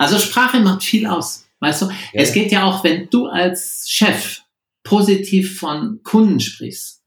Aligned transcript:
Also 0.00 0.18
Sprache 0.18 0.60
macht 0.60 0.82
viel 0.82 1.06
aus. 1.06 1.46
Weißt 1.60 1.82
du, 1.82 1.86
ja. 1.90 1.94
es 2.14 2.32
geht 2.32 2.52
ja 2.52 2.64
auch, 2.64 2.82
wenn 2.84 3.10
du 3.10 3.26
als 3.26 3.84
Chef 3.86 4.40
positiv 4.82 5.58
von 5.58 6.00
Kunden 6.02 6.40
sprichst, 6.40 7.02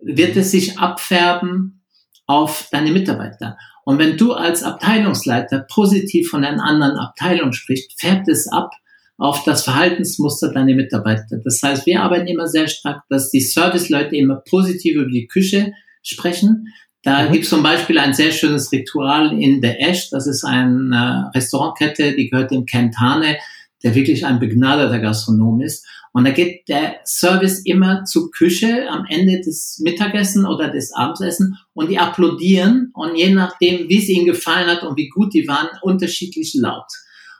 wird 0.00 0.34
es 0.34 0.50
sich 0.50 0.78
abfärben 0.78 1.84
auf 2.26 2.68
deine 2.72 2.92
Mitarbeiter. 2.92 3.58
Und 3.84 3.98
wenn 3.98 4.16
du 4.16 4.32
als 4.32 4.62
Abteilungsleiter 4.62 5.66
positiv 5.70 6.30
von 6.30 6.42
einer 6.46 6.64
anderen 6.64 6.96
Abteilung 6.96 7.52
sprichst, 7.52 8.00
färbt 8.00 8.26
es 8.28 8.48
ab 8.50 8.70
auf 9.18 9.44
das 9.44 9.62
Verhaltensmuster 9.62 10.50
deiner 10.50 10.74
Mitarbeiter. 10.74 11.40
Das 11.44 11.62
heißt, 11.62 11.84
wir 11.84 12.00
arbeiten 12.00 12.26
immer 12.26 12.46
sehr 12.46 12.68
stark, 12.68 13.02
dass 13.10 13.30
die 13.30 13.42
Serviceleute 13.42 14.16
immer 14.16 14.36
positiv 14.48 14.96
über 14.96 15.10
die 15.10 15.26
Küche 15.26 15.74
sprechen. 16.02 16.68
Da 17.04 17.28
mhm. 17.28 17.32
gibt 17.32 17.44
es 17.44 17.50
zum 17.50 17.62
Beispiel 17.62 17.98
ein 17.98 18.14
sehr 18.14 18.32
schönes 18.32 18.72
Ritual 18.72 19.38
in 19.38 19.60
der 19.60 19.80
Ash. 19.80 20.10
Das 20.10 20.26
ist 20.26 20.44
eine 20.44 21.30
Restaurantkette, 21.34 22.16
die 22.16 22.28
gehört 22.28 22.50
dem 22.50 22.66
Kentane, 22.66 23.36
der 23.82 23.94
wirklich 23.94 24.26
ein 24.26 24.40
begnadeter 24.40 24.98
Gastronom 24.98 25.60
ist. 25.60 25.86
Und 26.12 26.24
da 26.24 26.30
geht 26.30 26.68
der 26.68 27.00
Service 27.04 27.60
immer 27.64 28.04
zur 28.04 28.30
Küche 28.30 28.88
am 28.88 29.04
Ende 29.08 29.40
des 29.40 29.80
Mittagessen 29.82 30.46
oder 30.46 30.70
des 30.70 30.92
Abendessen 30.92 31.58
und 31.74 31.90
die 31.90 31.98
applaudieren 31.98 32.90
und 32.94 33.16
je 33.16 33.34
nachdem, 33.34 33.88
wie 33.88 33.98
es 33.98 34.08
ihnen 34.08 34.24
gefallen 34.24 34.68
hat 34.68 34.84
und 34.84 34.96
wie 34.96 35.08
gut 35.08 35.34
die 35.34 35.46
waren, 35.48 35.68
unterschiedlich 35.82 36.54
laut. 36.54 36.86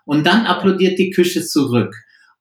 Und 0.04 0.26
dann 0.26 0.44
applaudiert 0.44 0.98
die 0.98 1.10
Küche 1.10 1.42
zurück. 1.42 1.94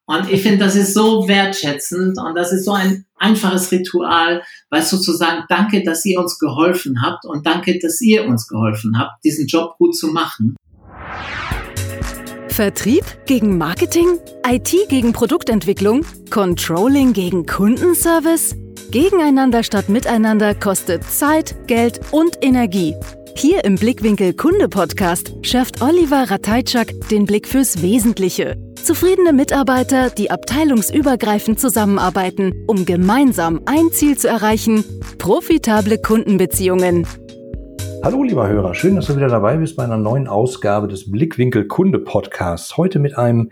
Und 0.06 0.30
ich 0.30 0.42
finde, 0.42 0.58
das 0.58 0.76
ist 0.76 0.92
so 0.92 1.26
wertschätzend 1.28 2.18
und 2.18 2.34
das 2.34 2.52
ist 2.52 2.64
so 2.64 2.72
ein 2.72 3.06
einfaches 3.16 3.72
Ritual, 3.72 4.42
weil 4.68 4.82
sozusagen 4.82 5.44
danke, 5.48 5.82
dass 5.82 6.04
ihr 6.04 6.20
uns 6.20 6.38
geholfen 6.38 7.00
habt 7.02 7.24
und 7.24 7.46
danke, 7.46 7.78
dass 7.78 8.00
ihr 8.02 8.26
uns 8.26 8.46
geholfen 8.46 8.98
habt, 8.98 9.24
diesen 9.24 9.46
Job 9.46 9.76
gut 9.78 9.96
zu 9.96 10.08
machen. 10.08 10.56
Vertrieb 12.48 13.04
gegen 13.26 13.58
Marketing? 13.58 14.18
IT 14.46 14.74
gegen 14.88 15.12
Produktentwicklung? 15.12 16.04
Controlling 16.30 17.12
gegen 17.12 17.46
Kundenservice? 17.46 18.54
Gegeneinander 18.94 19.64
statt 19.64 19.88
miteinander 19.88 20.54
kostet 20.54 21.02
Zeit, 21.02 21.56
Geld 21.66 22.00
und 22.12 22.38
Energie. 22.42 22.94
Hier 23.34 23.64
im 23.64 23.74
Blickwinkel 23.74 24.34
Kunde 24.34 24.68
Podcast 24.68 25.34
schärft 25.42 25.82
Oliver 25.82 26.30
Ratajczak 26.30 26.92
den 27.10 27.26
Blick 27.26 27.48
fürs 27.48 27.82
Wesentliche. 27.82 28.56
Zufriedene 28.80 29.32
Mitarbeiter, 29.32 30.10
die 30.10 30.30
abteilungsübergreifend 30.30 31.58
zusammenarbeiten, 31.58 32.52
um 32.68 32.86
gemeinsam 32.86 33.62
ein 33.66 33.90
Ziel 33.90 34.16
zu 34.16 34.28
erreichen, 34.28 34.84
profitable 35.18 35.98
Kundenbeziehungen. 35.98 37.04
Hallo 38.04 38.22
lieber 38.22 38.46
Hörer, 38.46 38.76
schön, 38.76 38.94
dass 38.94 39.06
du 39.06 39.16
wieder 39.16 39.26
dabei 39.26 39.56
bist 39.56 39.74
bei 39.74 39.82
einer 39.82 39.98
neuen 39.98 40.28
Ausgabe 40.28 40.86
des 40.86 41.10
Blickwinkel 41.10 41.66
Kunde 41.66 41.98
Podcasts. 41.98 42.76
Heute 42.76 43.00
mit 43.00 43.18
einem 43.18 43.50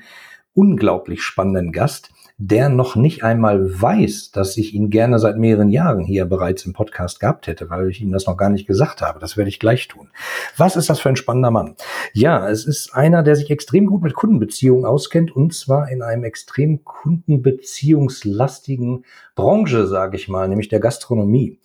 unglaublich 0.55 1.25
spannenden 1.25 1.73
Gast, 1.73 2.11
der 2.49 2.69
noch 2.69 2.97
nicht 2.97 3.23
einmal 3.23 3.81
weiß, 3.81 4.33
dass 4.33 4.57
ich 4.57 4.75
ihn 4.75 4.91
gerne 4.91 5.21
seit 5.21 5.39
mehreren 5.39 5.69
Jahren 5.69 6.03
hier 6.03 6.25
bereits 6.25 6.67
im 6.67 6.73
Podcast 6.73 7.21
gehabt 7.21 7.47
hätte, 7.47 7.71
weil 7.71 7.89
ich 7.89 8.01
ihm 8.01 8.11
das 8.11 8.27
noch 8.27 8.37
gar 8.37 8.51
nicht 8.51 8.67
gesagt 8.67 9.01
habe. 9.01 9.21
Das 9.21 9.37
werde 9.37 9.49
ich 9.49 9.61
gleich 9.61 9.87
tun. 9.87 10.11
Was 10.57 10.75
ist 10.75 10.91
das 10.91 10.99
für 10.99 11.09
ein 11.09 11.15
spannender 11.15 11.53
Mann? 11.53 11.77
Ja, 12.13 12.49
es 12.49 12.65
ist 12.65 12.95
einer, 12.95 13.23
der 13.23 13.37
sich 13.37 13.49
extrem 13.51 13.87
gut 13.87 14.03
mit 14.03 14.15
Kundenbeziehungen 14.15 14.85
auskennt 14.85 15.31
und 15.31 15.55
zwar 15.55 15.89
in 15.89 16.03
einem 16.03 16.25
extrem 16.25 16.83
kundenbeziehungslastigen 16.83 19.05
Branche, 19.37 19.87
sage 19.87 20.17
ich 20.17 20.27
mal, 20.29 20.49
nämlich 20.49 20.67
der 20.69 20.81
Gastronomie. 20.81 21.61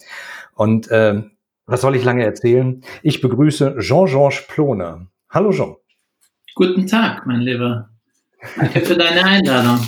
Und 0.54 0.92
äh, 0.92 1.24
was 1.66 1.82
soll 1.82 1.96
ich 1.96 2.04
lange 2.04 2.24
erzählen? 2.24 2.84
Ich 3.02 3.22
begrüße 3.22 3.78
Jean-Georges 3.80 4.46
Ploner. 4.48 5.08
Hallo 5.32 5.50
Jean. 5.52 5.76
Guten 6.54 6.86
Tag, 6.86 7.26
mein 7.26 7.42
Lieber. 7.42 7.90
Danke 8.56 8.82
für 8.82 8.96
deine 8.96 9.26
Einladung. 9.26 9.80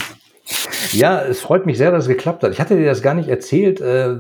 Ja, 0.92 1.22
es 1.22 1.42
freut 1.42 1.66
mich 1.66 1.78
sehr, 1.78 1.92
dass 1.92 2.06
es 2.06 2.10
geklappt 2.10 2.44
hat. 2.44 2.52
Ich 2.52 2.60
hatte 2.60 2.78
dir 2.78 2.86
das 2.86 3.02
gar 3.02 3.14
nicht 3.14 3.30
erzählt, 3.30 3.82
äh, 3.82 4.18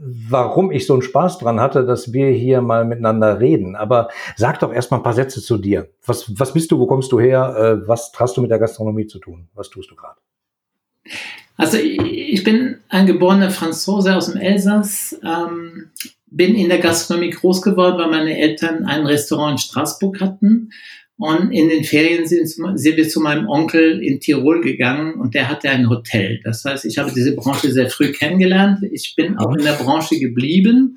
warum 0.00 0.70
ich 0.70 0.86
so 0.86 0.92
einen 0.94 1.02
Spaß 1.02 1.38
dran 1.38 1.60
hatte, 1.60 1.84
dass 1.84 2.12
wir 2.12 2.28
hier 2.30 2.60
mal 2.60 2.84
miteinander 2.84 3.40
reden. 3.40 3.76
Aber 3.76 4.08
sag 4.36 4.60
doch 4.60 4.72
erst 4.72 4.90
mal 4.90 4.98
ein 4.98 5.02
paar 5.02 5.14
Sätze 5.14 5.42
zu 5.42 5.58
dir. 5.58 5.88
Was, 6.04 6.38
was 6.38 6.52
bist 6.52 6.70
du, 6.70 6.78
wo 6.78 6.86
kommst 6.86 7.12
du 7.12 7.20
her, 7.20 7.80
äh, 7.82 7.88
was 7.88 8.12
hast 8.16 8.36
du 8.36 8.42
mit 8.42 8.50
der 8.50 8.58
Gastronomie 8.58 9.06
zu 9.06 9.18
tun? 9.18 9.48
Was 9.54 9.70
tust 9.70 9.90
du 9.90 9.96
gerade? 9.96 10.18
Also 11.56 11.76
ich 11.78 12.44
bin 12.44 12.78
ein 12.88 13.06
geborener 13.06 13.50
Franzose 13.50 14.14
aus 14.14 14.30
dem 14.30 14.40
Elsass, 14.40 15.18
ähm, 15.24 15.90
bin 16.26 16.54
in 16.54 16.68
der 16.68 16.78
Gastronomie 16.78 17.30
groß 17.30 17.62
geworden, 17.62 17.98
weil 17.98 18.10
meine 18.10 18.38
Eltern 18.38 18.84
ein 18.84 19.06
Restaurant 19.06 19.52
in 19.52 19.58
Straßburg 19.58 20.20
hatten. 20.20 20.70
Und 21.18 21.50
in 21.50 21.68
den 21.68 21.82
Ferien 21.82 22.26
sind, 22.26 22.46
sind 22.46 22.96
wir 22.96 23.08
zu 23.08 23.20
meinem 23.20 23.48
Onkel 23.48 24.00
in 24.00 24.20
Tirol 24.20 24.60
gegangen 24.60 25.14
und 25.14 25.34
der 25.34 25.48
hatte 25.48 25.68
ein 25.68 25.90
Hotel. 25.90 26.40
Das 26.44 26.64
heißt, 26.64 26.84
ich 26.84 26.96
habe 26.96 27.10
diese 27.12 27.34
Branche 27.34 27.72
sehr 27.72 27.90
früh 27.90 28.12
kennengelernt. 28.12 28.78
Ich 28.92 29.14
bin 29.16 29.36
auch 29.36 29.52
in 29.52 29.64
der 29.64 29.72
Branche 29.72 30.20
geblieben, 30.20 30.96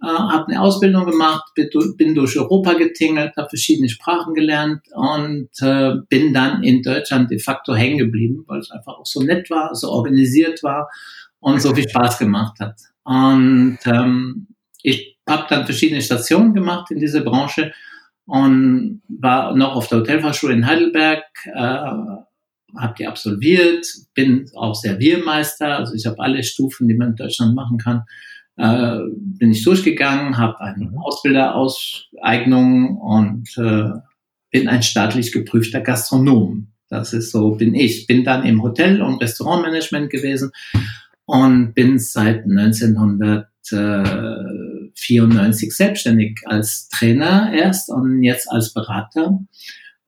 äh, 0.00 0.06
habe 0.06 0.46
eine 0.52 0.60
Ausbildung 0.60 1.04
gemacht, 1.06 1.52
bin 1.96 2.14
durch 2.14 2.38
Europa 2.38 2.74
getingelt, 2.74 3.36
habe 3.36 3.48
verschiedene 3.48 3.88
Sprachen 3.88 4.34
gelernt 4.34 4.82
und 4.94 5.48
äh, 5.60 5.94
bin 6.08 6.32
dann 6.32 6.62
in 6.62 6.82
Deutschland 6.82 7.32
de 7.32 7.40
facto 7.40 7.74
hängen 7.74 7.98
geblieben, 7.98 8.44
weil 8.46 8.60
es 8.60 8.70
einfach 8.70 8.98
auch 8.98 9.06
so 9.06 9.20
nett 9.20 9.50
war, 9.50 9.74
so 9.74 9.88
organisiert 9.88 10.62
war 10.62 10.88
und 11.40 11.60
so 11.60 11.74
viel 11.74 11.88
Spaß 11.88 12.18
gemacht 12.20 12.60
hat. 12.60 12.76
Und 13.02 13.78
ähm, 13.84 14.46
ich 14.82 15.18
habe 15.28 15.46
dann 15.48 15.64
verschiedene 15.64 16.02
Stationen 16.02 16.54
gemacht 16.54 16.92
in 16.92 17.00
dieser 17.00 17.22
Branche 17.22 17.72
und 18.26 19.02
war 19.08 19.56
noch 19.56 19.76
auf 19.76 19.88
der 19.88 19.98
Hotelfachschule 20.00 20.54
in 20.54 20.66
Heidelberg, 20.66 21.24
äh, 21.46 21.60
habe 22.76 22.94
die 22.98 23.06
absolviert, 23.06 23.86
bin 24.14 24.50
auch 24.54 24.74
Serviermeister, 24.74 25.78
also 25.78 25.94
ich 25.94 26.06
habe 26.06 26.18
alle 26.18 26.42
Stufen, 26.42 26.88
die 26.88 26.94
man 26.94 27.10
in 27.10 27.16
Deutschland 27.16 27.54
machen 27.54 27.78
kann, 27.78 28.02
äh, 28.56 28.98
bin 29.16 29.52
ich 29.52 29.62
durchgegangen, 29.64 30.38
habe 30.38 30.60
eine 30.60 30.86
mhm. 30.86 30.98
Ausbilderauseignung 30.98 32.96
und 32.98 33.56
äh, 33.58 33.90
bin 34.50 34.68
ein 34.68 34.82
staatlich 34.82 35.32
geprüfter 35.32 35.80
Gastronom. 35.80 36.68
Das 36.88 37.12
ist 37.12 37.32
so, 37.32 37.52
bin 37.52 37.74
ich. 37.74 38.06
Bin 38.06 38.24
dann 38.24 38.44
im 38.44 38.62
Hotel- 38.62 39.02
und 39.02 39.20
Restaurantmanagement 39.20 40.08
gewesen 40.08 40.52
und 41.26 41.74
bin 41.74 41.98
seit 41.98 42.44
1900 42.44 43.48
94 44.96 45.72
selbstständig 45.72 46.40
als 46.44 46.88
Trainer 46.88 47.52
erst 47.54 47.90
und 47.90 48.22
jetzt 48.22 48.50
als 48.50 48.72
Berater. 48.72 49.38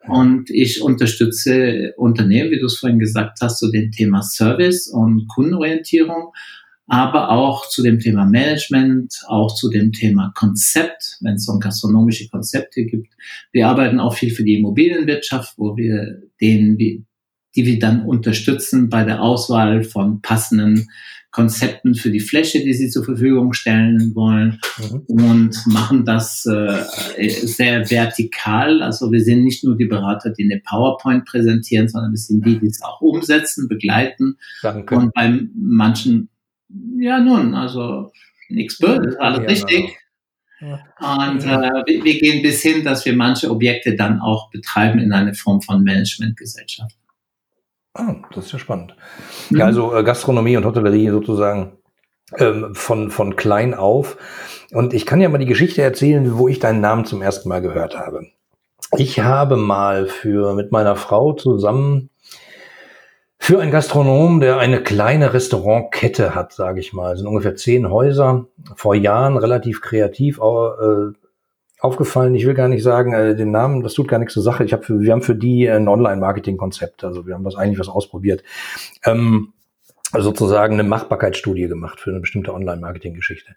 Und 0.06 0.48
ich 0.50 0.80
unterstütze 0.80 1.92
Unternehmen, 1.96 2.50
wie 2.50 2.58
du 2.58 2.66
es 2.66 2.78
vorhin 2.78 2.98
gesagt 2.98 3.38
hast, 3.42 3.58
zu 3.58 3.70
dem 3.70 3.90
Thema 3.90 4.22
Service 4.22 4.88
und 4.88 5.28
Kundenorientierung, 5.28 6.32
aber 6.86 7.30
auch 7.30 7.68
zu 7.68 7.82
dem 7.82 7.98
Thema 7.98 8.24
Management, 8.24 9.22
auch 9.26 9.54
zu 9.54 9.68
dem 9.68 9.92
Thema 9.92 10.32
Konzept, 10.34 11.18
wenn 11.20 11.34
es 11.34 11.44
so 11.44 11.58
gastronomische 11.58 12.28
Konzepte 12.28 12.84
gibt. 12.84 13.12
Wir 13.52 13.68
arbeiten 13.68 14.00
auch 14.00 14.14
viel 14.14 14.30
für 14.30 14.44
die 14.44 14.58
Immobilienwirtschaft, 14.58 15.54
wo 15.58 15.76
wir 15.76 16.22
den, 16.40 17.06
die 17.58 17.66
wir 17.66 17.80
dann 17.80 18.04
unterstützen 18.04 18.88
bei 18.88 19.02
der 19.02 19.20
Auswahl 19.20 19.82
von 19.82 20.22
passenden 20.22 20.88
Konzepten 21.32 21.96
für 21.96 22.10
die 22.12 22.20
Fläche, 22.20 22.60
die 22.60 22.72
sie 22.72 22.88
zur 22.88 23.04
Verfügung 23.04 23.52
stellen 23.52 24.14
wollen 24.14 24.60
mhm. 24.78 25.00
und 25.08 25.66
machen 25.66 26.04
das 26.04 26.46
äh, 26.46 27.28
sehr 27.28 27.90
vertikal. 27.90 28.80
Also 28.80 29.10
wir 29.10 29.20
sind 29.20 29.42
nicht 29.42 29.64
nur 29.64 29.76
die 29.76 29.86
Berater, 29.86 30.30
die 30.30 30.44
eine 30.44 30.62
PowerPoint 30.64 31.24
präsentieren, 31.24 31.88
sondern 31.88 32.12
wir 32.12 32.18
sind 32.18 32.46
die, 32.46 32.60
die 32.60 32.68
es 32.68 32.80
auch 32.80 33.00
umsetzen, 33.00 33.66
begleiten. 33.66 34.38
Danke. 34.62 34.94
Und 34.94 35.12
bei 35.12 35.40
manchen, 35.56 36.28
ja 36.96 37.18
nun, 37.18 37.54
also 37.54 38.12
nichts 38.48 38.78
Böses, 38.78 39.16
alles 39.16 39.40
ja, 39.40 39.46
richtig. 39.46 39.96
Ja. 40.60 40.80
Und 41.00 41.42
äh, 41.42 41.82
wir, 41.86 42.04
wir 42.04 42.20
gehen 42.20 42.40
bis 42.40 42.62
hin, 42.62 42.84
dass 42.84 43.04
wir 43.04 43.14
manche 43.14 43.50
Objekte 43.50 43.96
dann 43.96 44.20
auch 44.20 44.48
betreiben 44.50 45.00
in 45.00 45.12
eine 45.12 45.34
Form 45.34 45.60
von 45.60 45.82
Managementgesellschaft. 45.82 46.96
Ah, 47.98 48.14
das 48.32 48.46
ist 48.46 48.52
ja 48.52 48.58
spannend. 48.58 48.94
Mhm. 49.50 49.58
Ja, 49.58 49.66
also 49.66 49.94
äh, 49.94 50.04
Gastronomie 50.04 50.56
und 50.56 50.64
Hotellerie 50.64 51.10
sozusagen 51.10 51.72
ähm, 52.38 52.74
von, 52.74 53.10
von 53.10 53.36
klein 53.36 53.74
auf. 53.74 54.16
Und 54.72 54.94
ich 54.94 55.04
kann 55.04 55.20
ja 55.20 55.28
mal 55.28 55.38
die 55.38 55.46
Geschichte 55.46 55.82
erzählen, 55.82 56.38
wo 56.38 56.46
ich 56.46 56.60
deinen 56.60 56.80
Namen 56.80 57.04
zum 57.04 57.22
ersten 57.22 57.48
Mal 57.48 57.60
gehört 57.60 57.98
habe. 57.98 58.26
Ich 58.96 59.20
habe 59.20 59.56
mal 59.56 60.06
für 60.06 60.54
mit 60.54 60.72
meiner 60.72 60.96
Frau 60.96 61.32
zusammen 61.32 62.10
für 63.40 63.60
einen 63.60 63.70
Gastronom, 63.70 64.40
der 64.40 64.58
eine 64.58 64.82
kleine 64.82 65.32
Restaurantkette 65.32 66.34
hat, 66.34 66.52
sage 66.52 66.80
ich 66.80 66.92
mal, 66.92 67.12
es 67.12 67.20
sind 67.20 67.28
ungefähr 67.28 67.56
zehn 67.56 67.88
Häuser, 67.88 68.46
vor 68.74 68.94
Jahren 68.94 69.36
relativ 69.36 69.80
kreativ 69.80 70.38
äh, 70.38 71.12
aufgefallen, 71.80 72.34
ich 72.34 72.46
will 72.46 72.54
gar 72.54 72.68
nicht 72.68 72.82
sagen, 72.82 73.12
äh, 73.12 73.36
den 73.36 73.50
Namen, 73.50 73.82
das 73.82 73.94
tut 73.94 74.08
gar 74.08 74.18
nichts 74.18 74.34
zur 74.34 74.42
Sache. 74.42 74.64
Ich 74.64 74.72
hab 74.72 74.84
für, 74.84 75.00
wir 75.00 75.12
haben 75.12 75.22
für 75.22 75.34
die 75.34 75.68
ein 75.68 75.88
Online-Marketing-Konzept, 75.88 77.04
also 77.04 77.26
wir 77.26 77.34
haben 77.34 77.44
was 77.44 77.56
eigentlich 77.56 77.78
was 77.78 77.88
ausprobiert. 77.88 78.42
Ähm, 79.04 79.52
sozusagen 80.12 80.74
eine 80.74 80.84
Machbarkeitsstudie 80.84 81.68
gemacht 81.68 82.00
für 82.00 82.10
eine 82.10 82.20
bestimmte 82.20 82.54
Online-Marketing-Geschichte. 82.54 83.56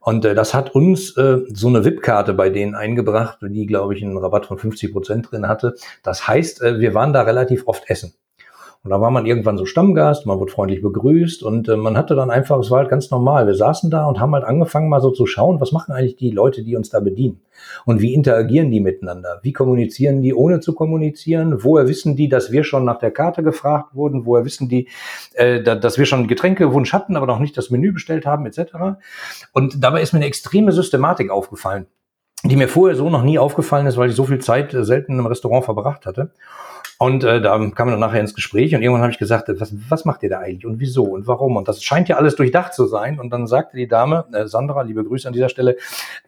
Und 0.00 0.24
äh, 0.24 0.34
das 0.34 0.54
hat 0.54 0.74
uns 0.74 1.16
äh, 1.16 1.38
so 1.48 1.68
eine 1.68 1.84
VIP-Karte 1.84 2.34
bei 2.34 2.50
denen 2.50 2.74
eingebracht, 2.74 3.38
die, 3.42 3.66
glaube 3.66 3.94
ich, 3.94 4.02
einen 4.02 4.18
Rabatt 4.18 4.46
von 4.46 4.58
50 4.58 4.92
Prozent 4.92 5.30
drin 5.30 5.48
hatte. 5.48 5.74
Das 6.02 6.26
heißt, 6.26 6.62
äh, 6.62 6.80
wir 6.80 6.94
waren 6.94 7.12
da 7.12 7.22
relativ 7.22 7.66
oft 7.66 7.88
essen. 7.88 8.14
Und 8.86 8.90
da 8.90 9.00
war 9.00 9.10
man 9.10 9.26
irgendwann 9.26 9.58
so 9.58 9.66
Stammgast, 9.66 10.26
man 10.26 10.38
wurde 10.38 10.52
freundlich 10.52 10.80
begrüßt 10.80 11.42
und 11.42 11.68
äh, 11.68 11.76
man 11.76 11.96
hatte 11.96 12.14
dann 12.14 12.30
einfach, 12.30 12.60
es 12.60 12.70
war 12.70 12.78
halt 12.78 12.88
ganz 12.88 13.10
normal. 13.10 13.48
Wir 13.48 13.56
saßen 13.56 13.90
da 13.90 14.06
und 14.06 14.20
haben 14.20 14.32
halt 14.32 14.44
angefangen 14.44 14.88
mal 14.88 15.00
so 15.00 15.10
zu 15.10 15.26
schauen, 15.26 15.60
was 15.60 15.72
machen 15.72 15.90
eigentlich 15.90 16.14
die 16.14 16.30
Leute, 16.30 16.62
die 16.62 16.76
uns 16.76 16.90
da 16.90 17.00
bedienen? 17.00 17.40
Und 17.84 18.00
wie 18.00 18.14
interagieren 18.14 18.70
die 18.70 18.78
miteinander? 18.78 19.40
Wie 19.42 19.52
kommunizieren 19.52 20.22
die, 20.22 20.32
ohne 20.32 20.60
zu 20.60 20.72
kommunizieren? 20.72 21.64
Woher 21.64 21.88
wissen 21.88 22.14
die, 22.14 22.28
dass 22.28 22.52
wir 22.52 22.62
schon 22.62 22.84
nach 22.84 23.00
der 23.00 23.10
Karte 23.10 23.42
gefragt 23.42 23.96
wurden? 23.96 24.24
Woher 24.24 24.44
wissen 24.44 24.68
die, 24.68 24.86
äh, 25.34 25.60
dass 25.64 25.98
wir 25.98 26.06
schon 26.06 26.28
Getränkewunsch 26.28 26.92
hatten, 26.92 27.16
aber 27.16 27.26
noch 27.26 27.40
nicht 27.40 27.58
das 27.58 27.70
Menü 27.70 27.90
bestellt 27.90 28.24
haben, 28.24 28.46
etc.? 28.46 28.72
Und 29.52 29.82
dabei 29.82 30.00
ist 30.00 30.12
mir 30.12 30.20
eine 30.20 30.26
extreme 30.26 30.70
Systematik 30.70 31.32
aufgefallen, 31.32 31.86
die 32.44 32.54
mir 32.54 32.68
vorher 32.68 32.94
so 32.94 33.10
noch 33.10 33.24
nie 33.24 33.40
aufgefallen 33.40 33.88
ist, 33.88 33.96
weil 33.96 34.10
ich 34.10 34.14
so 34.14 34.26
viel 34.26 34.38
Zeit 34.38 34.72
äh, 34.74 34.84
selten 34.84 35.18
im 35.18 35.26
Restaurant 35.26 35.64
verbracht 35.64 36.06
hatte. 36.06 36.30
Und 36.98 37.24
äh, 37.24 37.42
da 37.42 37.58
kam 37.74 37.88
man 37.88 37.90
dann 37.90 38.00
nachher 38.00 38.20
ins 38.20 38.34
Gespräch 38.34 38.74
und 38.74 38.82
irgendwann 38.82 39.02
habe 39.02 39.12
ich 39.12 39.18
gesagt, 39.18 39.50
was, 39.58 39.74
was 39.90 40.04
macht 40.06 40.22
ihr 40.22 40.30
da 40.30 40.38
eigentlich 40.38 40.64
und 40.64 40.80
wieso 40.80 41.04
und 41.04 41.26
warum? 41.26 41.56
Und 41.56 41.68
das 41.68 41.82
scheint 41.82 42.08
ja 42.08 42.16
alles 42.16 42.36
durchdacht 42.36 42.72
zu 42.72 42.86
sein. 42.86 43.20
Und 43.20 43.30
dann 43.30 43.46
sagte 43.46 43.76
die 43.76 43.86
Dame, 43.86 44.24
äh, 44.32 44.46
Sandra, 44.46 44.82
liebe 44.82 45.04
Grüße 45.04 45.28
an 45.28 45.34
dieser 45.34 45.50
Stelle, 45.50 45.76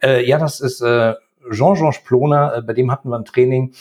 äh, 0.03 0.23
ja, 0.27 0.37
das 0.37 0.59
ist 0.59 0.81
äh, 0.81 1.15
Jean-Jean 1.51 1.91
Sploner, 1.91 2.57
äh, 2.57 2.61
bei 2.61 2.73
dem 2.73 2.91
hatten 2.91 3.09
wir 3.09 3.17
ein 3.17 3.25
Training 3.25 3.73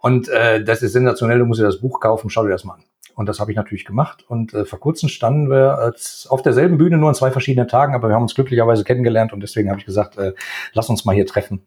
und 0.00 0.28
äh, 0.28 0.62
das 0.62 0.82
ist 0.82 0.92
sensationell, 0.92 1.38
du 1.38 1.46
musst 1.46 1.60
dir 1.60 1.64
das 1.64 1.80
Buch 1.80 2.00
kaufen, 2.00 2.28
schau 2.28 2.42
dir 2.42 2.50
das 2.50 2.64
mal 2.64 2.74
an. 2.74 2.84
Und 3.14 3.28
das 3.28 3.40
habe 3.40 3.52
ich 3.52 3.56
natürlich 3.56 3.84
gemacht. 3.84 4.24
Und 4.28 4.52
äh, 4.52 4.64
vor 4.64 4.80
kurzem 4.80 5.08
standen 5.08 5.48
wir 5.48 5.94
äh, 5.94 6.28
auf 6.28 6.42
derselben 6.42 6.78
Bühne, 6.78 6.98
nur 6.98 7.08
an 7.08 7.14
zwei 7.14 7.30
verschiedenen 7.30 7.68
Tagen, 7.68 7.94
aber 7.94 8.08
wir 8.08 8.14
haben 8.14 8.22
uns 8.22 8.34
glücklicherweise 8.34 8.84
kennengelernt 8.84 9.32
und 9.32 9.40
deswegen 9.40 9.70
habe 9.70 9.78
ich 9.78 9.86
gesagt, 9.86 10.18
äh, 10.18 10.34
lass 10.72 10.90
uns 10.90 11.04
mal 11.04 11.14
hier 11.14 11.26
treffen. 11.26 11.64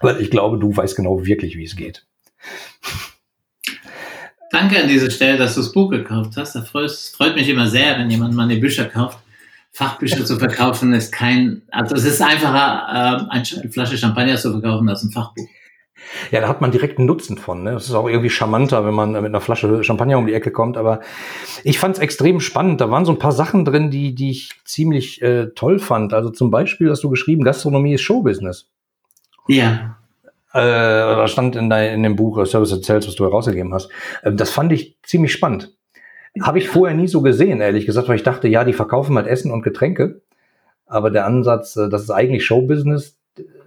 Weil 0.00 0.20
ich 0.20 0.30
glaube, 0.30 0.58
du 0.58 0.74
weißt 0.74 0.96
genau 0.96 1.26
wirklich, 1.26 1.56
wie 1.56 1.64
es 1.64 1.76
geht. 1.76 2.06
Danke 4.50 4.80
an 4.80 4.88
dieser 4.88 5.10
Stelle, 5.10 5.38
dass 5.38 5.54
du 5.54 5.60
das 5.60 5.72
Buch 5.72 5.90
gekauft 5.90 6.32
hast. 6.36 6.54
Das 6.54 6.68
freut, 6.68 6.90
freut 6.90 7.34
mich 7.34 7.48
immer 7.48 7.68
sehr, 7.68 7.98
wenn 7.98 8.10
jemand 8.10 8.34
meine 8.34 8.56
Bücher 8.56 8.84
kauft. 8.84 9.18
Fachbücher 9.72 10.24
zu 10.24 10.38
verkaufen 10.38 10.94
ist 10.94 11.12
kein, 11.12 11.62
also 11.70 11.94
es 11.94 12.04
ist 12.04 12.22
einfacher, 12.22 13.26
äh, 13.30 13.30
eine 13.30 13.70
Flasche 13.70 13.98
Champagner 13.98 14.36
zu 14.36 14.50
verkaufen 14.52 14.88
als 14.88 15.02
ein 15.02 15.10
Fachbuch. 15.10 15.46
Ja, 16.30 16.40
da 16.40 16.48
hat 16.48 16.60
man 16.60 16.70
direkt 16.70 16.98
einen 16.98 17.06
Nutzen 17.06 17.36
von. 17.36 17.62
Ne? 17.62 17.72
Das 17.72 17.84
ist 17.84 17.94
auch 17.94 18.08
irgendwie 18.08 18.30
charmanter, 18.30 18.86
wenn 18.86 18.94
man 18.94 19.12
mit 19.12 19.24
einer 19.24 19.40
Flasche 19.40 19.82
Champagner 19.82 20.18
um 20.18 20.26
die 20.26 20.32
Ecke 20.32 20.50
kommt. 20.50 20.76
Aber 20.76 21.00
ich 21.64 21.78
fand 21.78 21.96
es 21.96 22.00
extrem 22.00 22.40
spannend. 22.40 22.80
Da 22.80 22.90
waren 22.90 23.04
so 23.04 23.12
ein 23.12 23.18
paar 23.18 23.32
Sachen 23.32 23.64
drin, 23.64 23.90
die, 23.90 24.14
die 24.14 24.30
ich 24.30 24.52
ziemlich 24.64 25.20
äh, 25.20 25.48
toll 25.54 25.78
fand. 25.78 26.14
Also 26.14 26.30
zum 26.30 26.50
Beispiel 26.50 26.90
hast 26.90 27.02
du 27.02 27.10
geschrieben, 27.10 27.42
Gastronomie 27.42 27.94
ist 27.94 28.02
Showbusiness. 28.02 28.68
Ja 29.48 29.96
äh, 30.56 31.12
oder 31.12 31.28
stand 31.28 31.56
in, 31.56 31.68
dein, 31.70 31.94
in 31.94 32.02
dem 32.02 32.16
Buch 32.16 32.38
äh, 32.38 32.46
Service 32.46 32.70
Sales, 32.70 33.06
was 33.06 33.14
du 33.14 33.24
herausgegeben 33.24 33.72
hast. 33.74 33.90
Äh, 34.22 34.32
das 34.32 34.50
fand 34.50 34.72
ich 34.72 34.96
ziemlich 35.02 35.32
spannend. 35.32 35.74
Habe 36.40 36.58
ich 36.58 36.68
vorher 36.68 36.96
nie 36.96 37.08
so 37.08 37.22
gesehen, 37.22 37.60
ehrlich 37.60 37.86
gesagt, 37.86 38.08
weil 38.08 38.16
ich 38.16 38.22
dachte, 38.22 38.48
ja, 38.48 38.64
die 38.64 38.72
verkaufen 38.72 39.16
halt 39.16 39.26
Essen 39.26 39.50
und 39.50 39.62
Getränke. 39.62 40.22
Aber 40.86 41.10
der 41.10 41.26
Ansatz, 41.26 41.76
äh, 41.76 41.88
das 41.88 42.02
ist 42.02 42.10
eigentlich 42.10 42.44
Showbusiness, 42.44 43.18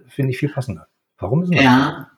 finde 0.08 0.32
ich 0.32 0.38
viel 0.38 0.50
passender. 0.50 0.86
Warum 1.18 1.42
ist 1.42 1.52
das? 1.52 1.62
Ja, 1.62 2.10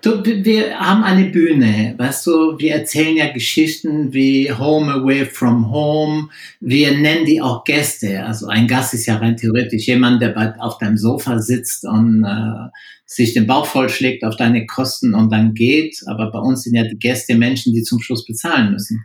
Du, 0.00 0.24
wir 0.24 0.78
haben 0.78 1.02
eine 1.02 1.24
Bühne, 1.30 1.94
weißt 1.98 2.28
du, 2.28 2.58
wir 2.60 2.72
erzählen 2.72 3.16
ja 3.16 3.32
Geschichten 3.32 4.12
wie 4.12 4.52
Home 4.52 4.92
Away 4.92 5.24
from 5.24 5.72
Home. 5.72 6.28
Wir 6.60 6.96
nennen 6.96 7.24
die 7.24 7.42
auch 7.42 7.64
Gäste. 7.64 8.24
Also 8.24 8.46
ein 8.46 8.68
Gast 8.68 8.94
ist 8.94 9.06
ja 9.06 9.16
rein 9.16 9.36
theoretisch 9.36 9.88
jemand, 9.88 10.22
der 10.22 10.28
bei, 10.28 10.54
auf 10.60 10.78
deinem 10.78 10.96
Sofa 10.96 11.40
sitzt 11.40 11.84
und 11.84 12.24
äh, 12.24 12.68
sich 13.10 13.32
den 13.32 13.46
Bauch 13.46 13.66
vollschlägt 13.66 14.22
auf 14.22 14.36
deine 14.36 14.66
Kosten 14.66 15.14
und 15.14 15.32
dann 15.32 15.54
geht. 15.54 15.96
Aber 16.06 16.30
bei 16.30 16.38
uns 16.38 16.62
sind 16.62 16.74
ja 16.74 16.84
die 16.84 16.98
Gäste 16.98 17.34
Menschen, 17.34 17.72
die 17.72 17.82
zum 17.82 18.00
Schluss 18.00 18.26
bezahlen 18.26 18.72
müssen. 18.72 19.04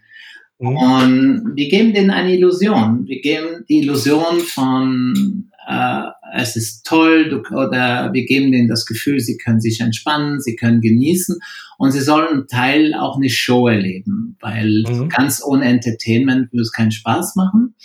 Mhm. 0.60 0.78
Und 0.78 1.52
wir 1.56 1.70
geben 1.70 1.94
denen 1.94 2.12
eine 2.12 2.36
Illusion. 2.36 3.08
Wir 3.08 3.22
geben 3.22 3.64
die 3.70 3.80
Illusion 3.80 4.40
von 4.42 5.50
äh, 5.68 6.04
es 6.36 6.58
ist 6.58 6.86
toll 6.86 7.30
du, 7.30 7.56
oder 7.56 8.12
wir 8.12 8.26
geben 8.26 8.52
denen 8.52 8.68
das 8.68 8.86
Gefühl, 8.86 9.22
sie 9.22 9.38
können 9.38 9.62
sich 9.62 9.80
entspannen, 9.80 10.42
sie 10.42 10.58
können 10.58 10.82
genießen 10.82 11.38
und 11.78 11.92
sie 11.92 12.02
sollen 12.02 12.48
Teil 12.48 12.94
auch 12.96 13.16
eine 13.16 13.30
Show 13.30 13.68
erleben, 13.68 14.36
weil 14.42 14.84
mhm. 14.86 15.08
ganz 15.08 15.42
ohne 15.46 15.64
Entertainment 15.64 16.52
würde 16.52 16.64
es 16.64 16.74
keinen 16.74 16.92
Spaß 16.92 17.36
machen. 17.36 17.76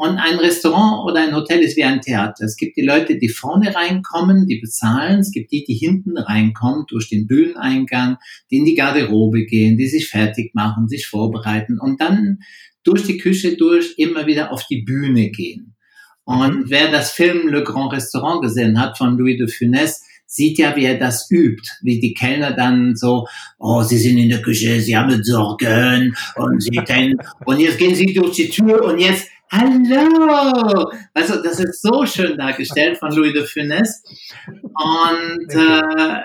Und 0.00 0.16
ein 0.16 0.38
Restaurant 0.38 1.04
oder 1.04 1.20
ein 1.20 1.34
Hotel 1.34 1.58
ist 1.58 1.76
wie 1.76 1.84
ein 1.84 2.00
Theater. 2.00 2.46
Es 2.46 2.56
gibt 2.56 2.78
die 2.78 2.80
Leute, 2.80 3.18
die 3.18 3.28
vorne 3.28 3.74
reinkommen, 3.74 4.46
die 4.46 4.58
bezahlen. 4.58 5.20
Es 5.20 5.30
gibt 5.30 5.52
die, 5.52 5.62
die 5.62 5.74
hinten 5.74 6.16
reinkommen 6.16 6.86
durch 6.88 7.10
den 7.10 7.26
Bühneneingang, 7.26 8.16
die 8.50 8.56
in 8.56 8.64
die 8.64 8.74
Garderobe 8.74 9.44
gehen, 9.44 9.76
die 9.76 9.88
sich 9.88 10.08
fertig 10.08 10.54
machen, 10.54 10.88
sich 10.88 11.06
vorbereiten 11.06 11.78
und 11.78 12.00
dann 12.00 12.38
durch 12.82 13.02
die 13.02 13.18
Küche 13.18 13.58
durch 13.58 13.92
immer 13.98 14.26
wieder 14.26 14.52
auf 14.52 14.64
die 14.70 14.80
Bühne 14.80 15.28
gehen. 15.28 15.76
Und 16.24 16.60
mhm. 16.60 16.64
wer 16.68 16.90
das 16.90 17.10
Film 17.10 17.48
Le 17.48 17.62
Grand 17.62 17.92
Restaurant 17.92 18.40
gesehen 18.40 18.80
hat 18.80 18.96
von 18.96 19.18
Louis 19.18 19.36
de 19.36 19.48
Funès, 19.48 20.00
sieht 20.24 20.56
ja, 20.56 20.74
wie 20.76 20.86
er 20.86 20.98
das 20.98 21.30
übt, 21.30 21.68
wie 21.82 22.00
die 22.00 22.14
Kellner 22.14 22.52
dann 22.52 22.96
so, 22.96 23.26
oh, 23.58 23.82
sie 23.82 23.98
sind 23.98 24.16
in 24.16 24.30
der 24.30 24.40
Küche, 24.40 24.80
sie 24.80 24.96
haben 24.96 25.22
Sorgen 25.22 26.16
und 26.36 26.62
sie 26.62 26.70
können, 26.86 27.18
und 27.44 27.60
jetzt 27.60 27.76
gehen 27.76 27.94
sie 27.94 28.06
durch 28.06 28.36
die 28.36 28.48
Tür 28.48 28.82
und 28.82 28.98
jetzt, 28.98 29.28
hallo! 29.50 30.90
Also, 31.14 31.42
das 31.42 31.60
ist 31.60 31.82
so 31.82 32.06
schön 32.06 32.36
dargestellt 32.36 32.98
von 32.98 33.12
Louis 33.12 33.32
de 33.32 33.44
Funès. 33.44 34.02
Und 34.46 35.54
äh, 35.54 36.22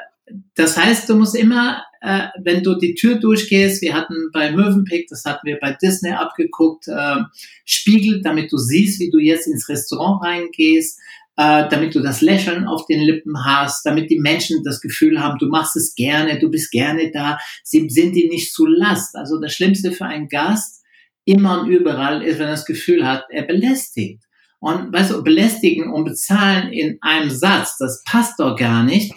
das 0.56 0.78
heißt, 0.78 1.10
du 1.10 1.16
musst 1.16 1.36
immer, 1.36 1.84
äh, 2.02 2.28
wenn 2.42 2.64
du 2.64 2.76
die 2.76 2.96
Tür 2.96 3.16
durchgehst, 3.16 3.82
wir 3.82 3.94
hatten 3.94 4.30
bei 4.34 4.52
Mövenpick, 4.52 5.08
das 5.08 5.26
hatten 5.26 5.46
wir 5.46 5.60
bei 5.60 5.76
Disney 5.82 6.12
abgeguckt, 6.12 6.88
äh, 6.88 7.18
Spiegel, 7.66 8.22
damit 8.22 8.52
du 8.52 8.58
siehst, 8.58 9.00
wie 9.00 9.12
du 9.12 9.20
jetzt 9.20 9.48
ins 9.48 9.70
Restaurant 9.70 10.24
reingehst, 10.24 11.00
äh, 11.38 11.68
damit 11.70 11.94
du 11.94 12.00
das 12.00 12.22
Lächeln 12.22 12.66
auf 12.66 12.86
den 12.88 13.02
Lippen 13.02 13.46
hast, 13.46 13.86
damit 13.86 14.10
die 14.10 14.20
Menschen 14.20 14.64
das 14.64 14.82
Gefühl 14.82 15.22
haben, 15.22 15.38
du 15.38 15.48
machst 15.48 15.76
es 15.76 15.94
gerne, 15.96 16.40
du 16.40 16.50
bist 16.50 16.72
gerne 16.72 17.12
da, 17.12 17.38
sie 17.64 17.90
sind 17.90 18.16
dir 18.16 18.30
nicht 18.30 18.54
zu 18.54 18.66
Last. 18.66 19.16
Also 19.16 19.40
das 19.40 19.54
Schlimmste 19.54 19.92
für 19.92 20.06
einen 20.06 20.30
Gast 20.30 20.85
immer 21.26 21.62
und 21.62 21.70
überall 21.70 22.24
ist, 22.24 22.40
wenn 22.40 22.48
er 22.48 22.52
das 22.52 22.66
Gefühl 22.66 23.06
hat, 23.06 23.26
er 23.30 23.44
belästigt. 23.44 24.24
Und 24.60 24.94
weißt 24.94 25.12
du, 25.12 25.24
belästigen 25.24 25.92
und 25.92 26.06
bezahlen 26.06 26.72
in 26.72 26.98
einem 27.02 27.30
Satz, 27.30 27.78
das 27.78 28.04
passt 28.06 28.40
doch 28.40 28.56
gar 28.56 28.84
nicht. 28.84 29.14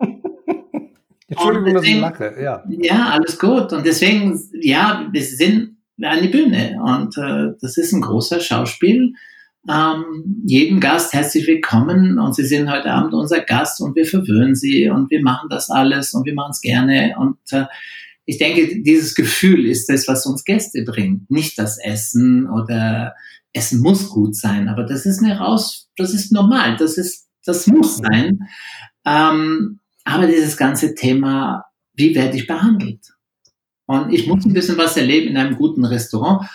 Entschuldigung, 1.28 1.74
dass 1.74 1.84
ich 1.84 2.00
lache, 2.00 2.34
ja. 2.42 2.64
Ja, 2.68 3.10
alles 3.10 3.38
gut. 3.38 3.72
Und 3.72 3.84
deswegen, 3.84 4.40
ja, 4.60 5.06
wir 5.12 5.22
sind 5.22 5.76
an 6.02 6.22
die 6.22 6.28
Bühne. 6.28 6.78
Und 6.82 7.16
äh, 7.18 7.54
das 7.60 7.76
ist 7.76 7.92
ein 7.92 8.00
großer 8.00 8.40
Schauspiel. 8.40 9.12
Ähm, 9.68 10.42
jedem 10.46 10.80
Gast 10.80 11.12
herzlich 11.12 11.46
willkommen 11.46 12.18
und 12.18 12.34
Sie 12.34 12.44
sind 12.44 12.70
heute 12.70 12.90
Abend 12.90 13.12
unser 13.12 13.40
Gast 13.40 13.82
und 13.82 13.96
wir 13.96 14.06
verwöhnen 14.06 14.54
Sie 14.54 14.88
und 14.88 15.10
wir 15.10 15.22
machen 15.22 15.48
das 15.50 15.68
alles 15.68 16.14
und 16.14 16.24
wir 16.24 16.32
machen 16.32 16.52
es 16.52 16.60
gerne. 16.62 17.14
Und 17.18 17.36
äh, 17.50 17.66
ich 18.28 18.36
denke, 18.36 18.82
dieses 18.82 19.14
Gefühl 19.14 19.64
ist 19.64 19.88
das, 19.88 20.06
was 20.06 20.26
uns 20.26 20.44
Gäste 20.44 20.84
bringt. 20.84 21.30
Nicht 21.30 21.58
das 21.58 21.78
Essen 21.78 22.46
oder 22.46 23.14
Essen 23.54 23.80
muss 23.80 24.10
gut 24.10 24.36
sein, 24.36 24.68
aber 24.68 24.84
das 24.84 25.06
ist 25.06 25.22
eine 25.22 25.38
raus, 25.38 25.88
das 25.96 26.12
ist 26.12 26.30
normal, 26.30 26.76
das 26.76 26.98
ist, 26.98 27.26
das 27.46 27.66
muss 27.66 27.96
sein. 27.96 28.40
Ähm, 29.06 29.80
aber 30.04 30.26
dieses 30.26 30.58
ganze 30.58 30.94
Thema, 30.94 31.64
wie 31.94 32.14
werde 32.14 32.36
ich 32.36 32.46
behandelt? 32.46 33.00
Und 33.86 34.12
ich 34.12 34.26
muss 34.26 34.44
ein 34.44 34.52
bisschen 34.52 34.76
was 34.76 34.98
erleben 34.98 35.28
in 35.28 35.38
einem 35.38 35.56
guten 35.56 35.86
Restaurant. 35.86 36.46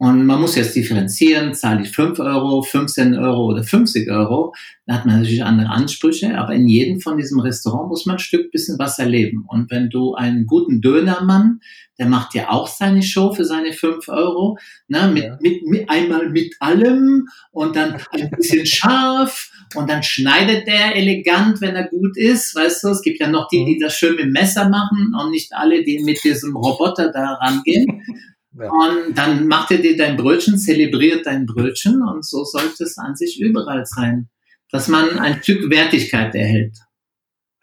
Und 0.00 0.26
man 0.26 0.40
muss 0.40 0.54
jetzt 0.54 0.76
differenzieren, 0.76 1.54
zahle 1.54 1.82
ich 1.82 1.90
5 1.90 2.20
Euro, 2.20 2.62
15 2.62 3.18
Euro 3.18 3.46
oder 3.46 3.64
50 3.64 4.08
Euro. 4.08 4.54
Da 4.86 4.94
hat 4.94 5.06
man 5.06 5.16
natürlich 5.16 5.42
andere 5.42 5.70
Ansprüche, 5.70 6.38
aber 6.38 6.54
in 6.54 6.68
jedem 6.68 7.00
von 7.00 7.16
diesem 7.16 7.40
Restaurant 7.40 7.88
muss 7.88 8.06
man 8.06 8.14
ein 8.14 8.20
Stück 8.20 8.52
bisschen 8.52 8.78
was 8.78 9.00
erleben. 9.00 9.44
Und 9.48 9.72
wenn 9.72 9.90
du 9.90 10.14
einen 10.14 10.46
guten 10.46 10.80
Dönermann, 10.80 11.58
der 11.98 12.06
macht 12.06 12.34
ja 12.34 12.50
auch 12.50 12.68
seine 12.68 13.02
Show 13.02 13.34
für 13.34 13.44
seine 13.44 13.72
5 13.72 14.08
Euro, 14.08 14.56
ne, 14.86 15.10
mit, 15.12 15.24
ja. 15.24 15.36
mit, 15.40 15.66
mit, 15.66 15.90
einmal 15.90 16.30
mit 16.30 16.54
allem 16.60 17.26
und 17.50 17.74
dann 17.74 18.00
ein 18.12 18.30
bisschen 18.30 18.66
scharf 18.66 19.50
und 19.74 19.90
dann 19.90 20.04
schneidet 20.04 20.68
der 20.68 20.94
elegant, 20.94 21.60
wenn 21.60 21.74
er 21.74 21.88
gut 21.88 22.16
ist, 22.16 22.54
weißt 22.54 22.84
du, 22.84 22.88
es 22.90 23.02
gibt 23.02 23.18
ja 23.18 23.28
noch 23.28 23.48
die, 23.48 23.64
die 23.64 23.74
mhm. 23.74 23.80
das 23.80 23.96
schön 23.96 24.14
mit 24.14 24.26
dem 24.26 24.30
Messer 24.30 24.68
machen 24.68 25.12
und 25.20 25.32
nicht 25.32 25.52
alle, 25.54 25.82
die 25.82 25.98
mit 26.04 26.22
diesem 26.22 26.54
Roboter 26.54 27.10
da 27.10 27.34
rangehen. 27.34 28.04
Ja. 28.52 28.70
Und 28.70 29.16
dann 29.16 29.46
macht 29.46 29.70
er 29.70 29.78
dir 29.78 29.96
dein 29.96 30.16
Brötchen, 30.16 30.58
zelebriert 30.58 31.26
dein 31.26 31.46
Brötchen 31.46 32.02
und 32.02 32.24
so 32.24 32.44
sollte 32.44 32.84
es 32.84 32.96
an 32.98 33.14
sich 33.14 33.40
überall 33.40 33.84
sein, 33.84 34.28
dass 34.70 34.88
man 34.88 35.18
ein 35.18 35.42
Stück 35.42 35.70
Wertigkeit 35.70 36.34
erhält. 36.34 36.76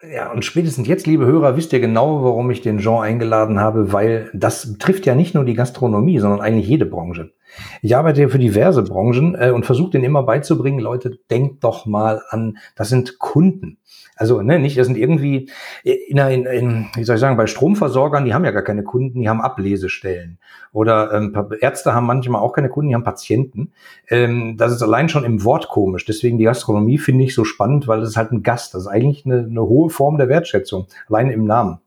Ja, 0.02 0.30
und 0.30 0.44
spätestens 0.44 0.86
jetzt, 0.86 1.06
liebe 1.06 1.26
Hörer, 1.26 1.56
wisst 1.56 1.72
ihr 1.72 1.80
genau, 1.80 2.22
warum 2.22 2.50
ich 2.50 2.60
den 2.60 2.78
Jean 2.78 3.02
eingeladen 3.02 3.58
habe, 3.58 3.92
weil 3.92 4.30
das 4.34 4.76
trifft 4.78 5.06
ja 5.06 5.14
nicht 5.14 5.34
nur 5.34 5.44
die 5.44 5.54
Gastronomie, 5.54 6.18
sondern 6.18 6.40
eigentlich 6.40 6.68
jede 6.68 6.86
Branche. 6.86 7.32
Ich 7.82 7.96
arbeite 7.96 8.22
ja 8.22 8.28
für 8.28 8.38
diverse 8.38 8.82
Branchen 8.82 9.34
äh, 9.34 9.50
und 9.50 9.66
versuche 9.66 9.90
denen 9.90 10.04
immer 10.04 10.22
beizubringen, 10.22 10.80
Leute, 10.80 11.18
denkt 11.30 11.64
doch 11.64 11.86
mal 11.86 12.22
an, 12.30 12.58
das 12.74 12.88
sind 12.88 13.18
Kunden. 13.18 13.78
Also 14.16 14.40
ne, 14.40 14.58
nicht, 14.58 14.78
das 14.78 14.86
sind 14.86 14.96
irgendwie, 14.96 15.50
in, 15.84 16.16
in, 16.16 16.46
in, 16.46 16.86
wie 16.94 17.04
soll 17.04 17.16
ich 17.16 17.20
sagen, 17.20 17.36
bei 17.36 17.46
Stromversorgern, 17.46 18.24
die 18.24 18.32
haben 18.32 18.46
ja 18.46 18.50
gar 18.50 18.62
keine 18.62 18.82
Kunden, 18.82 19.20
die 19.20 19.28
haben 19.28 19.42
Ablesestellen. 19.42 20.38
Oder 20.72 21.12
ähm, 21.12 21.36
Ärzte 21.60 21.94
haben 21.94 22.06
manchmal 22.06 22.40
auch 22.40 22.52
keine 22.52 22.70
Kunden, 22.70 22.88
die 22.88 22.94
haben 22.94 23.04
Patienten. 23.04 23.72
Ähm, 24.08 24.56
das 24.56 24.72
ist 24.72 24.82
allein 24.82 25.08
schon 25.10 25.24
im 25.24 25.44
Wort 25.44 25.68
komisch. 25.68 26.06
Deswegen 26.06 26.38
die 26.38 26.44
Gastronomie 26.44 26.98
finde 26.98 27.24
ich 27.24 27.34
so 27.34 27.44
spannend, 27.44 27.88
weil 27.88 28.00
das 28.00 28.10
ist 28.10 28.16
halt 28.16 28.32
ein 28.32 28.42
Gast. 28.42 28.74
Das 28.74 28.82
ist 28.82 28.88
eigentlich 28.88 29.26
eine, 29.26 29.46
eine 29.50 29.62
hohe 29.62 29.90
Form 29.90 30.16
der 30.16 30.28
Wertschätzung, 30.28 30.86
allein 31.08 31.30
im 31.30 31.44
Namen. 31.44 31.80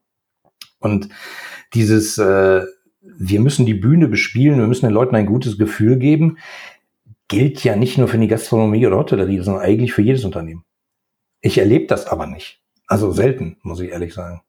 Und 0.79 1.09
dieses, 1.73 2.17
äh, 2.19 2.63
wir 3.01 3.39
müssen 3.39 3.65
die 3.65 3.74
Bühne 3.74 4.08
bespielen, 4.08 4.60
wir 4.60 4.68
müssen 4.68 4.86
den 4.86 4.94
Leuten 4.94 5.15
ein 5.15 5.25
gutes 5.25 5.58
Gefühl 5.58 5.98
geben, 5.98 6.38
gilt 7.27 7.63
ja 7.63 7.75
nicht 7.75 7.98
nur 7.98 8.08
für 8.08 8.18
die 8.18 8.27
Gastronomie 8.27 8.86
oder 8.86 8.98
Hotellerie, 8.98 9.39
sondern 9.39 9.63
eigentlich 9.63 9.94
für 9.94 10.01
jedes 10.01 10.25
Unternehmen. 10.25 10.63
Ich 11.41 11.58
erlebe 11.58 11.86
das 11.88 12.08
aber 12.08 12.27
nicht. 12.27 12.62
Also 12.88 13.12
selten, 13.12 13.58
muss 13.62 13.79
ich 13.79 13.91
ehrlich 13.91 14.13
sagen. 14.13 14.41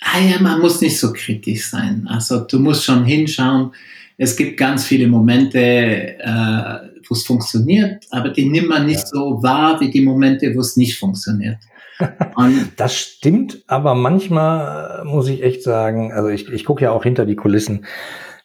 Ah 0.00 0.20
ja, 0.20 0.40
man 0.40 0.60
muss 0.60 0.80
nicht 0.80 0.98
so 0.98 1.12
kritisch 1.12 1.68
sein. 1.68 2.06
Also 2.08 2.40
du 2.40 2.58
musst 2.58 2.84
schon 2.84 3.04
hinschauen. 3.04 3.72
Es 4.16 4.36
gibt 4.36 4.56
ganz 4.56 4.84
viele 4.84 5.06
Momente, 5.06 5.58
äh, 5.58 6.78
wo 7.08 7.14
es 7.14 7.24
funktioniert, 7.24 8.06
aber 8.10 8.30
die 8.30 8.48
nimmt 8.48 8.68
man 8.68 8.86
nicht 8.86 9.00
ja. 9.00 9.06
so 9.06 9.42
wahr 9.42 9.80
wie 9.80 9.90
die 9.90 10.00
Momente, 10.00 10.54
wo 10.54 10.60
es 10.60 10.76
nicht 10.76 10.98
funktioniert. 10.98 11.58
Und 12.36 12.72
das 12.76 12.96
stimmt, 12.96 13.64
aber 13.66 13.94
manchmal 13.94 15.04
muss 15.04 15.28
ich 15.28 15.42
echt 15.42 15.62
sagen, 15.62 16.12
also 16.12 16.28
ich, 16.28 16.48
ich 16.50 16.64
gucke 16.64 16.84
ja 16.84 16.90
auch 16.92 17.02
hinter 17.02 17.26
die 17.26 17.36
Kulissen 17.36 17.86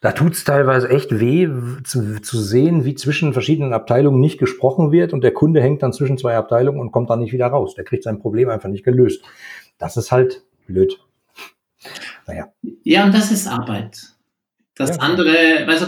da 0.01 0.11
tut 0.11 0.33
es 0.33 0.43
teilweise 0.43 0.89
echt 0.89 1.19
weh 1.19 1.49
zu, 1.83 2.21
zu 2.21 2.39
sehen, 2.39 2.85
wie 2.85 2.95
zwischen 2.95 3.33
verschiedenen 3.33 3.73
Abteilungen 3.73 4.19
nicht 4.19 4.37
gesprochen 4.37 4.91
wird 4.91 5.13
und 5.13 5.21
der 5.23 5.33
Kunde 5.33 5.61
hängt 5.61 5.81
dann 5.81 5.93
zwischen 5.93 6.17
zwei 6.17 6.35
Abteilungen 6.35 6.79
und 6.79 6.91
kommt 6.91 7.09
dann 7.09 7.19
nicht 7.19 7.33
wieder 7.33 7.47
raus. 7.47 7.73
Der 7.73 7.83
kriegt 7.83 8.03
sein 8.03 8.19
Problem 8.19 8.49
einfach 8.49 8.69
nicht 8.69 8.83
gelöst. 8.83 9.23
Das 9.79 9.97
ist 9.97 10.11
halt 10.11 10.43
blöd. 10.67 10.99
Naja. 12.27 12.51
Ja, 12.83 13.05
und 13.05 13.13
das 13.13 13.31
ist 13.31 13.47
Arbeit. 13.47 13.99
Das 14.75 14.91
ja. 14.91 15.01
andere, 15.01 15.65
also 15.67 15.87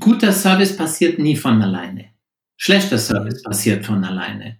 guter 0.00 0.32
Service 0.32 0.76
passiert 0.76 1.18
nie 1.18 1.36
von 1.36 1.62
alleine. 1.62 2.06
Schlechter 2.58 2.98
Service 2.98 3.42
passiert 3.42 3.86
von 3.86 4.04
alleine. 4.04 4.58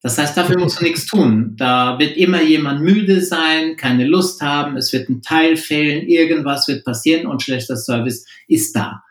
Das 0.00 0.16
heißt, 0.16 0.36
dafür 0.36 0.58
musst 0.60 0.80
du 0.80 0.84
nichts 0.84 1.06
tun. 1.06 1.54
Da 1.56 1.98
wird 1.98 2.16
immer 2.16 2.40
jemand 2.42 2.82
müde 2.82 3.20
sein, 3.20 3.76
keine 3.76 4.06
Lust 4.06 4.40
haben, 4.40 4.76
es 4.76 4.92
wird 4.92 5.08
ein 5.08 5.22
Teil 5.22 5.56
fehlen, 5.56 6.06
irgendwas 6.06 6.68
wird 6.68 6.84
passieren 6.84 7.26
und 7.26 7.42
schlechter 7.42 7.76
Service 7.76 8.24
ist 8.46 8.76
da. 8.76 9.02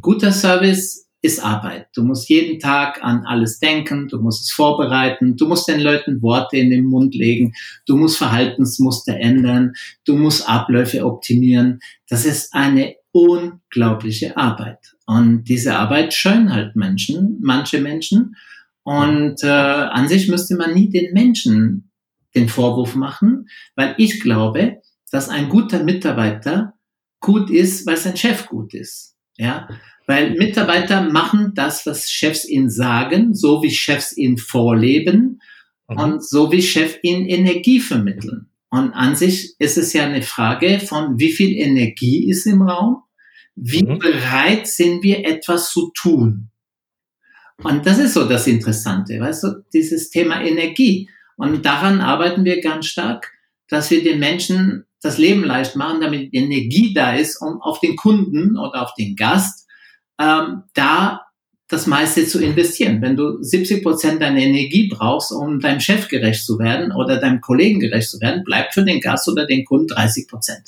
Guter 0.00 0.32
Service 0.32 1.06
ist 1.22 1.42
Arbeit. 1.42 1.86
Du 1.94 2.02
musst 2.02 2.28
jeden 2.28 2.58
Tag 2.58 3.02
an 3.02 3.24
alles 3.24 3.60
denken, 3.60 4.08
du 4.08 4.20
musst 4.20 4.42
es 4.42 4.50
vorbereiten, 4.50 5.36
du 5.36 5.46
musst 5.46 5.68
den 5.68 5.80
Leuten 5.80 6.20
Worte 6.20 6.56
in 6.56 6.70
den 6.70 6.84
Mund 6.84 7.14
legen, 7.14 7.54
du 7.86 7.96
musst 7.96 8.18
Verhaltensmuster 8.18 9.16
ändern, 9.16 9.74
du 10.04 10.16
musst 10.16 10.48
Abläufe 10.48 11.06
optimieren. 11.06 11.78
Das 12.08 12.24
ist 12.24 12.52
eine 12.52 12.96
unglaubliche 13.12 14.36
Arbeit. 14.36 14.80
Und 15.06 15.44
diese 15.44 15.76
Arbeit 15.76 16.12
scheuen 16.12 16.52
halt 16.52 16.74
Menschen, 16.74 17.38
manche 17.40 17.80
Menschen. 17.80 18.34
Und 18.84 19.42
äh, 19.42 19.48
an 19.48 20.08
sich 20.08 20.28
müsste 20.28 20.56
man 20.56 20.74
nie 20.74 20.88
den 20.88 21.12
Menschen 21.12 21.90
den 22.34 22.48
Vorwurf 22.48 22.94
machen, 22.94 23.48
weil 23.76 23.94
ich 23.98 24.20
glaube, 24.20 24.80
dass 25.10 25.28
ein 25.28 25.48
guter 25.48 25.84
Mitarbeiter 25.84 26.74
gut 27.20 27.50
ist, 27.50 27.86
weil 27.86 27.96
sein 27.96 28.16
Chef 28.16 28.46
gut 28.46 28.74
ist. 28.74 29.16
Ja, 29.36 29.68
weil 30.06 30.34
Mitarbeiter 30.34 31.02
machen 31.02 31.52
das, 31.54 31.86
was 31.86 32.10
Chefs 32.10 32.48
ihnen 32.48 32.70
sagen, 32.70 33.34
so 33.34 33.62
wie 33.62 33.70
Chefs 33.70 34.16
ihnen 34.16 34.36
vorleben 34.36 35.40
mhm. 35.88 35.98
und 35.98 36.28
so 36.28 36.50
wie 36.50 36.62
Chefs 36.62 36.98
ihnen 37.02 37.26
Energie 37.26 37.80
vermitteln. 37.80 38.48
Und 38.70 38.92
an 38.92 39.16
sich 39.16 39.54
ist 39.58 39.76
es 39.76 39.92
ja 39.92 40.04
eine 40.04 40.22
Frage 40.22 40.80
von, 40.80 41.18
wie 41.18 41.32
viel 41.32 41.56
Energie 41.56 42.28
ist 42.28 42.46
im 42.46 42.62
Raum? 42.62 43.02
Wie 43.54 43.84
mhm. 43.84 43.98
bereit 43.98 44.66
sind 44.66 45.02
wir 45.02 45.26
etwas 45.26 45.70
zu 45.70 45.92
tun? 45.94 46.48
Und 47.62 47.86
das 47.86 47.98
ist 47.98 48.14
so 48.14 48.28
das 48.28 48.46
Interessante, 48.46 49.20
weißt 49.20 49.44
du, 49.44 49.64
dieses 49.72 50.10
Thema 50.10 50.42
Energie. 50.42 51.08
Und 51.36 51.64
daran 51.64 52.00
arbeiten 52.00 52.44
wir 52.44 52.60
ganz 52.60 52.86
stark, 52.86 53.32
dass 53.68 53.90
wir 53.90 54.02
den 54.02 54.18
Menschen 54.18 54.84
das 55.00 55.18
Leben 55.18 55.44
leicht 55.44 55.76
machen, 55.76 56.00
damit 56.00 56.32
Energie 56.32 56.92
da 56.94 57.14
ist, 57.14 57.40
um 57.40 57.60
auf 57.60 57.80
den 57.80 57.96
Kunden 57.96 58.56
oder 58.56 58.82
auf 58.82 58.94
den 58.94 59.16
Gast 59.16 59.68
ähm, 60.20 60.62
da 60.74 61.22
das 61.68 61.86
meiste 61.86 62.26
zu 62.26 62.42
investieren. 62.42 63.00
Wenn 63.00 63.16
du 63.16 63.42
70 63.42 63.82
Prozent 63.82 64.20
deiner 64.20 64.40
Energie 64.40 64.88
brauchst, 64.88 65.32
um 65.32 65.58
deinem 65.58 65.80
Chef 65.80 66.08
gerecht 66.08 66.44
zu 66.44 66.58
werden 66.58 66.92
oder 66.92 67.18
deinem 67.18 67.40
Kollegen 67.40 67.80
gerecht 67.80 68.10
zu 68.10 68.20
werden, 68.20 68.44
bleibt 68.44 68.74
für 68.74 68.84
den 68.84 69.00
Gast 69.00 69.28
oder 69.28 69.46
den 69.46 69.64
Kunden 69.64 69.88
30 69.88 70.28
Prozent. 70.28 70.62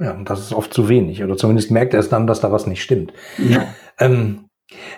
Ja, 0.00 0.12
und 0.12 0.30
das 0.30 0.40
ist 0.40 0.52
oft 0.52 0.72
zu 0.72 0.88
wenig. 0.88 1.22
Oder 1.22 1.36
zumindest 1.36 1.70
merkt 1.70 1.92
er 1.92 2.00
es 2.00 2.08
dann, 2.08 2.26
dass 2.26 2.40
da 2.40 2.50
was 2.50 2.66
nicht 2.66 2.82
stimmt. 2.82 3.12
Ja. 3.36 3.74
Ähm, 3.98 4.47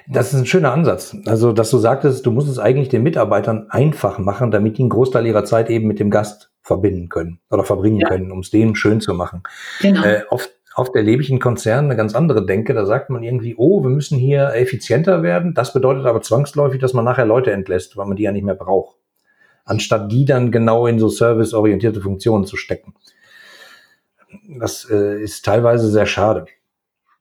das 0.08 0.32
ist 0.32 0.40
ein 0.40 0.46
schöner 0.46 0.72
Ansatz. 0.72 1.16
Also, 1.26 1.52
dass 1.52 1.70
du 1.70 1.78
sagtest, 1.78 2.26
du 2.26 2.32
musst 2.32 2.48
es 2.48 2.58
eigentlich 2.58 2.88
den 2.88 3.02
Mitarbeitern 3.02 3.66
einfach 3.70 4.18
machen, 4.18 4.50
damit 4.50 4.78
die 4.78 4.82
einen 4.82 4.90
Großteil 4.90 5.26
ihrer 5.26 5.44
Zeit 5.44 5.70
eben 5.70 5.86
mit 5.86 6.00
dem 6.00 6.10
Gast 6.10 6.50
verbinden 6.62 7.08
können 7.08 7.40
oder 7.50 7.64
verbringen 7.64 8.00
ja. 8.00 8.08
können, 8.08 8.32
um 8.32 8.40
es 8.40 8.50
denen 8.50 8.74
schön 8.74 9.00
zu 9.00 9.14
machen. 9.14 9.42
Genau. 9.80 10.04
Äh, 10.04 10.22
oft, 10.30 10.50
oft 10.74 10.94
erlebe 10.94 11.22
ich 11.22 11.30
in 11.30 11.38
Konzernen 11.38 11.86
eine 11.86 11.96
ganz 11.96 12.14
andere 12.14 12.44
Denke. 12.44 12.74
Da 12.74 12.84
sagt 12.84 13.10
man 13.10 13.22
irgendwie, 13.22 13.54
oh, 13.56 13.82
wir 13.82 13.90
müssen 13.90 14.18
hier 14.18 14.54
effizienter 14.54 15.22
werden. 15.22 15.54
Das 15.54 15.72
bedeutet 15.72 16.06
aber 16.06 16.20
zwangsläufig, 16.20 16.80
dass 16.80 16.92
man 16.92 17.04
nachher 17.04 17.26
Leute 17.26 17.52
entlässt, 17.52 17.96
weil 17.96 18.06
man 18.06 18.16
die 18.16 18.24
ja 18.24 18.32
nicht 18.32 18.44
mehr 18.44 18.54
braucht. 18.54 18.96
Anstatt 19.64 20.10
die 20.10 20.24
dann 20.24 20.50
genau 20.50 20.86
in 20.86 20.98
so 20.98 21.08
serviceorientierte 21.08 22.00
Funktionen 22.00 22.44
zu 22.44 22.56
stecken. 22.56 22.94
Das 24.58 24.88
äh, 24.90 25.22
ist 25.22 25.44
teilweise 25.44 25.88
sehr 25.88 26.06
schade. 26.06 26.46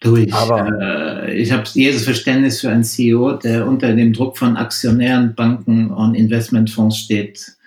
Du, 0.01 0.15
ich, 0.15 0.33
äh, 0.33 1.33
ich 1.33 1.51
habe 1.51 1.63
jedes 1.73 2.05
Verständnis 2.05 2.61
für 2.61 2.69
einen 2.69 2.85
CEO, 2.85 3.33
der 3.33 3.67
unter 3.67 3.93
dem 3.93 4.13
Druck 4.13 4.37
von 4.37 4.55
Aktionären, 4.55 5.35
Banken 5.35 5.91
und 5.91 6.15
Investmentfonds 6.15 6.97
steht 6.97 7.57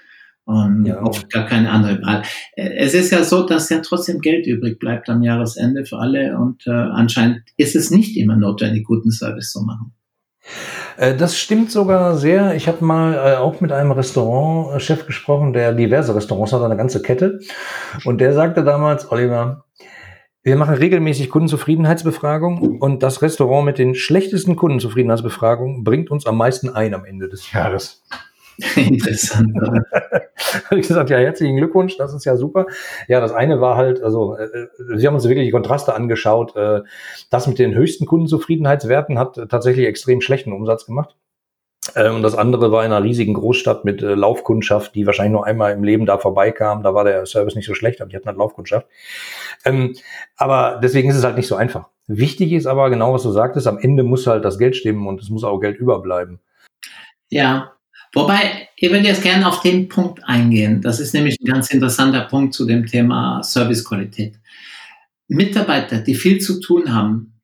und 0.45 0.87
ja. 0.87 1.03
oft 1.03 1.31
gar 1.31 1.47
keine 1.47 1.71
andere 1.71 2.01
Wahl. 2.03 2.23
Es 2.57 2.95
ist 2.95 3.13
ja 3.13 3.23
so, 3.23 3.47
dass 3.47 3.69
ja 3.69 3.81
trotzdem 3.81 4.21
Geld 4.21 4.47
übrig 4.47 4.79
bleibt 4.79 5.09
am 5.09 5.23
Jahresende 5.23 5.85
für 5.85 5.99
alle 5.99 6.39
und 6.39 6.67
äh, 6.67 6.71
anscheinend 6.71 7.43
ist 7.59 7.77
es 7.77 7.91
nicht 7.91 8.17
immer 8.17 8.37
notwendig, 8.37 8.85
guten 8.85 9.11
Service 9.11 9.53
zu 9.53 9.63
machen. 9.63 9.93
Äh, 10.97 11.17
das 11.17 11.39
stimmt 11.39 11.71
sogar 11.71 12.17
sehr. 12.17 12.55
Ich 12.55 12.67
habe 12.67 12.85
mal 12.85 13.15
äh, 13.15 13.37
auch 13.37 13.61
mit 13.61 13.73
einem 13.73 13.93
Restaurantchef 13.93 15.07
gesprochen, 15.07 15.53
der 15.53 15.73
diverse 15.73 16.15
Restaurants 16.15 16.53
hat, 16.53 16.63
eine 16.63 16.77
ganze 16.77 17.03
Kette. 17.03 17.41
Und 18.05 18.21
der 18.21 18.35
sagte 18.35 18.65
damals, 18.65 19.11
Oliver, 19.11 19.65
wir 20.43 20.57
machen 20.57 20.75
regelmäßig 20.75 21.31
Kundenzufriedenheitsbefragungen 21.31 22.79
und 22.79 23.03
das 23.03 23.23
Restaurant 23.23 23.65
mit 23.65 23.79
den 23.79 23.95
schlechtesten 23.95 24.57
Kundenzufriedenheitsbefragungen 24.57 25.85
bringt 25.85 26.11
uns 26.11 26.27
am 26.27 26.37
meisten 26.37 26.69
ein 26.69 26.95
am 26.95 27.05
Ende 27.05 27.29
des 27.29 27.53
Jahres. 27.53 28.03
Interessant. 28.77 29.57
habe 30.71 30.81
ich 30.81 30.89
gesagt, 30.89 31.11
ja, 31.11 31.19
herzlichen 31.19 31.57
Glückwunsch, 31.57 31.97
das 31.97 32.13
ist 32.13 32.25
ja 32.25 32.37
super. 32.37 32.67
Ja, 33.09 33.21
das 33.21 33.33
eine 33.33 33.61
war 33.61 33.77
halt, 33.77 34.03
also 34.03 34.37
äh, 34.37 34.49
Sie 34.97 35.07
haben 35.07 35.15
uns 35.15 35.25
wirklich 35.29 35.47
die 35.47 35.53
Kontraste 35.53 35.95
angeschaut. 35.95 36.57
Äh, 36.57 36.83
das 37.31 37.47
mit 37.47 37.59
den 37.59 37.75
höchsten 37.75 38.07
Kundenzufriedenheitswerten 38.07 39.19
hat 39.19 39.41
tatsächlich 39.49 39.87
extrem 39.87 40.21
schlechten 40.21 40.53
Umsatz 40.53 40.87
gemacht. 40.87 41.17
Äh, 41.95 42.11
und 42.11 42.23
das 42.23 42.35
andere 42.35 42.71
war 42.73 42.85
in 42.85 42.93
einer 42.93 43.05
riesigen 43.05 43.35
Großstadt 43.35 43.85
mit 43.85 44.03
äh, 44.03 44.15
Laufkundschaft, 44.15 44.95
die 44.95 45.07
wahrscheinlich 45.07 45.33
nur 45.33 45.47
einmal 45.47 45.73
im 45.73 45.85
Leben 45.85 46.07
da 46.07 46.19
vorbeikam. 46.19 46.83
Da 46.83 46.95
war 46.95 47.05
der 47.05 47.27
Service 47.27 47.55
nicht 47.55 47.67
so 47.67 47.75
schlecht, 47.75 48.01
aber 48.01 48.11
die 48.11 48.17
hatten 48.17 48.27
halt 48.27 48.39
Laufkundschaft. 48.39 48.87
Ähm, 49.65 49.95
aber 50.37 50.81
deswegen 50.83 51.11
ist 51.11 51.17
es 51.17 51.25
halt 51.25 51.37
nicht 51.37 51.49
so 51.49 51.57
einfach. 51.57 51.89
Wichtig 52.07 52.53
ist 52.53 52.67
aber 52.67 52.91
genau, 52.91 53.15
was 53.15 53.23
du 53.23 53.31
sagtest, 53.31 53.67
am 53.67 53.79
Ende 53.79 54.03
muss 54.03 54.27
halt 54.27 54.45
das 54.45 54.59
Geld 54.59 54.77
stimmen 54.77 55.07
und 55.07 55.21
es 55.21 55.31
muss 55.31 55.45
auch 55.45 55.61
Geld 55.61 55.79
überbleiben. 55.79 56.41
Ja, 57.29 57.73
wobei, 58.13 58.69
ich 58.77 58.91
würde 58.91 59.07
jetzt 59.07 59.23
gerne 59.23 59.49
auf 59.49 59.63
den 59.63 59.89
Punkt 59.89 60.21
eingehen. 60.25 60.83
Das 60.83 61.01
ist 61.01 61.15
nämlich 61.15 61.39
ein 61.41 61.47
ganz 61.47 61.71
interessanter 61.71 62.23
Punkt 62.23 62.55
zu 62.55 62.67
dem 62.67 62.87
Thema 62.87 63.43
Servicequalität. 63.43 64.39
Mitarbeiter, 65.29 65.99
die 65.99 66.15
viel 66.15 66.39
zu 66.39 66.61
tun 66.61 66.93
haben, 66.95 67.41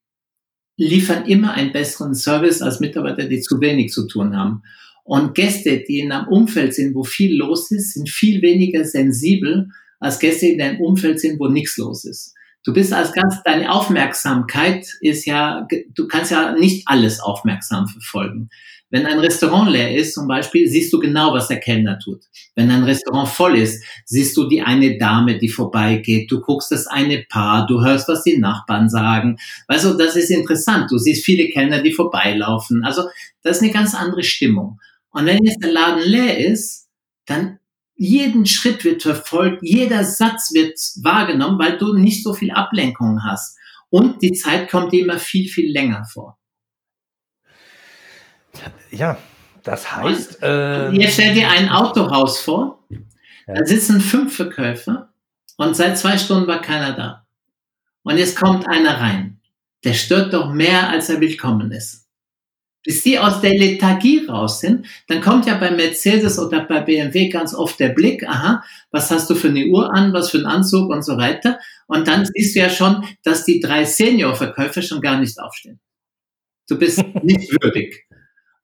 liefern 0.78 1.26
immer 1.26 1.52
einen 1.52 1.72
besseren 1.72 2.14
Service 2.14 2.62
als 2.62 2.80
Mitarbeiter, 2.80 3.24
die 3.24 3.40
zu 3.40 3.60
wenig 3.60 3.92
zu 3.92 4.06
tun 4.06 4.36
haben. 4.36 4.62
Und 5.04 5.34
Gäste, 5.34 5.84
die 5.86 6.00
in 6.00 6.12
einem 6.12 6.28
Umfeld 6.28 6.74
sind, 6.74 6.94
wo 6.94 7.02
viel 7.02 7.36
los 7.36 7.70
ist, 7.70 7.94
sind 7.94 8.08
viel 8.08 8.40
weniger 8.40 8.84
sensibel 8.84 9.68
als 10.00 10.18
Gäste, 10.18 10.46
die 10.46 10.52
in 10.52 10.62
einem 10.62 10.80
Umfeld 10.80 11.20
sind, 11.20 11.40
wo 11.40 11.48
nichts 11.48 11.76
los 11.76 12.04
ist. 12.04 12.34
Du 12.64 12.72
bist 12.72 12.92
als 12.92 13.12
ganz, 13.12 13.42
deine 13.44 13.72
Aufmerksamkeit 13.72 14.86
ist 15.00 15.24
ja, 15.24 15.66
du 15.94 16.06
kannst 16.06 16.30
ja 16.30 16.52
nicht 16.52 16.86
alles 16.86 17.20
aufmerksam 17.20 17.88
verfolgen. 17.88 18.50
Wenn 18.90 19.04
ein 19.04 19.18
Restaurant 19.18 19.70
leer 19.70 19.94
ist, 19.94 20.14
zum 20.14 20.26
Beispiel, 20.26 20.66
siehst 20.66 20.92
du 20.92 20.98
genau, 20.98 21.34
was 21.34 21.48
der 21.48 21.60
Kellner 21.60 21.98
tut. 21.98 22.24
Wenn 22.54 22.70
ein 22.70 22.84
Restaurant 22.84 23.28
voll 23.28 23.56
ist, 23.56 23.84
siehst 24.06 24.36
du 24.36 24.48
die 24.48 24.62
eine 24.62 24.96
Dame, 24.96 25.38
die 25.38 25.50
vorbeigeht. 25.50 26.30
Du 26.30 26.40
guckst 26.40 26.70
das 26.70 26.86
eine 26.86 27.24
Paar, 27.28 27.66
du 27.66 27.84
hörst, 27.84 28.08
was 28.08 28.22
die 28.22 28.38
Nachbarn 28.38 28.88
sagen. 28.88 29.36
Also, 29.66 29.96
das 29.96 30.16
ist 30.16 30.30
interessant. 30.30 30.90
Du 30.90 30.96
siehst 30.96 31.24
viele 31.24 31.48
Kellner, 31.48 31.82
die 31.82 31.92
vorbeilaufen. 31.92 32.82
Also, 32.84 33.02
das 33.42 33.58
ist 33.58 33.62
eine 33.62 33.72
ganz 33.72 33.94
andere 33.94 34.22
Stimmung. 34.22 34.80
Und 35.10 35.26
wenn 35.26 35.44
jetzt 35.44 35.62
der 35.62 35.72
Laden 35.72 36.02
leer 36.02 36.38
ist, 36.38 36.88
dann 37.26 37.58
jeden 37.94 38.46
Schritt 38.46 38.84
wird 38.84 39.02
verfolgt, 39.02 39.58
jeder 39.62 40.04
Satz 40.04 40.54
wird 40.54 40.78
wahrgenommen, 41.02 41.58
weil 41.58 41.76
du 41.76 41.94
nicht 41.94 42.22
so 42.22 42.32
viel 42.32 42.52
Ablenkung 42.52 43.24
hast. 43.24 43.58
Und 43.90 44.22
die 44.22 44.32
Zeit 44.32 44.70
kommt 44.70 44.92
dir 44.92 45.02
immer 45.02 45.18
viel, 45.18 45.48
viel 45.48 45.70
länger 45.70 46.04
vor. 46.04 46.38
Ja, 48.90 49.18
das 49.64 49.96
heißt. 49.96 50.42
Äh, 50.42 50.90
jetzt 50.92 51.14
stell 51.14 51.34
dir 51.34 51.48
ein 51.50 51.68
Autohaus 51.68 52.40
vor. 52.40 52.84
Ja. 52.88 53.54
Da 53.54 53.64
sitzen 53.64 54.00
fünf 54.00 54.36
Verkäufer 54.36 55.12
und 55.56 55.74
seit 55.74 55.98
zwei 55.98 56.18
Stunden 56.18 56.46
war 56.46 56.60
keiner 56.60 56.94
da. 56.94 57.26
Und 58.02 58.18
jetzt 58.18 58.36
kommt 58.36 58.66
einer 58.66 59.00
rein. 59.00 59.40
Der 59.84 59.94
stört 59.94 60.32
doch 60.32 60.52
mehr, 60.52 60.88
als 60.88 61.08
er 61.08 61.20
willkommen 61.20 61.72
ist. 61.72 62.06
Bis 62.84 63.02
die 63.02 63.18
aus 63.18 63.40
der 63.40 63.56
Lethargie 63.56 64.24
raus 64.26 64.60
sind, 64.60 64.86
dann 65.08 65.20
kommt 65.20 65.46
ja 65.46 65.58
bei 65.58 65.70
Mercedes 65.70 66.38
oder 66.38 66.64
bei 66.64 66.80
BMW 66.80 67.28
ganz 67.28 67.54
oft 67.54 67.78
der 67.80 67.90
Blick, 67.90 68.26
aha, 68.26 68.62
was 68.90 69.10
hast 69.10 69.28
du 69.28 69.34
für 69.34 69.48
eine 69.48 69.66
Uhr 69.66 69.92
an, 69.92 70.12
was 70.12 70.30
für 70.30 70.38
einen 70.38 70.46
Anzug 70.46 70.90
und 70.90 71.02
so 71.02 71.18
weiter. 71.18 71.58
Und 71.86 72.08
dann 72.08 72.24
siehst 72.24 72.54
du 72.54 72.60
ja 72.60 72.70
schon, 72.70 73.04
dass 73.24 73.44
die 73.44 73.60
drei 73.60 73.84
Senior-Verkäufer 73.84 74.80
schon 74.80 75.00
gar 75.00 75.18
nicht 75.20 75.38
aufstehen. 75.38 75.80
Du 76.68 76.78
bist 76.78 76.98
nicht 77.22 77.50
würdig. 77.60 78.07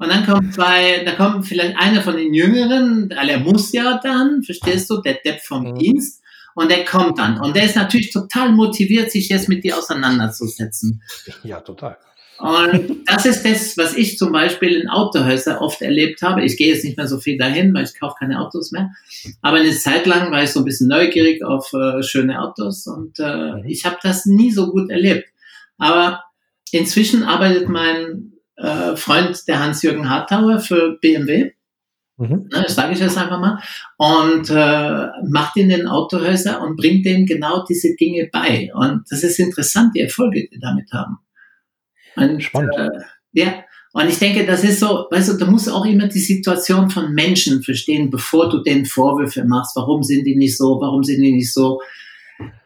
Und 0.04 0.10
dann 0.10 0.26
kommt 0.26 0.52
zwei, 0.52 1.02
da 1.02 1.12
kommt 1.12 1.46
vielleicht 1.46 1.78
einer 1.78 2.02
von 2.02 2.14
den 2.14 2.34
Jüngeren, 2.34 3.08
der 3.08 3.38
muss 3.38 3.72
ja 3.72 3.98
dann, 4.02 4.42
verstehst 4.42 4.90
du, 4.90 5.00
der 5.00 5.14
Depp 5.14 5.40
vom 5.40 5.70
mhm. 5.70 5.76
Dienst. 5.76 6.22
Und 6.54 6.70
der 6.70 6.84
kommt 6.84 7.18
dann. 7.18 7.40
Und 7.40 7.56
der 7.56 7.64
ist 7.64 7.74
natürlich 7.74 8.12
total 8.12 8.52
motiviert, 8.52 9.10
sich 9.10 9.30
jetzt 9.30 9.48
mit 9.48 9.64
dir 9.64 9.78
auseinanderzusetzen. 9.78 11.02
Ja, 11.42 11.60
total. 11.60 11.96
Und 12.38 12.98
das 13.06 13.24
ist 13.24 13.46
das, 13.46 13.78
was 13.78 13.96
ich 13.96 14.18
zum 14.18 14.30
Beispiel 14.30 14.76
in 14.76 14.88
Autohäusern 14.90 15.56
oft 15.56 15.80
erlebt 15.80 16.20
habe. 16.20 16.44
Ich 16.44 16.58
gehe 16.58 16.74
jetzt 16.74 16.84
nicht 16.84 16.98
mehr 16.98 17.08
so 17.08 17.18
viel 17.18 17.38
dahin, 17.38 17.72
weil 17.72 17.84
ich 17.84 17.98
kaufe 17.98 18.16
keine 18.20 18.40
Autos 18.40 18.72
mehr. 18.72 18.90
Aber 19.40 19.56
eine 19.56 19.72
Zeit 19.72 20.04
lang 20.04 20.30
war 20.30 20.42
ich 20.42 20.50
so 20.50 20.60
ein 20.60 20.66
bisschen 20.66 20.88
neugierig 20.88 21.42
auf 21.42 21.72
äh, 21.72 22.02
schöne 22.02 22.42
Autos 22.42 22.86
und 22.86 23.18
äh, 23.20 23.52
mhm. 23.52 23.64
ich 23.64 23.86
habe 23.86 23.96
das 24.02 24.26
nie 24.26 24.52
so 24.52 24.70
gut 24.70 24.90
erlebt. 24.90 25.28
Aber 25.78 26.24
inzwischen 26.72 27.22
arbeitet 27.22 27.70
mein 27.70 28.33
äh, 28.56 28.96
Freund 28.96 29.46
der 29.48 29.60
Hans-Jürgen 29.60 30.08
Hartauer 30.08 30.60
für 30.60 30.98
BMW. 31.00 31.52
Mhm. 32.16 32.48
Ne, 32.52 32.62
das 32.62 32.74
sage 32.74 32.92
ich 32.92 33.00
jetzt 33.00 33.18
einfach 33.18 33.40
mal. 33.40 33.60
Und 33.96 34.50
äh, 34.50 35.08
macht 35.28 35.56
in 35.56 35.68
den 35.68 35.88
Autohäusern 35.88 36.62
und 36.62 36.76
bringt 36.76 37.04
denen 37.04 37.26
genau 37.26 37.64
diese 37.64 37.94
Dinge 37.96 38.28
bei. 38.32 38.70
Und 38.74 39.04
das 39.10 39.24
ist 39.24 39.38
interessant, 39.38 39.94
die 39.96 40.00
Erfolge, 40.00 40.48
die 40.50 40.60
damit 40.60 40.92
haben. 40.92 41.18
Und, 42.16 42.42
Spannend. 42.42 42.74
Äh, 42.76 42.90
ja, 43.32 43.64
und 43.92 44.08
ich 44.08 44.18
denke, 44.18 44.44
das 44.44 44.64
ist 44.64 44.80
so, 44.80 45.06
weißt 45.10 45.30
du, 45.30 45.44
du 45.44 45.46
musst 45.46 45.70
auch 45.70 45.84
immer 45.84 46.08
die 46.08 46.18
Situation 46.18 46.90
von 46.90 47.12
Menschen 47.12 47.62
verstehen, 47.62 48.10
bevor 48.10 48.48
du 48.48 48.62
denen 48.62 48.86
Vorwürfe 48.86 49.44
machst. 49.44 49.76
Warum 49.76 50.02
sind 50.02 50.24
die 50.24 50.34
nicht 50.34 50.56
so? 50.56 50.80
Warum 50.80 51.04
sind 51.04 51.22
die 51.22 51.32
nicht 51.32 51.52
so? 51.52 51.80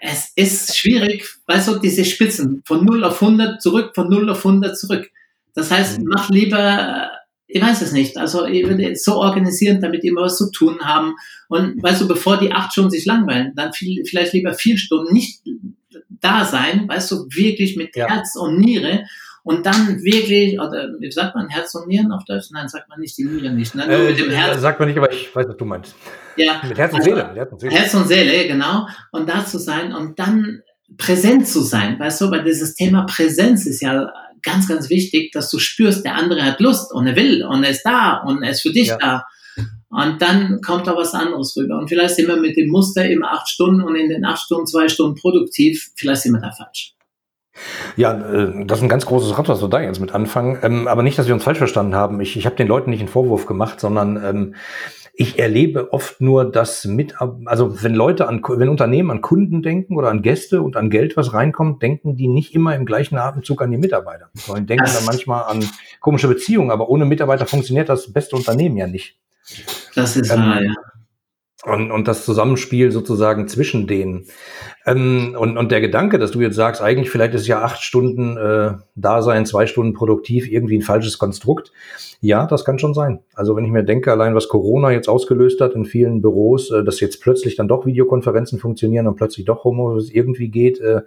Es 0.01 0.33
ist 0.37 0.77
schwierig, 0.77 1.29
weißt 1.47 1.69
du, 1.69 1.79
diese 1.79 2.05
Spitzen 2.07 2.63
von 2.65 2.85
0 2.85 3.05
auf 3.05 3.23
100 3.23 3.61
zurück, 3.61 3.95
von 3.95 4.09
0 4.09 4.31
auf 4.31 4.45
100 4.45 4.79
zurück. 4.79 5.11
Das 5.59 5.73
heißt, 5.73 5.99
mhm. 5.99 6.05
mach 6.15 6.31
lieber, 6.31 7.11
ich 7.49 7.61
weiß 7.61 7.83
es 7.83 7.91
nicht, 7.91 8.17
also 8.17 8.47
ich 8.47 8.65
würde 8.65 8.95
so 8.95 9.17
organisieren, 9.17 9.81
damit 9.81 10.05
die 10.05 10.09
immer 10.09 10.23
was 10.23 10.39
zu 10.39 10.53
tun 10.53 10.79
haben. 10.83 11.17
Und 11.49 11.83
weißt 11.83 12.03
du, 12.03 12.07
bevor 12.07 12.37
die 12.37 12.53
acht 12.53 12.73
Stunden 12.73 12.91
sich 12.91 13.05
langweilen, 13.07 13.55
dann 13.57 13.73
viel, 13.73 14.05
vielleicht 14.05 14.35
lieber 14.35 14.55
vier 14.55 14.79
Stunden 14.79 15.13
nicht 15.13 15.43
da 16.09 16.45
sein, 16.45 16.89
weißt 16.89 17.11
du, 17.11 17.27
wirklich 17.31 17.77
mit 17.77 17.97
ja. 17.97 18.07
Herz 18.07 18.37
und 18.37 18.61
Niere 18.61 19.05
und 19.43 19.67
dann 19.67 20.01
wirklich, 20.05 20.61
oder 20.61 20.91
wie 21.01 21.11
sagt 21.11 21.35
man, 21.35 21.49
Herz 21.49 21.75
und 21.75 21.89
Nieren 21.89 22.13
auf 22.13 22.25
Deutsch? 22.25 22.51
Nein, 22.53 22.69
sagt 22.69 22.89
man 22.89 23.01
nicht, 23.01 23.19
die 23.19 23.25
Nieren 23.25 23.57
nicht. 23.57 23.75
Ne? 23.75 23.85
Äh, 23.85 24.11
mit 24.11 24.21
dem 24.21 24.31
Herz. 24.31 24.61
Sagt 24.61 24.79
man 24.79 24.89
nicht, 24.89 24.99
aber 24.99 25.13
ich 25.13 25.35
weiß, 25.35 25.49
was 25.49 25.57
du 25.57 25.65
meinst. 25.65 25.97
Ja. 26.37 26.61
Mit 26.69 26.79
Herz 26.79 26.93
und, 26.93 27.01
also, 27.01 27.11
Seele. 27.11 27.35
Herz 27.35 27.51
und 27.51 27.61
Seele. 27.61 27.75
Herz 27.75 27.95
und 27.95 28.07
Seele, 28.07 28.47
genau. 28.47 28.87
Und 29.11 29.29
da 29.29 29.45
zu 29.45 29.59
sein 29.59 29.93
und 29.93 30.21
dann 30.21 30.63
präsent 30.97 31.49
zu 31.49 31.63
sein, 31.63 31.99
weißt 31.99 32.21
du, 32.21 32.31
weil 32.31 32.45
dieses 32.45 32.75
Thema 32.75 33.07
Präsenz 33.07 33.67
ist 33.67 33.83
ja 33.83 34.13
ganz, 34.43 34.69
ganz 34.69 34.91
wichtig, 34.91 35.33
dass 35.33 35.51
du 35.51 35.59
spürst, 35.59 36.05
der 36.05 36.15
andere 36.15 36.43
hat 36.43 36.61
Lust 36.61 36.93
und 36.93 37.07
er 37.07 37.17
will 37.17 37.45
und 37.45 37.65
er 37.65 37.71
ist 37.71 37.83
da 37.83 38.23
und 38.27 38.43
er 38.43 38.51
ist 38.51 38.63
für 38.63 38.73
dich 38.73 38.89
ja. 38.89 38.99
da. 38.99 39.25
Und 39.91 40.21
dann 40.21 40.61
kommt 40.61 40.87
da 40.87 40.95
was 40.97 41.15
anderes 41.15 41.57
rüber. 41.57 41.79
Und 41.79 41.89
vielleicht 41.89 42.17
sind 42.17 42.29
wir 42.29 42.37
mit 42.37 42.57
dem 42.57 42.69
Muster 42.69 43.09
immer 43.09 43.33
acht 43.33 43.49
Stunden 43.49 43.83
und 43.83 43.97
in 43.97 44.11
den 44.11 44.25
acht 44.25 44.43
Stunden 44.43 44.67
zwei 44.67 44.89
Stunden 44.89 45.19
produktiv, 45.19 45.91
vielleicht 45.97 46.23
sind 46.23 46.33
wir 46.33 46.41
da 46.41 46.53
falsch. 46.53 46.95
Ja, 47.97 48.13
äh, 48.13 48.67
das 48.67 48.79
ist 48.79 48.83
ein 48.83 48.89
ganz 48.89 49.07
großes 49.07 49.37
Rad, 49.37 49.49
was 49.49 49.61
wir 49.63 49.69
da 49.69 49.81
jetzt 49.81 50.01
mit 50.01 50.15
anfangen. 50.15 50.59
Ähm, 50.63 50.89
aber 50.89 51.03
nicht, 51.03 51.19
dass 51.19 51.27
wir 51.27 51.35
uns 51.35 51.43
falsch 51.43 51.59
verstanden 51.59 51.95
haben. 51.95 52.21
Ich, 52.21 52.37
ich 52.37 52.47
habe 52.47 52.57
den 52.57 52.69
Leuten 52.69 52.91
nicht 52.91 53.01
einen 53.01 53.09
Vorwurf 53.09 53.47
gemacht, 53.47 53.81
sondern 53.81 54.23
ähm, 54.23 54.55
ich 55.21 55.37
erlebe 55.37 55.93
oft 55.93 56.21
nur, 56.21 56.49
dass 56.49 56.85
mit, 56.85 57.17
also 57.45 57.83
wenn 57.83 57.93
Leute 57.93 58.29
an, 58.29 58.41
wenn 58.41 58.69
Unternehmen 58.69 59.11
an 59.11 59.21
Kunden 59.21 59.63
denken 59.63 59.97
oder 59.97 60.11
an 60.11 60.23
Gäste 60.23 60.63
und 60.63 60.77
an 60.77 60.91
Geld, 60.91 61.17
was 61.17 61.35
reinkommt, 61.35 61.83
denken 61.83 62.15
die 62.15 62.29
nicht 62.29 62.55
immer 62.55 62.77
im 62.77 62.87
gleichen 62.87 63.17
Atemzug 63.17 63.61
an 63.61 63.73
die 63.73 63.79
Mitarbeiter. 63.79 64.31
Sondern 64.35 64.69
denken 64.69 64.87
dann 64.87 65.05
manchmal 65.07 65.43
an 65.43 65.65
komische 65.99 66.29
Beziehungen, 66.29 66.71
aber 66.71 66.89
ohne 66.89 67.05
Mitarbeiter 67.05 67.47
funktioniert 67.47 67.89
das 67.89 68.13
beste 68.13 68.37
Unternehmen 68.37 68.77
ja 68.77 68.87
nicht. 68.87 69.19
Das 69.97 70.17
ist 70.17 70.31
ähm, 70.31 70.39
wahr, 70.39 70.63
ja. 70.63 70.75
Und, 71.65 71.91
und 71.91 72.07
das 72.07 72.25
Zusammenspiel 72.25 72.93
sozusagen 72.93 73.49
zwischen 73.49 73.89
denen. 73.89 74.27
Ähm, 74.87 75.37
und, 75.37 75.59
und 75.59 75.73
der 75.73 75.81
Gedanke, 75.81 76.21
dass 76.21 76.31
du 76.31 76.41
jetzt 76.41 76.55
sagst, 76.55 76.81
eigentlich 76.81 77.11
vielleicht 77.11 77.35
ist 77.35 77.49
ja 77.49 77.63
acht 77.63 77.83
Stunden 77.83 78.37
äh, 78.37 78.75
Dasein, 78.95 79.45
zwei 79.45 79.67
Stunden 79.67 79.93
produktiv 79.93 80.49
irgendwie 80.49 80.79
ein 80.79 80.83
falsches 80.83 81.19
Konstrukt. 81.19 81.73
Ja, 82.21 82.47
das 82.47 82.65
kann 82.65 82.79
schon 82.79 82.95
sein. 82.95 83.25
Also 83.35 83.57
wenn 83.57 83.65
ich 83.65 83.73
mir 83.73 83.83
denke, 83.83 84.13
allein 84.13 84.37
was 84.37 84.49
Corona 84.49 84.93
jetzt 84.93 85.09
ausgelöst 85.09 85.61
hat 85.61 85.75
in 85.75 85.85
vielen 85.85 86.23
Büros, 86.23 86.71
äh, 86.71 86.85
dass 86.85 87.01
jetzt 87.01 87.21
plötzlich 87.21 87.57
dann 87.57 87.67
doch 87.67 87.87
Videokonferenzen 87.87 88.61
funktionieren 88.61 89.09
und 89.09 89.17
plötzlich 89.17 89.45
doch 89.45 89.65
Homeoffice 89.65 90.11
irgendwie 90.11 90.51
geht. 90.51 90.81
Äh, 90.81 91.03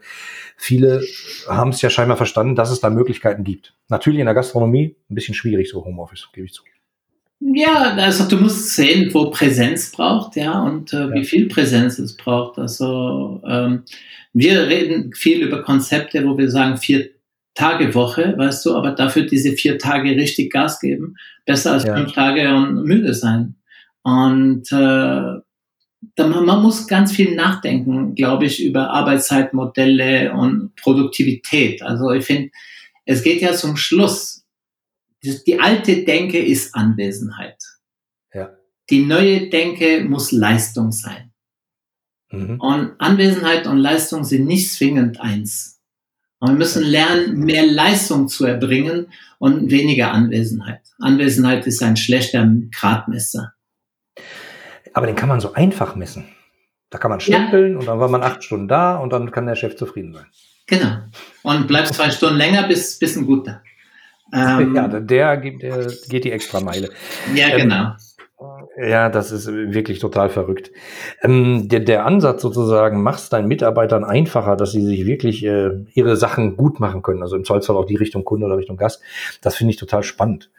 viele 0.57 1.01
haben 1.47 1.69
es 1.69 1.81
ja 1.81 1.89
scheinbar 1.89 2.17
verstanden, 2.17 2.55
dass 2.55 2.71
es 2.71 2.81
da 2.81 2.89
Möglichkeiten 2.89 3.45
gibt. 3.45 3.73
Natürlich 3.87 4.19
in 4.19 4.25
der 4.25 4.35
Gastronomie 4.35 4.97
ein 5.09 5.15
bisschen 5.15 5.33
schwierig 5.33 5.69
so 5.69 5.85
Homeoffice, 5.85 6.27
gebe 6.33 6.45
ich 6.45 6.53
zu. 6.53 6.63
Ja, 7.43 7.95
also 7.95 8.27
du 8.27 8.37
musst 8.37 8.75
sehen, 8.75 9.11
wo 9.13 9.31
Präsenz 9.31 9.91
braucht, 9.91 10.35
ja, 10.35 10.61
und 10.61 10.93
äh, 10.93 10.97
ja. 10.97 11.13
wie 11.13 11.25
viel 11.25 11.47
Präsenz 11.47 11.97
es 11.97 12.15
braucht. 12.15 12.59
Also 12.59 13.41
ähm, 13.47 13.83
wir 14.31 14.67
reden 14.67 15.11
viel 15.13 15.41
über 15.41 15.63
Konzepte, 15.63 16.23
wo 16.25 16.37
wir 16.37 16.51
sagen 16.51 16.77
vier 16.77 17.09
Tage 17.55 17.93
Woche, 17.95 18.35
weißt 18.37 18.65
du, 18.65 18.75
aber 18.75 18.91
dafür 18.91 19.23
diese 19.23 19.53
vier 19.53 19.79
Tage 19.79 20.11
richtig 20.11 20.51
Gas 20.53 20.79
geben, 20.79 21.15
besser 21.45 21.73
als 21.73 21.83
ja. 21.83 21.95
fünf 21.95 22.13
Tage 22.13 22.53
und 22.53 22.85
müde 22.85 23.13
sein. 23.15 23.55
Und 24.03 24.71
äh, 24.71 24.75
man, 26.17 26.45
man 26.45 26.61
muss 26.61 26.87
ganz 26.87 27.11
viel 27.11 27.35
nachdenken, 27.35 28.13
glaube 28.13 28.45
ich, 28.45 28.63
über 28.63 28.91
Arbeitszeitmodelle 28.91 30.31
und 30.33 30.75
Produktivität. 30.75 31.81
Also 31.81 32.11
ich 32.11 32.23
finde, 32.23 32.51
es 33.05 33.23
geht 33.23 33.41
ja 33.41 33.53
zum 33.53 33.77
Schluss 33.77 34.40
die 35.23 35.59
alte 35.59 36.03
Denke 36.03 36.39
ist 36.39 36.75
Anwesenheit. 36.75 37.57
Ja. 38.33 38.51
Die 38.89 39.05
neue 39.05 39.49
Denke 39.49 40.03
muss 40.03 40.31
Leistung 40.31 40.91
sein. 40.91 41.31
Mhm. 42.31 42.59
Und 42.59 42.93
Anwesenheit 42.99 43.67
und 43.67 43.77
Leistung 43.77 44.23
sind 44.23 44.45
nicht 44.45 44.71
zwingend 44.71 45.19
eins. 45.21 45.79
Und 46.39 46.49
wir 46.49 46.57
müssen 46.57 46.83
lernen, 46.83 47.39
mehr 47.39 47.65
Leistung 47.65 48.27
zu 48.27 48.45
erbringen 48.45 49.11
und 49.37 49.69
weniger 49.69 50.11
Anwesenheit. 50.11 50.81
Anwesenheit 50.99 51.67
ist 51.67 51.83
ein 51.83 51.97
schlechter 51.97 52.49
Gradmesser. 52.71 53.53
Aber 54.93 55.05
den 55.05 55.15
kann 55.15 55.29
man 55.29 55.39
so 55.39 55.53
einfach 55.53 55.95
messen. 55.95 56.25
Da 56.89 56.97
kann 56.97 57.11
man 57.11 57.19
stempeln 57.19 57.73
ja. 57.73 57.79
und 57.79 57.85
dann 57.85 57.99
war 57.99 58.09
man 58.09 58.23
acht 58.23 58.43
Stunden 58.43 58.67
da 58.67 58.97
und 58.97 59.13
dann 59.13 59.31
kann 59.31 59.45
der 59.45 59.55
Chef 59.55 59.75
zufrieden 59.75 60.13
sein. 60.13 60.25
Genau. 60.67 60.97
Und 61.43 61.67
bleibst 61.67 61.93
zwei 61.93 62.11
Stunden 62.11 62.37
länger, 62.37 62.67
bis, 62.67 62.97
bis 62.97 63.15
ein 63.15 63.25
guter. 63.25 63.61
Ähm, 64.33 64.75
ja, 64.75 64.87
der, 64.87 65.37
geht, 65.37 65.61
der 65.61 65.87
geht 66.09 66.23
die 66.23 66.31
extra 66.31 66.59
Meile. 66.59 66.89
Ja, 67.35 67.49
ähm, 67.49 67.61
genau. 67.61 67.91
Ja, 68.77 69.09
das 69.09 69.31
ist 69.31 69.47
wirklich 69.47 69.99
total 69.99 70.29
verrückt. 70.29 70.71
Ähm, 71.21 71.67
der, 71.67 71.81
der 71.81 72.05
Ansatz 72.05 72.41
sozusagen, 72.41 73.03
machst 73.03 73.33
deinen 73.33 73.47
Mitarbeitern 73.47 74.03
einfacher, 74.03 74.55
dass 74.55 74.71
sie 74.71 74.83
sich 74.83 75.05
wirklich 75.05 75.45
äh, 75.45 75.71
ihre 75.93 76.15
Sachen 76.17 76.57
gut 76.57 76.79
machen 76.79 77.03
können. 77.03 77.21
Also 77.21 77.35
im 77.35 77.43
Zollzoll 77.43 77.77
auch 77.77 77.85
die 77.85 77.97
Richtung 77.97 78.23
Kunde 78.23 78.47
oder 78.47 78.57
Richtung 78.57 78.77
Gast. 78.77 79.01
Das 79.41 79.55
finde 79.55 79.71
ich 79.71 79.77
total 79.77 80.03
spannend. 80.03 80.49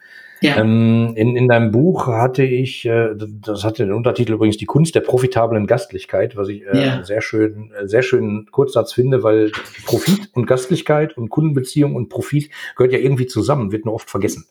Ja. 0.43 0.57
Ähm, 0.57 1.13
in, 1.15 1.37
in 1.37 1.47
deinem 1.47 1.71
Buch 1.71 2.07
hatte 2.07 2.43
ich, 2.43 2.83
äh, 2.83 3.15
das 3.15 3.63
hatte 3.63 3.85
den 3.85 3.93
Untertitel 3.93 4.33
übrigens 4.33 4.57
die 4.57 4.65
Kunst 4.65 4.93
der 4.93 4.99
profitablen 4.99 5.67
Gastlichkeit, 5.67 6.35
was 6.35 6.49
ich 6.49 6.63
äh, 6.63 6.85
ja. 6.85 7.03
sehr 7.05 7.21
schön, 7.21 7.71
äh, 7.71 7.87
sehr 7.87 8.01
schönen 8.01 8.51
Kurzsatz 8.51 8.91
finde, 8.91 9.23
weil 9.23 9.53
Profit 9.85 10.31
und 10.33 10.45
Gastlichkeit 10.45 11.17
und 11.17 11.29
Kundenbeziehung 11.29 11.95
und 11.95 12.09
Profit 12.09 12.49
gehört 12.75 12.91
ja 12.91 12.99
irgendwie 12.99 13.25
zusammen, 13.25 13.71
wird 13.71 13.85
nur 13.85 13.93
oft 13.93 14.09
vergessen. 14.09 14.45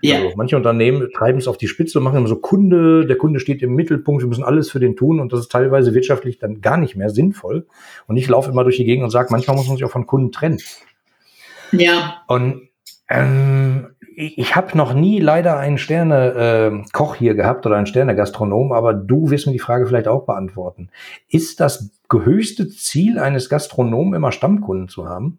Ja. 0.00 0.18
Also 0.18 0.36
manche 0.36 0.56
Unternehmen 0.56 1.08
treiben 1.12 1.38
es 1.38 1.48
auf 1.48 1.58
die 1.58 1.66
Spitze 1.66 1.98
und 1.98 2.04
machen 2.04 2.18
immer 2.18 2.28
so 2.28 2.36
Kunde, 2.36 3.04
der 3.04 3.16
Kunde 3.16 3.40
steht 3.40 3.62
im 3.62 3.74
Mittelpunkt, 3.74 4.22
wir 4.22 4.28
müssen 4.28 4.44
alles 4.44 4.70
für 4.70 4.78
den 4.78 4.94
tun 4.94 5.18
und 5.18 5.32
das 5.32 5.40
ist 5.40 5.50
teilweise 5.50 5.92
wirtschaftlich 5.92 6.38
dann 6.38 6.60
gar 6.60 6.76
nicht 6.76 6.94
mehr 6.94 7.10
sinnvoll. 7.10 7.66
Und 8.06 8.16
ich 8.16 8.28
laufe 8.28 8.48
immer 8.48 8.62
durch 8.62 8.76
die 8.76 8.84
Gegend 8.84 9.02
und 9.02 9.10
sage, 9.10 9.28
manchmal 9.32 9.56
muss 9.56 9.66
man 9.66 9.76
sich 9.76 9.84
auch 9.84 9.90
von 9.90 10.06
Kunden 10.06 10.30
trennen. 10.30 10.60
Ja. 11.72 12.22
Und 12.28 12.68
ähm, 13.08 13.88
ich, 14.16 14.38
ich 14.38 14.56
habe 14.56 14.76
noch 14.76 14.94
nie 14.94 15.20
leider 15.20 15.58
einen 15.58 15.78
Sterne-Koch 15.78 17.16
äh, 17.16 17.18
hier 17.18 17.34
gehabt 17.34 17.66
oder 17.66 17.76
einen 17.76 17.86
Sterne-Gastronom, 17.86 18.72
aber 18.72 18.94
du 18.94 19.30
wirst 19.30 19.46
mir 19.46 19.52
die 19.52 19.58
Frage 19.58 19.86
vielleicht 19.86 20.08
auch 20.08 20.26
beantworten. 20.26 20.90
Ist 21.28 21.60
das 21.60 21.90
höchste 22.10 22.68
Ziel 22.68 23.18
eines 23.18 23.48
Gastronomen 23.48 24.14
immer 24.14 24.32
Stammkunden 24.32 24.88
zu 24.88 25.08
haben? 25.08 25.38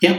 Ja, 0.00 0.12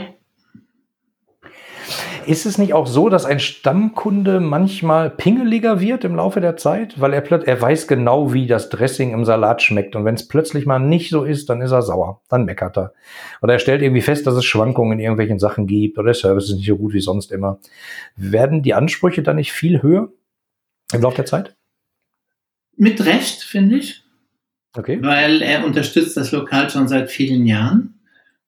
ist 2.28 2.46
es 2.46 2.58
nicht 2.58 2.74
auch 2.74 2.86
so, 2.86 3.08
dass 3.08 3.24
ein 3.24 3.40
Stammkunde 3.40 4.40
manchmal 4.40 5.10
pingeliger 5.10 5.80
wird 5.80 6.04
im 6.04 6.14
Laufe 6.14 6.40
der 6.40 6.56
Zeit, 6.56 7.00
weil 7.00 7.12
er 7.12 7.22
plötzlich, 7.22 7.48
er 7.48 7.60
weiß 7.60 7.88
genau, 7.88 8.32
wie 8.32 8.46
das 8.46 8.68
Dressing 8.68 9.12
im 9.12 9.24
Salat 9.24 9.62
schmeckt 9.62 9.96
und 9.96 10.04
wenn 10.04 10.14
es 10.14 10.28
plötzlich 10.28 10.66
mal 10.66 10.78
nicht 10.78 11.10
so 11.10 11.24
ist, 11.24 11.48
dann 11.48 11.62
ist 11.62 11.72
er 11.72 11.82
sauer, 11.82 12.20
dann 12.28 12.44
meckert 12.44 12.76
er. 12.76 12.92
Oder 13.40 13.54
er 13.54 13.58
stellt 13.58 13.82
irgendwie 13.82 14.02
fest, 14.02 14.26
dass 14.26 14.34
es 14.34 14.44
Schwankungen 14.44 14.98
in 14.98 15.00
irgendwelchen 15.00 15.38
Sachen 15.38 15.66
gibt 15.66 15.98
oder 15.98 16.06
der 16.06 16.14
Service 16.14 16.50
ist 16.50 16.56
nicht 16.56 16.66
so 16.66 16.76
gut 16.76 16.92
wie 16.92 17.00
sonst 17.00 17.32
immer. 17.32 17.58
Werden 18.16 18.62
die 18.62 18.74
Ansprüche 18.74 19.22
dann 19.22 19.36
nicht 19.36 19.52
viel 19.52 19.82
höher 19.82 20.12
im 20.92 21.00
Laufe 21.00 21.16
der 21.16 21.26
Zeit? 21.26 21.56
Mit 22.76 23.04
Recht, 23.04 23.42
finde 23.42 23.78
ich. 23.78 24.04
Okay. 24.76 24.98
Weil 25.02 25.42
er 25.42 25.64
unterstützt 25.64 26.16
das 26.16 26.30
Lokal 26.30 26.70
schon 26.70 26.86
seit 26.88 27.10
vielen 27.10 27.46
Jahren. 27.46 27.97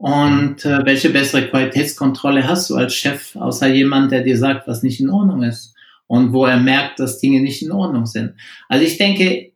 Und 0.00 0.64
äh, 0.64 0.82
welche 0.86 1.10
bessere 1.10 1.46
Qualitätskontrolle 1.48 2.48
hast 2.48 2.70
du 2.70 2.76
als 2.76 2.94
Chef, 2.94 3.36
außer 3.36 3.68
jemand, 3.68 4.10
der 4.10 4.22
dir 4.22 4.38
sagt, 4.38 4.66
was 4.66 4.82
nicht 4.82 4.98
in 4.98 5.10
Ordnung 5.10 5.42
ist 5.42 5.74
und 6.06 6.32
wo 6.32 6.46
er 6.46 6.58
merkt, 6.58 7.00
dass 7.00 7.18
Dinge 7.18 7.42
nicht 7.42 7.60
in 7.60 7.70
Ordnung 7.70 8.06
sind? 8.06 8.32
Also 8.70 8.82
ich 8.82 8.96
denke, 8.96 9.52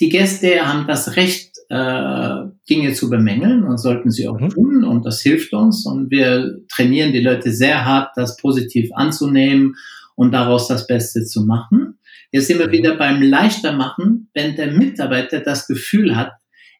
die 0.00 0.08
Gäste 0.08 0.66
haben 0.66 0.88
das 0.88 1.14
Recht, 1.14 1.52
äh, 1.68 2.34
Dinge 2.68 2.92
zu 2.92 3.08
bemängeln 3.08 3.62
und 3.62 3.78
sollten 3.78 4.10
sie 4.10 4.26
auch 4.26 4.40
mhm. 4.40 4.48
tun 4.48 4.84
und 4.84 5.06
das 5.06 5.22
hilft 5.22 5.52
uns 5.52 5.86
und 5.86 6.10
wir 6.10 6.58
trainieren 6.68 7.12
die 7.12 7.22
Leute 7.22 7.52
sehr 7.52 7.84
hart, 7.84 8.16
das 8.16 8.36
positiv 8.36 8.90
anzunehmen 8.94 9.76
und 10.16 10.32
daraus 10.32 10.66
das 10.66 10.88
Beste 10.88 11.24
zu 11.24 11.44
machen. 11.44 12.00
Jetzt 12.32 12.48
sind 12.48 12.58
wir 12.58 12.66
mhm. 12.66 12.72
wieder 12.72 12.96
beim 12.96 13.22
leichter 13.22 13.70
machen, 13.72 14.28
wenn 14.34 14.56
der 14.56 14.72
Mitarbeiter 14.72 15.38
das 15.38 15.68
Gefühl 15.68 16.16
hat, 16.16 16.32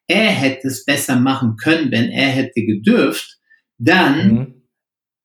er 0.06 0.30
hätte 0.30 0.68
es 0.68 0.84
besser 0.84 1.16
machen 1.16 1.56
können, 1.56 1.90
wenn 1.90 2.10
er 2.10 2.28
hätte 2.28 2.64
gedürft, 2.64 3.38
dann 3.78 4.32
mhm. 4.32 4.62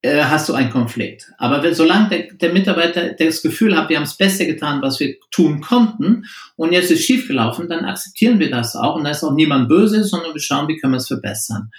äh, 0.02 0.24
hast 0.24 0.50
du 0.50 0.54
einen 0.54 0.70
Konflikt. 0.70 1.32
Aber 1.38 1.62
wenn, 1.64 1.74
solange 1.74 2.10
der, 2.10 2.34
der 2.34 2.54
Mitarbeiter 2.54 3.14
das 3.14 3.42
Gefühl 3.42 3.76
hat, 3.76 3.90
wir 3.90 3.98
haben 3.98 4.04
das 4.04 4.18
Beste 4.18 4.46
getan, 4.46 4.82
was 4.82 5.00
wir 5.00 5.16
tun 5.32 5.62
konnten, 5.62 6.26
und 6.56 6.72
jetzt 6.72 6.92
ist 6.92 7.04
schiefgelaufen, 7.04 7.68
dann 7.68 7.86
akzeptieren 7.86 8.40
wir 8.40 8.50
das 8.50 8.76
auch. 8.76 8.96
Und 8.96 9.04
da 9.04 9.12
ist 9.12 9.24
auch 9.24 9.34
niemand 9.34 9.68
böse, 9.68 10.04
sondern 10.04 10.34
wir 10.34 10.42
schauen, 10.42 10.68
wie 10.68 10.78
können 10.78 10.94
wir 10.94 10.98
es 10.98 11.08
verbessern. 11.08 11.72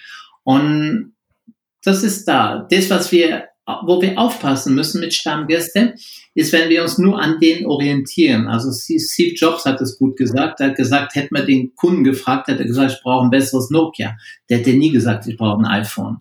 Und 0.42 1.14
das 1.82 2.02
ist 2.02 2.26
da. 2.26 2.66
Das, 2.70 2.90
was 2.90 3.12
wir, 3.12 3.44
wo 3.86 4.00
wir 4.02 4.18
aufpassen 4.18 4.74
müssen 4.74 5.00
mit 5.00 5.14
Stammgästen, 5.14 5.94
ist, 6.34 6.52
wenn 6.52 6.68
wir 6.68 6.82
uns 6.82 6.98
nur 6.98 7.20
an 7.20 7.40
denen 7.40 7.66
orientieren. 7.66 8.46
Also 8.46 8.70
Steve 8.72 9.34
Jobs 9.34 9.64
hat 9.64 9.80
es 9.80 9.98
gut 9.98 10.16
gesagt. 10.16 10.60
Er 10.60 10.68
hat 10.68 10.76
gesagt, 10.76 11.14
hätte 11.14 11.28
man 11.32 11.46
den 11.46 11.74
Kunden 11.74 12.04
gefragt, 12.04 12.48
hätte 12.48 12.60
er 12.60 12.66
gesagt, 12.66 12.92
ich 12.92 13.02
brauche 13.02 13.24
ein 13.24 13.30
besseres 13.30 13.70
Nokia. 13.70 14.16
Der 14.48 14.58
hätte 14.58 14.72
nie 14.72 14.90
gesagt, 14.90 15.26
ich 15.26 15.36
brauche 15.36 15.60
ein 15.60 15.66
iPhone. 15.66 16.18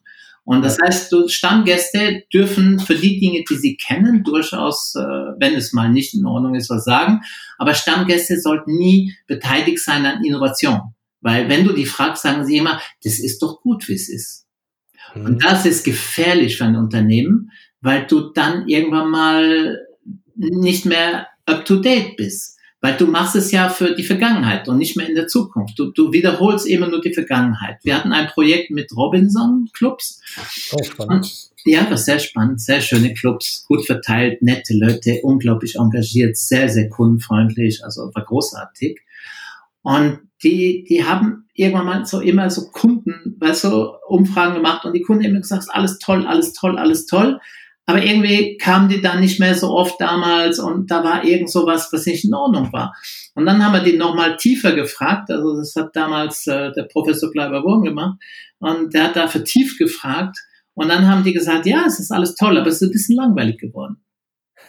Und 0.50 0.64
das 0.64 0.80
heißt, 0.84 1.14
Stammgäste 1.28 2.24
dürfen 2.34 2.80
für 2.80 2.96
die 2.96 3.20
Dinge, 3.20 3.44
die 3.48 3.56
sie 3.56 3.78
kennen, 3.78 4.24
durchaus, 4.24 4.96
äh, 4.96 5.02
wenn 5.38 5.54
es 5.54 5.74
mal 5.74 5.90
nicht 5.90 6.16
in 6.16 6.26
Ordnung 6.26 6.56
ist, 6.56 6.72
was 6.72 6.86
sagen. 6.86 7.22
Aber 7.60 7.76
Stammgäste 7.76 8.40
sollten 8.40 8.76
nie 8.76 9.14
beteiligt 9.28 9.78
sein 9.78 10.08
an 10.08 10.24
Innovation. 10.24 10.96
Weil 11.22 11.50
wenn 11.50 11.66
du 11.66 11.74
die 11.74 11.86
fragst, 11.86 12.24
sagen 12.24 12.48
sie 12.48 12.58
immer, 12.58 12.82
das 13.04 13.20
ist 13.20 13.44
doch 13.44 13.62
gut, 13.62 13.88
wie 13.88 13.94
es 13.94 14.10
ist. 14.10 14.48
Mhm. 15.16 15.26
Und 15.26 15.44
das 15.44 15.66
ist 15.66 15.84
gefährlich 15.84 16.58
für 16.58 16.66
ein 16.66 16.76
Unternehmen, 16.76 17.52
weil 17.82 18.06
du 18.08 18.32
dann 18.34 18.68
irgendwann 18.68 19.10
mal 19.10 19.80
nicht 20.36 20.86
mehr 20.86 21.28
up-to-date 21.46 22.16
bist. 22.18 22.58
Weil 22.82 22.96
du 22.96 23.08
machst 23.08 23.36
es 23.36 23.52
ja 23.52 23.68
für 23.68 23.94
die 23.94 24.04
Vergangenheit 24.04 24.70
und 24.70 24.78
nicht 24.78 24.96
mehr 24.96 25.10
in 25.10 25.16
der 25.16 25.28
Zukunft. 25.28 25.78
Du, 25.78 25.92
du 25.92 26.14
wiederholst 26.14 26.66
immer 26.66 26.88
nur 26.88 27.02
die 27.02 27.14
Vergangenheit. 27.14 27.80
Wir 27.84 27.94
hatten 27.94 28.14
ein 28.14 28.28
Projekt 28.28 28.72
mit 28.72 28.96
Robinson-Clubs. 28.96 30.22
Oh, 30.72 30.82
spannend. 30.82 31.50
Ja, 31.66 31.90
war 31.90 31.98
sehr 31.98 32.20
spannend, 32.20 32.62
sehr 32.62 32.80
schöne 32.80 33.14
Clubs, 33.14 33.66
gut 33.68 33.86
verteilt, 33.86 34.42
nette 34.42 34.74
Leute, 34.74 35.20
unglaublich 35.24 35.76
engagiert, 35.76 36.38
sehr, 36.38 36.70
sehr 36.70 36.88
kundenfreundlich, 36.88 37.84
also 37.84 38.12
war 38.14 38.24
großartig. 38.24 39.02
Und 39.82 40.20
die, 40.44 40.86
die 40.88 41.06
haben 41.06 41.48
irgendwann 41.54 41.86
mal 41.86 42.06
so 42.06 42.22
immer 42.22 42.50
so 42.50 42.70
Kunden, 42.72 43.36
weißt 43.40 43.66
du, 43.66 43.92
Umfragen 44.08 44.56
gemacht 44.56 44.86
und 44.86 44.94
die 44.94 45.02
Kunden 45.02 45.24
immer 45.24 45.40
gesagt, 45.40 45.66
alles 45.70 46.00
toll, 46.00 46.26
alles 46.26 46.54
toll, 46.54 46.78
alles 46.78 47.06
toll. 47.06 47.40
Aber 47.86 48.04
irgendwie 48.04 48.56
kamen 48.58 48.88
die 48.88 49.02
dann 49.02 49.20
nicht 49.20 49.40
mehr 49.40 49.56
so 49.56 49.72
oft 49.72 50.00
damals 50.00 50.60
und 50.60 50.92
da 50.92 51.04
war 51.04 51.24
irgend 51.24 51.50
so 51.50 51.66
was, 51.66 51.92
was 51.92 52.06
nicht 52.06 52.24
in 52.24 52.36
Ordnung 52.36 52.72
war. 52.72 52.94
Und 53.34 53.48
dann 53.48 53.66
haben 53.66 53.74
wir 53.74 53.84
die 53.84 53.98
nochmal 53.98 54.38
tiefer 54.38 54.74
gefragt. 54.74 55.32
Also 55.32 55.58
das 55.58 55.76
hat 55.76 55.96
damals 55.96 56.46
äh, 56.46 56.72
der 56.72 56.84
Professor 56.84 57.32
Kleiber 57.32 57.64
Wurm 57.64 57.82
gemacht. 57.82 58.20
Und 58.60 58.94
der 58.94 59.06
hat 59.06 59.16
da 59.16 59.28
vertieft 59.28 59.80
gefragt. 59.80 60.38
Und 60.76 60.90
dann 60.90 61.08
haben 61.08 61.24
die 61.24 61.34
gesagt, 61.34 61.66
ja, 61.66 61.84
es 61.88 62.00
ist 62.00 62.12
alles 62.12 62.36
toll, 62.36 62.58
aber 62.58 62.68
es 62.68 62.76
ist 62.76 62.90
ein 62.90 62.92
bisschen 62.92 63.16
langweilig 63.16 63.58
geworden. 63.58 64.04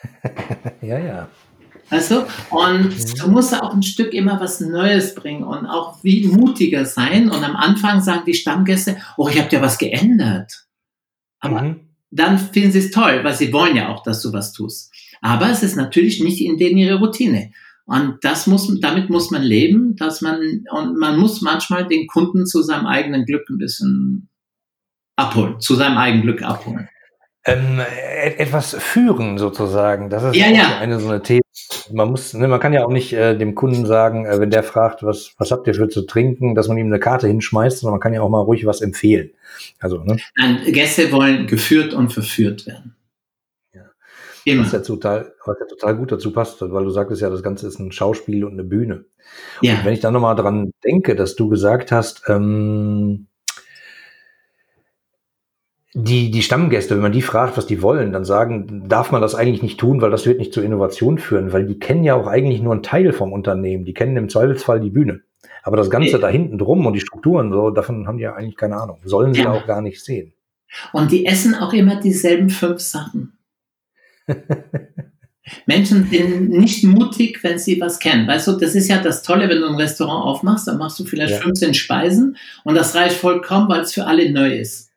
ja, 0.81 0.99
ja. 0.99 1.29
Also, 1.91 2.25
und 2.51 2.91
mhm. 2.91 3.15
du 3.19 3.31
musst 3.31 3.55
auch 3.55 3.75
ein 3.75 3.83
Stück 3.83 4.15
immer 4.15 4.41
was 4.41 4.61
Neues 4.61 5.15
bringen 5.15 5.43
und 5.43 5.67
auch 5.67 6.03
wie 6.03 6.27
mutiger 6.27 6.85
sein. 6.85 7.31
Und 7.31 7.45
am 7.45 7.57
Anfang 7.57 8.01
sagen 8.01 8.23
die 8.27 8.35
Stammgäste, 8.35 8.97
oh, 9.17 9.29
ich 9.29 9.39
habe 9.39 9.51
ja 9.51 9.61
was 9.61 9.77
geändert. 9.79 10.67
Aber 11.41 11.63
mhm 11.63 11.91
dann 12.11 12.39
finden 12.39 12.73
sie 12.73 12.81
es 12.81 12.91
toll, 12.91 13.21
weil 13.23 13.35
sie 13.35 13.53
wollen 13.53 13.77
ja 13.77 13.89
auch, 13.89 14.03
dass 14.03 14.21
du 14.23 14.33
was 14.33 14.53
tust. 14.53 14.93
Aber 15.21 15.51
es 15.51 15.63
ist 15.63 15.77
natürlich 15.77 16.21
nicht 16.21 16.41
in 16.41 16.57
denen 16.57 16.79
ihre 16.79 16.99
Routine. 16.99 17.53
Und 17.87 18.19
das 18.23 18.47
muss, 18.47 18.73
damit 18.81 19.11
muss 19.11 19.31
man 19.31 19.43
leben, 19.43 19.97
dass 19.97 20.21
man, 20.21 20.65
und 20.71 20.99
man 20.99 21.19
muss 21.19 21.41
manchmal 21.41 21.87
den 21.87 22.07
Kunden 22.07 22.47
zu 22.47 22.63
seinem 22.63 22.87
eigenen 22.87 23.25
Glück 23.25 23.49
ein 23.49 23.59
bisschen 23.59 24.29
abholen, 25.17 25.61
zu 25.61 25.75
seinem 25.75 25.99
eigenen 25.99 26.23
Glück 26.23 26.43
abholen. 26.43 26.89
Ähm, 27.45 27.81
etwas 28.37 28.75
führen 28.79 29.39
sozusagen. 29.39 30.11
Das 30.11 30.23
ist 30.23 30.37
ja, 30.37 30.49
ja. 30.49 30.79
eine 30.79 31.01
so 31.01 31.09
eine 31.09 31.23
These. 31.23 31.41
Man 31.93 32.11
muss, 32.11 32.35
ne, 32.35 32.49
man 32.49 32.61
kann 32.61 32.73
ja 32.73 32.85
auch 32.85 32.91
nicht 32.91 33.13
äh, 33.13 33.37
dem 33.37 33.55
Kunden 33.55 33.87
sagen, 33.87 34.27
äh, 34.27 34.41
wenn 34.41 34.51
der 34.51 34.63
fragt, 34.63 35.03
was, 35.03 35.35
was 35.39 35.51
habt 35.51 35.67
ihr 35.67 35.75
für 35.75 35.89
zu 35.89 36.03
trinken, 36.03 36.55
dass 36.55 36.69
man 36.69 36.79
ihm 36.79 36.87
eine 36.87 36.99
Karte 36.99 37.29
hinschmeißt, 37.29 37.79
sondern 37.79 37.95
man 37.95 38.01
kann 38.01 38.13
ja 38.13 38.23
auch 38.23 38.29
mal 38.29 38.41
ruhig 38.41 38.67
was 38.67 38.81
empfehlen. 38.81 39.31
Also, 39.79 39.99
ne? 40.03 40.17
Nein, 40.37 40.61
Gäste 40.67 41.13
wollen 41.13 41.47
geführt 41.47 41.95
und 41.95 42.13
verführt 42.13 42.67
werden. 42.67 42.97
Ja. 43.73 43.83
Immer. 44.45 44.65
Was 44.65 44.73
ja, 44.73 44.81
total, 44.81 45.33
was 45.45 45.59
ja 45.61 45.67
total 45.67 45.97
gut 45.97 46.13
dazu 46.13 46.33
passt, 46.33 46.61
weil 46.61 46.85
du 46.85 46.91
sagtest 46.91 47.23
ja, 47.23 47.31
das 47.31 47.43
Ganze 47.43 47.69
ist 47.69 47.79
ein 47.79 47.93
Schauspiel 47.93 48.45
und 48.45 48.53
eine 48.53 48.65
Bühne. 48.65 49.05
Ja. 49.61 49.75
Und 49.75 49.85
wenn 49.85 49.95
ich 49.95 50.01
dann 50.01 50.13
nochmal 50.13 50.37
dran 50.37 50.73
denke, 50.85 51.15
dass 51.15 51.37
du 51.37 51.49
gesagt 51.49 51.93
hast, 51.93 52.25
ähm, 52.29 53.27
die, 55.93 56.31
die 56.31 56.43
Stammgäste, 56.43 56.95
wenn 56.95 57.03
man 57.03 57.13
die 57.13 57.23
fragt, 57.23 57.57
was 57.57 57.67
die 57.67 57.83
wollen, 57.83 58.13
dann 58.13 58.25
sagen, 58.25 58.89
darf 58.89 59.11
man 59.11 59.21
das 59.21 59.35
eigentlich 59.35 59.63
nicht 59.63 59.81
tun, 59.81 60.01
weil 60.01 60.11
das 60.11 60.25
wird 60.25 60.39
nicht 60.39 60.53
zur 60.53 60.63
Innovation 60.63 61.19
führen, 61.19 61.53
weil 61.53 61.67
die 61.67 61.79
kennen 61.79 62.05
ja 62.05 62.15
auch 62.15 62.29
eigentlich 62.29 62.63
nur 62.63 62.73
einen 62.73 62.85
Teil 62.85 63.13
vom 63.13 63.33
Unternehmen. 63.33 63.85
Die 63.85 63.95
kennen 63.95 64.17
im 64.17 64.29
Zweifelsfall 64.29 64.81
die 64.81 64.91
Bühne. 64.91 65.23
Aber 65.63 65.77
das 65.77 65.91
Ganze 65.91 66.19
da 66.19 66.29
hinten 66.29 66.59
drum 66.59 66.87
und 66.87 66.93
die 66.93 67.01
Strukturen, 67.01 67.53
so, 67.53 67.71
davon 67.71 68.07
haben 68.07 68.19
die 68.19 68.25
ja 68.25 68.35
eigentlich 68.35 68.57
keine 68.57 68.77
Ahnung. 68.77 68.99
Sollen 69.05 69.35
sie 69.35 69.43
ja. 69.43 69.51
auch 69.51 69.67
gar 69.67 69.83
nicht 69.83 70.03
sehen. 70.03 70.33
Und 70.93 71.11
die 71.11 71.27
essen 71.27 71.55
auch 71.57 71.73
immer 71.73 71.97
dieselben 72.01 72.49
fünf 72.49 72.81
Sachen. 72.81 73.37
Menschen 75.67 76.09
sind 76.09 76.51
nicht 76.51 76.85
mutig, 76.85 77.43
wenn 77.43 77.59
sie 77.59 77.81
was 77.81 77.99
kennen. 77.99 78.29
Weißt 78.29 78.47
du, 78.47 78.53
das 78.53 78.77
ist 78.77 78.89
ja 78.89 79.03
das 79.03 79.25
Tolle, 79.25 79.49
wenn 79.49 79.61
du 79.61 79.67
ein 79.67 79.75
Restaurant 79.75 80.25
aufmachst, 80.25 80.69
dann 80.69 80.79
machst 80.79 81.01
du 81.01 81.05
vielleicht 81.05 81.33
ja. 81.35 81.41
15 81.41 81.75
Speisen 81.75 82.37
und 82.63 82.77
das 82.77 82.95
reicht 82.95 83.17
vollkommen, 83.17 83.69
weil 83.69 83.81
es 83.81 83.93
für 83.93 84.07
alle 84.07 84.31
neu 84.31 84.57
ist. 84.57 84.90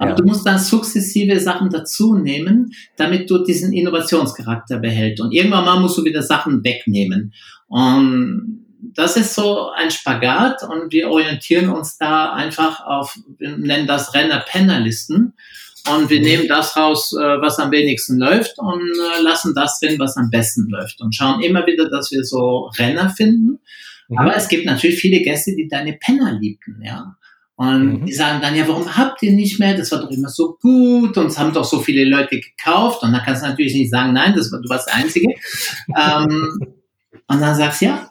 Aber 0.00 0.12
ja. 0.12 0.16
du 0.16 0.24
musst 0.24 0.46
dann 0.46 0.58
sukzessive 0.58 1.38
Sachen 1.38 1.68
dazu 1.68 2.14
nehmen, 2.14 2.72
damit 2.96 3.28
du 3.30 3.44
diesen 3.44 3.74
Innovationscharakter 3.74 4.78
behältst. 4.78 5.22
Und 5.22 5.32
irgendwann 5.32 5.66
mal 5.66 5.78
musst 5.78 5.98
du 5.98 6.04
wieder 6.06 6.22
Sachen 6.22 6.64
wegnehmen. 6.64 7.34
Und 7.68 8.64
das 8.94 9.18
ist 9.18 9.34
so 9.34 9.68
ein 9.72 9.90
Spagat 9.90 10.62
und 10.62 10.90
wir 10.90 11.10
orientieren 11.10 11.68
uns 11.68 11.98
da 11.98 12.32
einfach 12.32 12.80
auf, 12.86 13.14
wir 13.36 13.58
nennen 13.58 13.86
das 13.86 14.14
Renner-Penner-Listen. 14.14 15.34
Und 15.94 16.10
wir 16.10 16.20
nehmen 16.20 16.46
das 16.46 16.76
raus, 16.76 17.14
äh, 17.14 17.40
was 17.40 17.58
am 17.58 17.70
wenigsten 17.70 18.18
läuft 18.18 18.58
und 18.58 18.82
äh, 18.82 19.22
lassen 19.22 19.54
das 19.54 19.80
drin, 19.80 19.98
was 19.98 20.16
am 20.16 20.28
besten 20.28 20.68
läuft. 20.68 21.00
Und 21.00 21.14
schauen 21.14 21.42
immer 21.42 21.66
wieder, 21.66 21.88
dass 21.88 22.10
wir 22.10 22.22
so 22.22 22.70
Renner 22.78 23.08
finden. 23.08 23.60
Mhm. 24.08 24.18
Aber 24.18 24.36
es 24.36 24.48
gibt 24.48 24.66
natürlich 24.66 25.00
viele 25.00 25.20
Gäste, 25.20 25.54
die 25.56 25.68
deine 25.68 25.94
Penner 25.94 26.38
liebten, 26.38 26.82
ja. 26.84 27.16
Und 27.60 28.00
mhm. 28.00 28.06
die 28.06 28.14
sagen 28.14 28.40
dann, 28.40 28.56
ja, 28.56 28.66
warum 28.66 28.96
habt 28.96 29.22
ihr 29.22 29.32
nicht 29.32 29.60
mehr? 29.60 29.76
Das 29.76 29.92
war 29.92 30.00
doch 30.00 30.10
immer 30.10 30.30
so 30.30 30.56
gut 30.62 31.18
und 31.18 31.26
es 31.26 31.38
haben 31.38 31.52
doch 31.52 31.66
so 31.66 31.80
viele 31.80 32.08
Leute 32.08 32.40
gekauft. 32.40 33.02
Und 33.02 33.12
dann 33.12 33.20
kannst 33.22 33.42
du 33.42 33.48
natürlich 33.48 33.74
nicht 33.74 33.90
sagen, 33.90 34.14
nein, 34.14 34.32
das 34.34 34.50
war, 34.50 34.62
du 34.62 34.68
warst 34.70 34.88
der 34.88 34.94
Einzige. 34.94 35.28
ähm, 35.88 36.58
und 37.28 37.40
dann 37.40 37.54
sagst 37.54 37.82
du, 37.82 37.84
ja, 37.84 38.10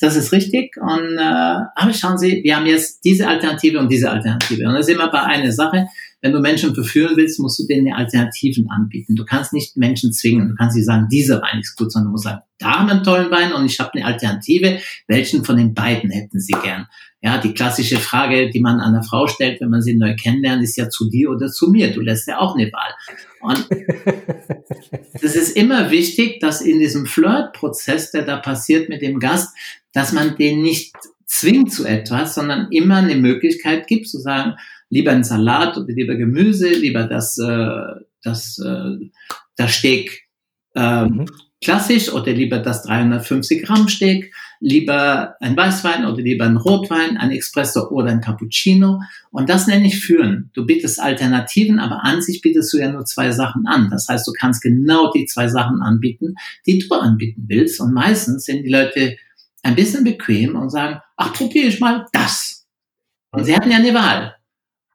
das 0.00 0.16
ist 0.16 0.32
richtig. 0.32 0.76
Und 0.78 1.16
äh, 1.16 1.60
aber 1.76 1.92
schauen 1.92 2.18
Sie, 2.18 2.40
wir 2.42 2.56
haben 2.56 2.66
jetzt 2.66 3.04
diese 3.04 3.28
Alternative 3.28 3.78
und 3.78 3.88
diese 3.88 4.10
Alternative. 4.10 4.66
Und 4.66 4.74
das 4.74 4.88
ist 4.88 4.94
immer 4.96 5.12
bei 5.12 5.22
einer 5.22 5.52
Sache, 5.52 5.86
wenn 6.20 6.32
du 6.32 6.40
Menschen 6.40 6.74
verführen 6.74 7.16
willst, 7.16 7.38
musst 7.38 7.58
du 7.60 7.66
denen 7.66 7.92
Alternativen 7.92 8.68
anbieten. 8.70 9.14
Du 9.14 9.24
kannst 9.24 9.52
nicht 9.52 9.76
Menschen 9.76 10.12
zwingen. 10.12 10.48
Du 10.48 10.54
kannst 10.56 10.76
nicht 10.76 10.86
sagen, 10.86 11.06
dieser 11.10 11.40
Wein 11.40 11.60
ist 11.60 11.76
gut, 11.76 11.92
sondern 11.92 12.08
du 12.08 12.12
musst 12.12 12.24
sagen, 12.24 12.40
da 12.58 12.78
haben 12.78 12.86
wir 12.86 12.94
einen 12.94 13.04
tollen 13.04 13.30
Wein 13.30 13.52
und 13.52 13.64
ich 13.66 13.78
habe 13.78 13.94
eine 13.94 14.04
Alternative. 14.04 14.80
Welchen 15.06 15.44
von 15.44 15.56
den 15.56 15.74
beiden 15.74 16.10
hätten 16.10 16.40
Sie 16.40 16.54
gern? 16.62 16.86
Ja, 17.20 17.38
die 17.38 17.52
klassische 17.52 17.96
Frage, 17.96 18.50
die 18.50 18.60
man 18.60 18.80
einer 18.80 19.02
Frau 19.02 19.26
stellt, 19.26 19.60
wenn 19.60 19.70
man 19.70 19.82
sie 19.82 19.96
neu 19.96 20.14
kennenlernt, 20.14 20.62
ist 20.62 20.76
ja 20.76 20.88
zu 20.88 21.08
dir 21.08 21.30
oder 21.30 21.48
zu 21.48 21.68
mir. 21.68 21.92
Du 21.92 22.00
lässt 22.00 22.28
ja 22.28 22.38
auch 22.38 22.56
eine 22.56 22.70
Wahl. 22.72 22.94
Und 23.40 23.66
es 25.22 25.34
ist 25.34 25.56
immer 25.56 25.90
wichtig, 25.90 26.38
dass 26.40 26.60
in 26.60 26.78
diesem 26.78 27.06
Flirt-Prozess, 27.06 28.12
der 28.12 28.22
da 28.22 28.36
passiert 28.36 28.88
mit 28.88 29.02
dem 29.02 29.18
Gast, 29.18 29.52
dass 29.92 30.12
man 30.12 30.36
den 30.36 30.62
nicht 30.62 30.94
zwingt 31.26 31.72
zu 31.72 31.84
etwas, 31.84 32.34
sondern 32.34 32.68
immer 32.70 32.96
eine 32.96 33.16
Möglichkeit 33.16 33.88
gibt 33.88 34.08
zu 34.08 34.18
sagen, 34.18 34.54
lieber 34.90 35.12
ein 35.12 35.24
Salat 35.24 35.76
oder 35.76 35.92
lieber 35.92 36.14
Gemüse, 36.14 36.68
lieber 36.68 37.04
das, 37.04 37.38
äh, 37.38 38.00
das, 38.22 38.58
äh, 38.58 38.96
das 39.56 39.72
Steak 39.72 40.28
äh, 40.74 41.04
mhm. 41.04 41.26
klassisch 41.62 42.12
oder 42.12 42.32
lieber 42.32 42.58
das 42.58 42.82
350 42.84 43.64
Gramm 43.64 43.88
Steak, 43.88 44.32
lieber 44.60 45.34
ein 45.40 45.56
Weißwein 45.56 46.04
oder 46.06 46.22
lieber 46.22 46.44
ein 46.44 46.56
Rotwein, 46.56 47.16
ein 47.16 47.30
Espresso 47.30 47.88
oder 47.90 48.10
ein 48.10 48.20
Cappuccino. 48.20 49.00
Und 49.30 49.48
das 49.48 49.66
nenne 49.66 49.86
ich 49.86 50.00
führen. 50.00 50.50
Du 50.54 50.66
bietest 50.66 51.00
Alternativen, 51.00 51.78
aber 51.78 52.04
an 52.04 52.22
sich 52.22 52.40
bietest 52.40 52.72
du 52.72 52.78
ja 52.78 52.90
nur 52.90 53.04
zwei 53.04 53.30
Sachen 53.30 53.66
an. 53.66 53.88
Das 53.90 54.08
heißt, 54.08 54.26
du 54.26 54.32
kannst 54.32 54.62
genau 54.62 55.12
die 55.12 55.26
zwei 55.26 55.48
Sachen 55.48 55.82
anbieten, 55.82 56.34
die 56.66 56.78
du 56.78 56.94
anbieten 56.94 57.44
willst. 57.48 57.80
Und 57.80 57.92
meistens 57.92 58.44
sind 58.44 58.64
die 58.64 58.70
Leute 58.70 59.16
ein 59.62 59.74
bisschen 59.74 60.04
bequem 60.04 60.56
und 60.56 60.70
sagen, 60.70 61.00
ach, 61.16 61.32
probiere 61.32 61.68
ich 61.68 61.80
mal 61.80 62.06
das. 62.12 62.66
Und 63.32 63.44
sie 63.44 63.54
hatten 63.54 63.70
ja 63.70 63.76
eine 63.76 63.94
Wahl. 63.94 64.37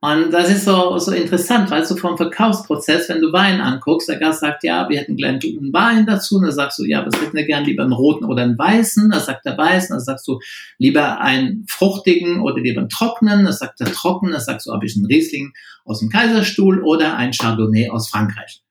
Und 0.04 0.32
das 0.32 0.50
ist 0.50 0.66
so, 0.66 0.98
so 0.98 1.14
interessant, 1.14 1.72
weißt 1.72 1.92
du, 1.92 1.96
vom 1.96 2.18
Verkaufsprozess, 2.18 3.08
wenn 3.08 3.22
du 3.22 3.32
Wein 3.32 3.62
anguckst, 3.62 4.10
der 4.10 4.18
Gast 4.18 4.42
sagt, 4.42 4.66
ja, 4.66 4.90
wir 4.90 5.00
hätten 5.00 5.16
gleich 5.16 5.42
einen 5.42 5.72
Wein 5.72 6.06
dazu, 6.06 6.36
und 6.36 6.42
dann 6.42 6.52
sagst 6.52 6.78
du, 6.78 6.84
ja, 6.84 7.06
was 7.06 7.22
hätten 7.22 7.38
wir 7.38 7.46
gern, 7.46 7.64
lieber 7.64 7.84
einen 7.84 7.94
roten 7.94 8.26
oder 8.26 8.44
einen 8.44 8.58
weißen, 8.58 9.10
dann 9.10 9.22
sagt 9.22 9.46
der 9.46 9.58
weißen, 9.58 9.96
dann 9.96 10.04
sagst 10.04 10.28
du, 10.28 10.42
lieber 10.78 11.22
einen 11.22 11.66
fruchtigen 11.70 12.42
oder 12.42 12.60
lieber 12.60 12.82
einen 12.82 12.90
trockenen, 12.90 13.46
dann 13.46 13.54
sagt 13.54 13.80
der 13.80 13.94
trocken, 13.94 14.32
dann 14.32 14.42
sagst 14.42 14.68
du, 14.68 14.74
ob 14.74 14.84
ich 14.84 14.94
einen 14.98 15.06
Riesling 15.06 15.54
aus 15.86 16.00
dem 16.00 16.10
Kaiserstuhl 16.10 16.84
oder 16.84 17.16
ein 17.16 17.32
Chardonnay 17.32 17.90
aus 17.90 18.10
Frankreich. 18.10 18.62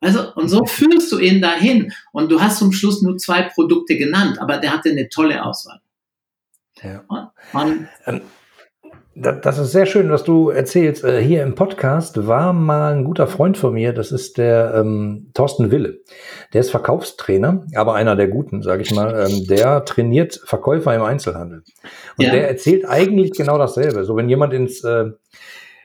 Also, 0.00 0.34
und 0.34 0.48
so 0.48 0.64
führst 0.64 1.12
du 1.12 1.20
ihn 1.20 1.40
dahin. 1.40 1.92
Und 2.10 2.32
du 2.32 2.40
hast 2.40 2.58
zum 2.58 2.72
Schluss 2.72 3.00
nur 3.00 3.16
zwei 3.16 3.42
Produkte 3.42 3.96
genannt, 3.96 4.40
aber 4.40 4.56
der 4.56 4.72
hatte 4.72 4.90
eine 4.90 5.08
tolle 5.08 5.44
Auswahl. 5.44 5.80
Ja. 6.82 7.04
Und, 7.06 7.30
und 7.52 7.88
ähm, 8.06 8.22
das 9.14 9.58
ist 9.58 9.72
sehr 9.72 9.86
schön, 9.86 10.10
was 10.10 10.22
du 10.22 10.50
erzählst. 10.50 11.04
Äh, 11.04 11.20
hier 11.20 11.42
im 11.42 11.54
Podcast 11.54 12.26
war 12.26 12.52
mal 12.52 12.94
ein 12.94 13.04
guter 13.04 13.26
Freund 13.26 13.58
von 13.58 13.74
mir, 13.74 13.92
das 13.92 14.12
ist 14.12 14.38
der 14.38 14.74
ähm, 14.76 15.30
Thorsten 15.34 15.70
Wille. 15.70 15.98
Der 16.52 16.60
ist 16.60 16.70
Verkaufstrainer, 16.70 17.66
aber 17.74 17.94
einer 17.94 18.14
der 18.14 18.28
guten, 18.28 18.62
sage 18.62 18.82
ich 18.82 18.94
mal. 18.94 19.26
Ähm, 19.26 19.46
der 19.48 19.84
trainiert 19.84 20.40
Verkäufer 20.44 20.94
im 20.94 21.02
Einzelhandel. 21.02 21.64
Und 22.18 22.24
ja. 22.24 22.30
der 22.30 22.48
erzählt 22.48 22.84
eigentlich 22.88 23.32
genau 23.32 23.58
dasselbe. 23.58 24.04
So, 24.04 24.16
wenn 24.16 24.28
jemand 24.28 24.54
ins 24.54 24.84
äh, 24.84 25.06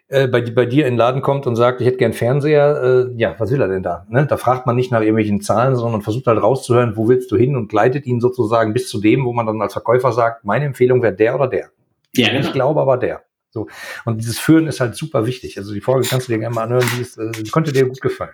äh, 0.08 0.28
bei, 0.28 0.42
bei 0.42 0.68
dir 0.68 0.86
in 0.86 0.94
den 0.94 0.98
Laden 1.00 1.24
kommt 1.24 1.48
und 1.48 1.56
sagt, 1.56 1.82
ich 1.82 1.88
hätte 1.88 1.98
gern 1.98 2.14
Fernseher, 2.14 3.10
äh, 3.10 3.20
ja, 3.20 3.34
was 3.40 3.50
will 3.50 3.60
er 3.60 3.68
denn 3.68 3.82
da? 3.82 4.06
Ne? 4.08 4.28
Da 4.28 4.38
fragt 4.38 4.68
man 4.68 4.76
nicht 4.76 4.92
nach 4.92 5.02
irgendwelchen 5.02 5.42
Zahlen, 5.42 5.76
sondern 5.76 6.04
versucht 6.04 6.28
halt 6.28 6.42
rauszuhören, 6.42 6.96
wo 6.96 7.08
willst 7.08 7.32
du 7.32 7.38
hin 7.38 7.56
und 7.56 7.70
gleitet 7.70 8.06
ihn 8.06 8.20
sozusagen 8.20 8.74
bis 8.74 8.88
zu 8.88 9.02
dem, 9.02 9.26
wo 9.26 9.34
man 9.34 9.48
dann 9.48 9.62
als 9.62 9.74
Verkäufer 9.74 10.12
sagt, 10.12 10.46
meine 10.46 10.66
Empfehlung 10.66 11.02
wäre 11.02 11.16
der 11.16 11.34
oder 11.34 11.48
der. 11.48 11.70
Ja, 12.18 12.30
genau. 12.30 12.46
Ich 12.46 12.54
glaube 12.54 12.82
aber 12.82 12.98
der. 12.98 13.24
So. 13.50 13.68
Und 14.04 14.18
dieses 14.18 14.38
Führen 14.38 14.68
ist 14.68 14.82
halt 14.82 14.96
super 14.96 15.26
wichtig. 15.26 15.58
Also 15.58 15.74
die 15.74 15.82
Folge 15.82 16.08
kannst 16.08 16.28
du 16.28 16.34
dir 16.34 16.40
gerne 16.40 16.56
mal 16.56 16.64
anhören, 16.64 16.86
die, 16.98 17.02
ist, 17.02 17.18
äh, 17.18 17.32
die 17.32 17.50
konnte 17.50 17.72
dir 17.72 17.86
gut 17.88 18.02
gefallen. 18.02 18.34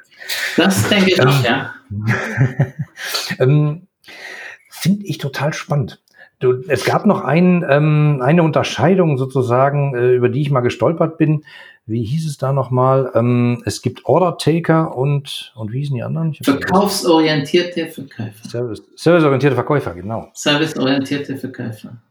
Das 0.58 0.90
denke 0.90 1.12
ich 1.12 1.20
ähm, 1.20 1.28
auch, 1.28 1.44
ja. 1.44 1.74
ähm, 3.40 3.88
Finde 4.82 5.06
ich 5.06 5.20
total 5.20 5.54
spannend. 5.54 6.02
Du, 6.40 6.64
es 6.68 6.86
gab 6.86 7.06
noch 7.06 7.24
ein, 7.24 7.64
ähm, 7.70 8.20
eine 8.24 8.42
Unterscheidung 8.42 9.20
sozusagen, 9.20 9.94
äh, 9.94 10.16
über 10.16 10.28
die 10.28 10.42
ich 10.42 10.50
mal 10.50 10.62
gestolpert 10.62 11.20
bin. 11.20 11.46
Wie 11.86 12.04
hieß 12.04 12.26
es 12.26 12.40
da 12.40 12.52
nochmal? 12.52 13.12
Ähm, 13.14 13.62
es 13.68 13.84
gibt 13.84 14.06
Order 14.06 14.40
Taker 14.40 14.98
und, 14.98 15.54
und 15.56 15.72
wie 15.72 15.82
hießen 15.82 15.96
die 15.96 16.02
anderen? 16.02 16.34
Verkaufsorientierte 16.34 17.86
Verkäufer. 17.90 18.50
Service, 18.50 18.82
serviceorientierte 18.96 19.56
Verkäufer, 19.56 19.94
genau. 19.94 20.30
Serviceorientierte 20.34 21.38
Verkäufer. 21.38 22.02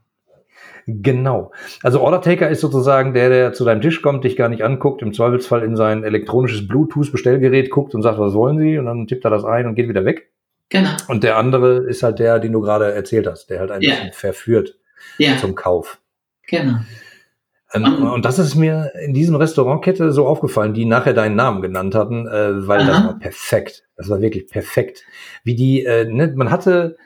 Genau. 1.03 1.53
Also 1.83 2.01
Order 2.01 2.21
Taker 2.21 2.49
ist 2.49 2.61
sozusagen 2.61 3.15
der, 3.15 3.29
der 3.29 3.53
zu 3.53 3.65
deinem 3.65 3.81
Tisch 3.81 4.03
kommt, 4.03 4.25
dich 4.25 4.37
gar 4.37 4.49
nicht 4.49 4.65
anguckt, 4.65 5.03
im 5.03 5.13
Zweifelsfall 5.13 5.63
in 5.63 5.77
sein 5.77 6.05
elektronisches 6.05 6.67
Bluetooth-Bestellgerät 6.67 7.71
guckt 7.71 7.95
und 7.95 8.03
sagt, 8.03 8.19
was 8.19 8.35
wollen 8.35 8.59
Sie? 8.59 8.79
Und 8.79 8.87
dann 8.87 9.07
tippt 9.07 9.25
er 9.25 9.31
das 9.31 9.45
ein 9.45 9.67
und 9.67 9.75
geht 9.75 9.89
wieder 9.89 10.05
weg. 10.05 10.31
Genau. 10.69 10.91
Und 11.09 11.25
der 11.25 11.37
andere 11.37 11.79
ist 11.79 12.03
halt 12.03 12.19
der, 12.19 12.39
den 12.39 12.53
du 12.53 12.61
gerade 12.61 12.93
erzählt 12.93 13.27
hast, 13.27 13.51
der 13.51 13.61
halt 13.61 13.71
ein 13.71 13.83
ja. 13.83 13.91
bisschen 13.91 14.13
verführt 14.13 14.79
ja. 15.19 15.37
zum 15.37 15.55
Kauf. 15.55 15.99
Genau. 16.47 16.79
Ähm, 17.73 18.05
und 18.05 18.25
das 18.25 18.39
ist 18.39 18.55
mir 18.55 18.93
in 19.05 19.15
diesem 19.15 19.37
Restaurantkette 19.37 20.13
so 20.13 20.27
aufgefallen, 20.27 20.75
die 20.75 20.85
nachher 20.85 21.15
deinen 21.15 21.37
Namen 21.37 21.63
genannt 21.63 21.95
hatten, 21.95 22.27
äh, 22.27 22.67
weil 22.67 22.81
Aha. 22.81 22.89
das 22.89 23.05
war 23.05 23.19
perfekt. 23.19 23.85
Das 23.97 24.09
war 24.09 24.21
wirklich 24.21 24.49
perfekt. 24.49 25.05
Wie 25.45 25.55
die, 25.55 25.85
äh, 25.85 26.05
ne, 26.05 26.33
man 26.35 26.51
hatte 26.51 26.97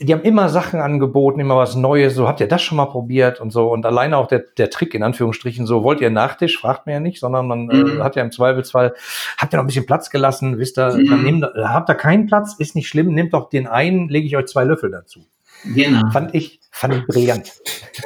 die 0.00 0.12
haben 0.12 0.22
immer 0.22 0.48
Sachen 0.48 0.80
angeboten, 0.80 1.38
immer 1.38 1.56
was 1.56 1.76
Neues, 1.76 2.16
so 2.16 2.26
habt 2.26 2.40
ihr 2.40 2.48
das 2.48 2.62
schon 2.62 2.76
mal 2.76 2.86
probiert 2.86 3.40
und 3.40 3.52
so. 3.52 3.70
Und 3.70 3.86
alleine 3.86 4.16
auch 4.16 4.26
der, 4.26 4.44
der 4.58 4.68
Trick 4.68 4.92
in 4.92 5.04
Anführungsstrichen, 5.04 5.66
so 5.66 5.84
wollt 5.84 6.00
ihr 6.00 6.10
Nachtisch, 6.10 6.58
fragt 6.58 6.86
man 6.86 6.94
ja 6.94 7.00
nicht, 7.00 7.20
sondern 7.20 7.46
man 7.46 7.70
äh, 7.70 7.76
mhm. 7.76 8.00
äh, 8.00 8.02
hat 8.02 8.16
ja 8.16 8.22
im 8.22 8.32
Zweifelsfall, 8.32 8.94
habt 9.38 9.54
ihr 9.54 9.56
noch 9.58 9.64
ein 9.64 9.68
bisschen 9.68 9.86
Platz 9.86 10.10
gelassen, 10.10 10.58
wisst 10.58 10.78
ihr, 10.78 10.96
mhm. 10.96 11.06
dann 11.10 11.22
nehmt, 11.22 11.44
habt 11.44 11.88
ihr 11.88 11.94
keinen 11.94 12.26
Platz, 12.26 12.56
ist 12.58 12.74
nicht 12.74 12.88
schlimm, 12.88 13.14
nehmt 13.14 13.34
doch 13.34 13.48
den 13.48 13.68
einen, 13.68 14.08
lege 14.08 14.26
ich 14.26 14.36
euch 14.36 14.46
zwei 14.46 14.64
Löffel 14.64 14.90
dazu. 14.90 15.20
Genau. 15.64 16.10
Fand 16.10 16.34
ich, 16.34 16.60
fand 16.72 16.94
ich 16.94 17.06
brillant. 17.06 17.52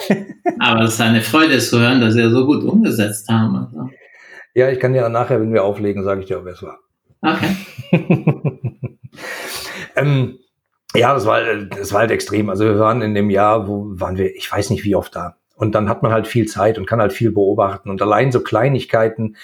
Aber 0.61 0.83
es 0.83 0.95
ist 0.95 1.01
eine 1.01 1.23
Freude 1.23 1.59
zu 1.59 1.81
hören, 1.81 2.01
dass 2.01 2.15
sie 2.15 2.31
so 2.31 2.47
gut 2.47 2.63
umgesetzt 2.65 3.29
haben. 3.29 3.57
Also. 3.57 3.91
Ja, 4.55 4.69
ich 4.69 4.79
kann 4.79 4.95
ja 4.95 5.09
nachher, 5.09 5.41
wenn 5.41 5.53
wir 5.53 5.65
auflegen, 5.65 6.05
sage 6.05 6.21
ich 6.21 6.27
dir, 6.27 6.45
wer 6.45 6.53
es 6.53 6.63
war. 6.63 6.79
Okay. 7.23 7.57
ähm, 9.97 10.39
ja, 10.95 11.13
das 11.13 11.27
war, 11.27 11.43
das 11.43 11.93
war 11.93 12.01
halt 12.01 12.11
extrem. 12.11 12.49
Also 12.51 12.65
wir 12.65 12.79
waren 12.79 13.03
in 13.03 13.15
dem 13.15 13.31
Jahr, 13.31 13.69
wo 13.69 13.87
waren 13.91 14.17
wir, 14.17 14.35
ich 14.35 14.51
weiß 14.51 14.71
nicht 14.71 14.85
wie 14.85 14.97
oft 14.97 15.15
da. 15.15 15.37
Und 15.55 15.75
dann 15.75 15.89
hat 15.89 16.03
man 16.03 16.13
halt 16.13 16.27
viel 16.27 16.47
Zeit 16.47 16.79
und 16.79 16.87
kann 16.87 17.01
halt 17.01 17.13
viel 17.13 17.33
beobachten. 17.33 17.91
Und 17.91 18.01
allein 18.01 18.33
so 18.33 18.41
Kleinigkeiten, 18.41 19.37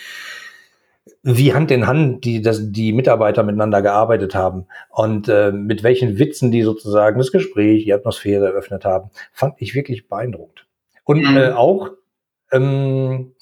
wie 1.23 1.55
Hand 1.55 1.71
in 1.71 1.87
Hand 1.87 2.25
die, 2.25 2.41
das, 2.43 2.71
die 2.71 2.93
Mitarbeiter 2.93 3.43
miteinander 3.43 3.83
gearbeitet 3.83 4.35
haben 4.35 4.67
und 4.91 5.29
äh, 5.29 5.53
mit 5.53 5.83
welchen 5.83 6.19
Witzen 6.19 6.51
die 6.51 6.63
sozusagen 6.63 7.19
das 7.19 7.33
Gespräch, 7.33 7.85
die 7.85 7.93
Atmosphäre 7.93 8.47
eröffnet 8.47 8.85
haben, 8.85 9.11
fand 9.33 9.55
ich 9.59 9.75
wirklich 9.75 10.07
beeindruckend. 10.07 10.67
Und 11.05 11.23
mhm. 11.23 11.37
äh, 11.37 11.51
auch 11.53 11.91
ähm, 12.53 13.33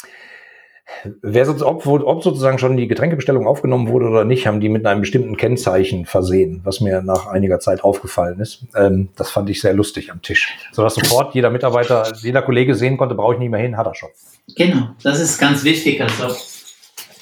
Wer 1.22 1.46
sonst, 1.46 1.62
ob, 1.62 1.87
ob 1.87 2.22
sozusagen 2.22 2.59
schon 2.59 2.76
die 2.76 2.88
Getränkebestellung 2.88 3.46
aufgenommen 3.46 3.88
wurde 3.88 4.07
oder 4.07 4.24
nicht, 4.24 4.46
haben 4.46 4.61
die 4.61 4.68
mit 4.68 4.87
einem 4.87 5.00
bestimmten 5.00 5.37
Kennzeichen 5.37 6.07
versehen, 6.07 6.61
was 6.64 6.81
mir 6.81 7.02
nach 7.02 7.26
einiger 7.26 7.61
Zeit 7.61 7.83
aufgefallen 7.83 8.40
ist. 8.40 8.64
Ähm, 8.76 9.09
das 9.16 9.31
fand 9.31 9.50
ich 9.50 9.61
sehr 9.61 9.74
lustig 9.74 10.12
am 10.12 10.22
Tisch. 10.22 10.57
So 10.72 10.83
dass 10.83 10.94
sofort 10.94 11.35
jeder 11.35 11.50
Mitarbeiter, 11.50 12.12
jeder 12.22 12.42
Kollege 12.42 12.74
sehen 12.74 12.96
konnte, 12.96 13.14
brauche 13.14 13.35
ich 13.35 13.40
nicht 13.40 13.50
mehr 13.50 13.61
hin, 13.61 13.76
hat 13.76 13.87
er 13.87 13.94
schon. 13.94 14.11
Genau, 14.57 14.90
das 15.02 15.20
ist 15.20 15.38
ganz 15.38 15.64
wichtig. 15.64 16.00
Also 16.00 16.35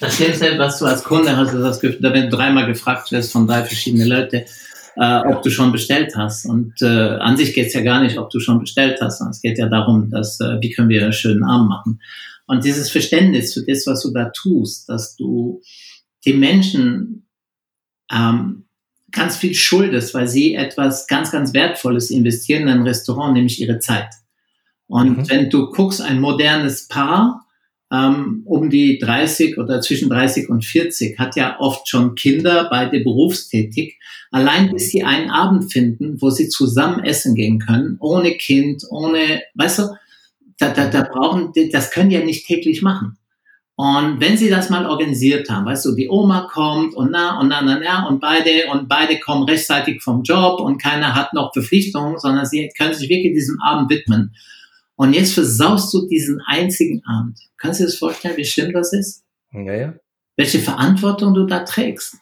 das 0.01 0.17
Schlimmste, 0.17 0.59
was 0.59 0.79
du 0.79 0.87
als 0.87 1.05
Kunde 1.05 1.37
hast, 1.37 1.53
ist 1.53 1.63
das 1.63 1.81
Gefühl, 1.81 2.13
wenn 2.13 2.31
du 2.31 2.37
dreimal 2.37 2.67
gefragt 2.67 3.13
wirst 3.13 3.33
von 3.33 3.47
drei 3.47 3.63
verschiedenen 3.65 4.09
Leuten, 4.09 4.43
äh, 4.97 5.21
ob 5.27 5.43
du 5.43 5.51
schon 5.51 5.73
bestellt 5.73 6.15
hast. 6.17 6.47
Und 6.47 6.81
äh, 6.83 6.87
an 6.87 7.37
sich 7.37 7.55
geht 7.55 7.69
es 7.69 7.75
ja 7.75 7.83
gar 7.83 8.03
nicht, 8.03 8.19
ob 8.19 8.31
du 8.31 8.41
schon 8.41 8.61
bestellt 8.61 8.99
hast, 9.01 9.21
es 9.21 9.43
geht 9.43 9.59
ja 9.59 9.69
darum, 9.69 10.11
dass, 10.11 10.41
äh, 10.41 10.57
wie 10.61 10.71
können 10.71 10.89
wir 10.89 11.03
einen 11.03 11.13
schönen 11.13 11.45
Abend 11.45 11.69
machen. 11.69 12.01
Und 12.51 12.65
dieses 12.65 12.91
Verständnis 12.91 13.55
für 13.55 13.63
das, 13.63 13.87
was 13.87 14.03
du 14.03 14.11
da 14.11 14.31
tust, 14.31 14.89
dass 14.89 15.15
du 15.15 15.63
die 16.25 16.33
Menschen 16.33 17.29
ähm, 18.11 18.65
ganz 19.13 19.37
viel 19.37 19.55
schuldest, 19.55 20.15
weil 20.15 20.27
sie 20.27 20.57
etwas 20.57 21.07
ganz, 21.07 21.31
ganz 21.31 21.55
Wertvolles 21.55 22.11
investieren 22.11 22.63
in 22.63 22.69
ein 22.71 22.83
Restaurant, 22.83 23.35
nämlich 23.35 23.61
ihre 23.61 23.79
Zeit. 23.79 24.09
Und 24.89 25.19
mhm. 25.19 25.31
wenn 25.31 25.49
du 25.49 25.71
guckst, 25.71 26.03
ein 26.03 26.21
modernes 26.21 26.89
Paar 26.89 27.47
ähm, 27.93 28.43
um 28.47 28.69
die 28.69 28.99
30 28.99 29.57
oder 29.57 29.81
zwischen 29.81 30.11
30 30.11 30.49
und 30.49 30.65
40 30.65 31.21
hat 31.21 31.37
ja 31.37 31.57
oft 31.61 31.89
schon 31.89 32.17
Kinder, 32.17 32.67
beide 32.69 32.99
berufstätig. 32.99 33.97
Allein 34.33 34.73
bis 34.73 34.91
sie 34.91 35.05
einen 35.05 35.31
Abend 35.31 35.73
finden, 35.73 36.21
wo 36.21 36.31
sie 36.31 36.49
zusammen 36.49 37.05
essen 37.05 37.37
gehen 37.37 37.61
können, 37.61 37.97
ohne 38.01 38.33
Kind, 38.33 38.83
ohne, 38.91 39.41
weißt 39.55 39.79
du, 39.79 39.83
da, 40.61 40.71
da, 40.71 40.89
da 40.89 41.03
brauchen, 41.03 41.53
das 41.73 41.91
können 41.91 42.11
die 42.11 42.17
ja 42.17 42.25
nicht 42.25 42.47
täglich 42.47 42.83
machen. 42.83 43.17
Und 43.77 44.21
wenn 44.21 44.37
sie 44.37 44.51
das 44.51 44.69
mal 44.69 44.85
organisiert 44.85 45.49
haben, 45.49 45.65
weißt 45.65 45.87
du, 45.87 45.95
die 45.95 46.11
Oma 46.11 46.49
kommt 46.53 46.95
und 46.95 47.13
na 47.13 47.41
und 47.41 47.49
na 47.49 47.63
na 47.63 47.81
na 47.83 48.07
und 48.07 48.21
beide 48.21 48.71
und 48.71 48.89
beide 48.89 49.19
kommen 49.19 49.45
rechtzeitig 49.45 50.03
vom 50.03 50.23
Job 50.23 50.61
und 50.61 50.77
keiner 50.77 51.15
hat 51.15 51.33
noch 51.33 51.55
Verpflichtungen, 51.55 52.19
sondern 52.19 52.45
sie 52.45 52.71
können 52.77 52.93
sich 52.93 53.09
wirklich 53.09 53.33
diesem 53.33 53.59
Abend 53.63 53.89
widmen. 53.89 54.35
Und 54.97 55.15
jetzt 55.15 55.33
versaust 55.33 55.95
du 55.95 56.07
diesen 56.09 56.43
einzigen 56.47 57.03
Abend. 57.07 57.39
Kannst 57.57 57.81
du 57.81 57.85
dir 57.85 57.89
das 57.89 57.97
vorstellen, 57.97 58.37
wie 58.37 58.45
schlimm 58.45 58.75
das 58.75 58.93
ist? 58.93 59.25
Ja, 59.51 59.75
ja. 59.75 59.95
Welche 60.37 60.59
Verantwortung 60.59 61.33
du 61.33 61.47
da 61.47 61.61
trägst. 61.61 62.17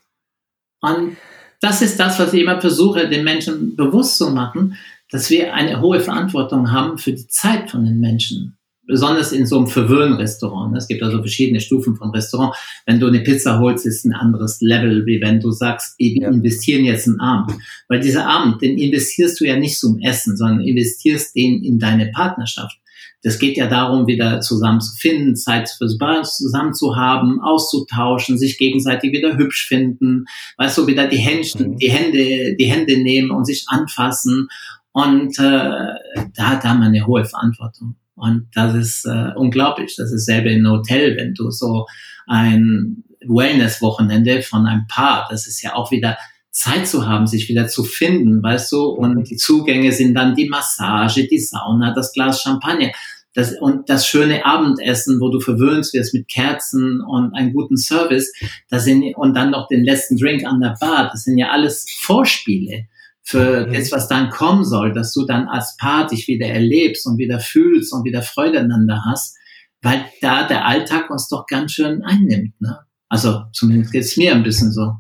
Und 0.81 1.17
das 1.61 1.83
ist 1.83 1.99
das, 1.99 2.21
was 2.21 2.33
ich 2.33 2.43
immer 2.43 2.61
versuche, 2.61 3.09
den 3.09 3.25
Menschen 3.25 3.75
bewusst 3.75 4.17
zu 4.17 4.31
machen, 4.31 4.77
dass 5.11 5.31
wir 5.31 5.55
eine 5.55 5.81
hohe 5.81 6.01
Verantwortung 6.01 6.71
haben 6.71 6.99
für 6.99 7.13
die 7.13 7.27
Zeit 7.27 7.71
von 7.71 7.85
den 7.85 7.99
Menschen 7.99 8.59
besonders 8.89 9.33
in 9.33 9.47
so 9.47 9.59
einem 9.59 9.69
Verwöhnrestaurant. 9.69 10.77
Es 10.77 10.89
gibt 10.89 11.03
also 11.03 11.19
verschiedene 11.19 11.61
Stufen 11.61 11.95
von 11.95 12.11
Restaurant. 12.11 12.57
Wenn 12.87 12.99
du 12.99 13.07
eine 13.07 13.21
Pizza 13.21 13.61
holst, 13.61 13.87
ist 13.87 14.05
ein 14.05 14.15
anderes 14.15 14.61
Level, 14.61 15.07
wie 15.07 15.21
wenn 15.21 15.41
du 15.41 15.53
sagst, 15.53 15.95
wir 15.99 16.23
ja. 16.23 16.29
investieren 16.29 16.85
jetzt 16.85 17.07
einen 17.07 17.21
Abend. 17.21 17.53
Weil 17.89 18.01
dieser 18.01 18.27
Abend, 18.27 18.63
den 18.63 18.79
investierst 18.79 19.39
du 19.41 19.45
ja 19.45 19.57
nicht 19.57 19.79
zum 19.79 20.01
Essen, 20.01 20.37
sondern 20.37 20.67
investierst 20.67 21.37
den 21.37 21.63
in 21.63 21.79
deine 21.79 22.07
Partnerschaft. 22.07 22.79
Das 23.23 23.39
geht 23.41 23.57
ja 23.57 23.67
darum, 23.67 24.07
wieder 24.07 24.41
zusammen 24.41 24.81
zu 24.81 24.95
finden, 24.97 25.35
Zeit 25.35 25.69
zusammen 25.69 26.73
zu 26.73 26.97
haben, 26.97 27.41
auszutauschen, 27.41 28.39
sich 28.39 28.59
gegenseitig 28.59 29.13
wieder 29.13 29.37
hübsch 29.37 29.67
finden, 29.67 30.27
weißt 30.57 30.79
du, 30.79 30.87
wieder 30.87 31.09
die 31.09 31.17
Hände, 31.17 31.69
mhm. 31.69 31.77
die 31.79 31.91
Hände, 31.91 32.57
die 32.57 32.67
Hände 32.67 33.03
nehmen 33.03 33.33
und 33.33 33.45
sich 33.45 33.65
anfassen. 33.67 34.49
Und 34.99 35.39
äh, 35.39 35.95
da 36.35 36.49
hat 36.49 36.65
man 36.65 36.83
eine 36.83 37.07
hohe 37.07 37.25
Verantwortung. 37.25 37.95
Und 38.17 38.49
das 38.53 38.75
ist 38.75 39.05
äh, 39.07 39.31
unglaublich. 39.37 39.95
Das 39.97 40.11
ist 40.11 40.25
selber 40.25 40.51
einem 40.51 40.69
Hotel, 40.69 41.17
wenn 41.17 41.35
du 41.35 41.53
so 41.53 41.87
ein 42.27 43.05
Wellness-Wochenende 43.21 44.43
von 44.43 44.67
einem 44.67 44.89
Paar, 44.89 45.29
das 45.31 45.47
ist 45.47 45.63
ja 45.63 45.77
auch 45.77 45.93
wieder 45.93 46.19
Zeit 46.51 46.89
zu 46.89 47.07
haben, 47.07 47.29
sich 47.29 47.49
wieder 47.49 47.69
zu 47.69 47.85
finden, 47.85 48.43
weißt 48.43 48.73
du? 48.73 48.87
Und 48.87 49.31
die 49.31 49.37
Zugänge 49.37 49.93
sind 49.93 50.15
dann 50.15 50.35
die 50.35 50.49
Massage, 50.49 51.29
die 51.29 51.39
Sauna, 51.39 51.95
das 51.95 52.13
Glas 52.13 52.43
Champagner. 52.43 52.91
Das, 53.35 53.53
und 53.61 53.89
das 53.89 54.05
schöne 54.05 54.45
Abendessen, 54.45 55.21
wo 55.21 55.31
du 55.31 55.39
verwöhnt 55.39 55.89
wirst 55.93 56.13
mit 56.13 56.27
Kerzen 56.27 57.01
und 57.03 57.37
einem 57.37 57.53
guten 57.53 57.77
Service, 57.77 58.33
das 58.69 58.83
sind, 58.83 59.15
und 59.15 59.37
dann 59.37 59.53
noch 59.53 59.69
den 59.69 59.85
letzten 59.85 60.17
Drink 60.17 60.45
an 60.45 60.61
der 60.61 60.75
Bar, 60.81 61.11
das 61.13 61.23
sind 61.23 61.39
ja 61.39 61.51
alles 61.51 61.87
Vorspiele 62.01 62.89
für 63.29 63.67
mhm. 63.67 63.75
das, 63.75 63.93
was 63.93 64.09
dann 64.09 64.31
kommen 64.31 64.65
soll, 64.65 64.95
dass 64.95 65.13
du 65.13 65.27
dann 65.27 65.49
als 65.49 65.77
Paar 65.77 66.07
dich 66.07 66.29
wieder 66.29 66.47
erlebst 66.47 67.07
und 67.07 67.19
wieder 67.19 67.41
fühlst 67.41 67.93
und 67.93 68.05
wieder 68.05 68.23
Freude 68.23 68.59
aneinander 68.59 69.03
hast, 69.07 69.37
weil 69.83 70.03
da 70.23 70.49
der 70.49 70.65
Alltag 70.65 71.11
uns 71.11 71.29
doch 71.29 71.45
ganz 71.47 71.73
schön 71.73 72.03
einnimmt. 72.03 72.59
Ne? 72.59 72.79
Also 73.11 73.43
zumindest 73.53 73.93
geht 73.93 74.05
es 74.05 74.17
mir 74.17 74.33
ein 74.33 74.43
bisschen 74.43 74.73
so. 74.73 74.95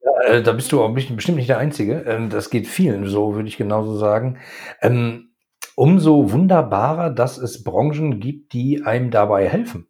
Ja, 0.00 0.34
äh, 0.34 0.42
da 0.42 0.52
bist 0.52 0.70
du 0.70 0.80
auch 0.80 0.94
bestimmt 0.94 1.36
nicht 1.36 1.48
der 1.48 1.58
Einzige. 1.58 2.04
Ähm, 2.06 2.30
das 2.30 2.50
geht 2.50 2.68
vielen 2.68 3.08
so, 3.08 3.34
würde 3.34 3.48
ich 3.48 3.56
genauso 3.56 3.98
sagen. 3.98 4.38
Ähm, 4.80 5.32
umso 5.74 6.30
wunderbarer, 6.30 7.10
dass 7.10 7.38
es 7.38 7.64
Branchen 7.64 8.20
gibt, 8.20 8.52
die 8.52 8.84
einem 8.84 9.10
dabei 9.10 9.48
helfen. 9.48 9.88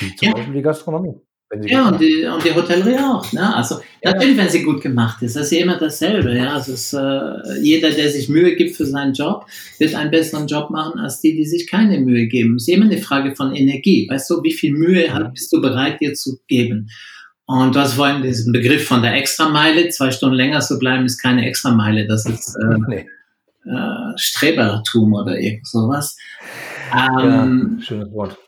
Wie 0.00 0.16
zum 0.16 0.28
ja. 0.28 0.34
Beispiel 0.34 0.54
die 0.54 0.62
Gastronomie 0.62 1.20
ja, 1.62 1.88
und 1.88 2.00
die, 2.00 2.24
und 2.24 2.44
die 2.44 2.54
Hotellerie 2.54 2.98
auch. 2.98 3.32
Ne? 3.32 3.54
Also 3.54 3.76
ja. 4.02 4.12
natürlich, 4.12 4.36
wenn 4.36 4.48
sie 4.48 4.62
gut 4.62 4.80
gemacht 4.80 5.22
ist, 5.22 5.36
das 5.36 5.44
ist 5.46 5.52
ja 5.52 5.64
immer 5.64 5.78
dasselbe. 5.78 6.36
Ja? 6.36 6.54
Also 6.54 6.72
es, 6.72 6.92
äh, 6.92 7.60
jeder, 7.62 7.90
der 7.90 8.10
sich 8.10 8.28
Mühe 8.28 8.56
gibt 8.56 8.76
für 8.76 8.86
seinen 8.86 9.14
Job, 9.14 9.46
wird 9.78 9.94
einen 9.94 10.10
besseren 10.10 10.46
Job 10.46 10.70
machen 10.70 11.00
als 11.00 11.20
die, 11.20 11.34
die 11.34 11.46
sich 11.46 11.68
keine 11.68 12.00
Mühe 12.00 12.26
geben. 12.26 12.56
Es 12.56 12.68
ist 12.68 12.74
immer 12.74 12.86
eine 12.86 12.98
Frage 12.98 13.34
von 13.34 13.54
Energie. 13.54 14.08
Weißt 14.10 14.28
du, 14.30 14.42
wie 14.42 14.52
viel 14.52 14.72
Mühe 14.72 15.06
ja. 15.06 15.18
bist 15.28 15.52
du 15.52 15.60
bereit, 15.60 16.00
dir 16.00 16.14
zu 16.14 16.38
geben? 16.48 16.88
Und 17.46 17.74
du 17.74 17.80
hast 17.80 17.94
vorhin 17.94 18.22
diesen 18.22 18.52
Begriff 18.52 18.86
von 18.86 19.02
der 19.02 19.14
Extrameile. 19.14 19.88
Zwei 19.90 20.10
Stunden 20.10 20.36
länger 20.36 20.60
zu 20.60 20.78
bleiben, 20.78 21.04
ist 21.04 21.22
keine 21.22 21.46
Extrameile. 21.46 22.06
Das 22.06 22.24
ist 22.24 22.56
äh, 22.56 22.78
nee. 22.88 23.06
äh, 23.66 24.16
Strebertum 24.16 25.12
oder 25.12 25.38
irgend 25.38 25.66
sowas. 25.66 26.16
Ähm, 26.92 27.76
ja, 27.78 27.84
schönes 27.84 28.12
Wort. 28.12 28.38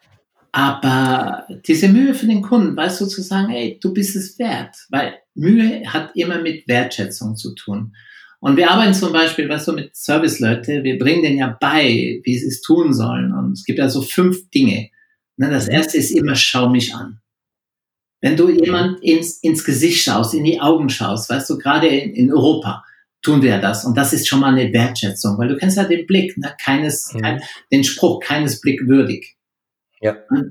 Aber 0.57 1.47
diese 1.69 1.87
Mühe 1.87 2.15
für 2.15 2.25
den 2.25 2.41
Kunden, 2.41 2.75
weißt 2.75 3.03
du, 3.03 3.07
zu 3.07 3.21
sagen, 3.21 3.53
ey, 3.53 3.79
du 3.79 3.93
bist 3.93 4.17
es 4.17 4.39
wert, 4.39 4.75
weil 4.89 5.19
Mühe 5.35 5.83
hat 5.87 6.13
immer 6.15 6.41
mit 6.41 6.67
Wertschätzung 6.67 7.37
zu 7.37 7.55
tun. 7.55 7.95
Und 8.41 8.57
wir 8.57 8.71
arbeiten 8.71 8.95
zum 8.95 9.13
Beispiel, 9.13 9.51
weißt 9.51 9.69
du, 9.69 9.73
mit 9.73 9.95
Serviceleute, 9.95 10.83
wir 10.83 10.97
bringen 10.97 11.23
denen 11.23 11.37
ja 11.37 11.55
bei, 11.61 12.23
wie 12.25 12.39
sie 12.39 12.47
es 12.47 12.63
tun 12.63 12.95
sollen. 12.95 13.35
Und 13.35 13.53
es 13.53 13.65
gibt 13.65 13.79
ja 13.79 13.91
so 13.91 14.01
fünf 14.01 14.49
Dinge. 14.49 14.89
Ne, 15.37 15.51
das 15.51 15.69
erste 15.69 15.99
ist 15.99 16.11
immer, 16.11 16.35
schau 16.35 16.71
mich 16.71 16.95
an. 16.95 17.21
Wenn 18.23 18.39
du 18.39 18.49
jemand 18.49 19.03
ins, 19.03 19.39
ins 19.43 19.63
Gesicht 19.63 20.05
schaust, 20.05 20.33
in 20.33 20.45
die 20.45 20.63
Augen 20.63 20.89
schaust, 20.89 21.29
weißt 21.29 21.51
du, 21.51 21.59
gerade 21.59 21.89
in, 21.89 22.15
in 22.15 22.33
Europa, 22.33 22.83
tun 23.21 23.43
wir 23.43 23.59
das. 23.59 23.85
Und 23.85 23.95
das 23.95 24.15
ist 24.15 24.27
schon 24.27 24.41
mal 24.41 24.57
eine 24.57 24.73
Wertschätzung, 24.73 25.37
weil 25.37 25.49
du 25.49 25.59
kennst 25.59 25.77
ja 25.77 25.85
den 25.85 26.07
Blick, 26.07 26.35
ne? 26.39 26.55
keines, 26.65 27.13
mhm. 27.13 27.21
kein, 27.21 27.43
den 27.71 27.85
Spruch, 27.85 28.21
keines 28.21 28.63
Blick 28.63 28.81
würdig. 28.87 29.36
Ja. 30.07 30.43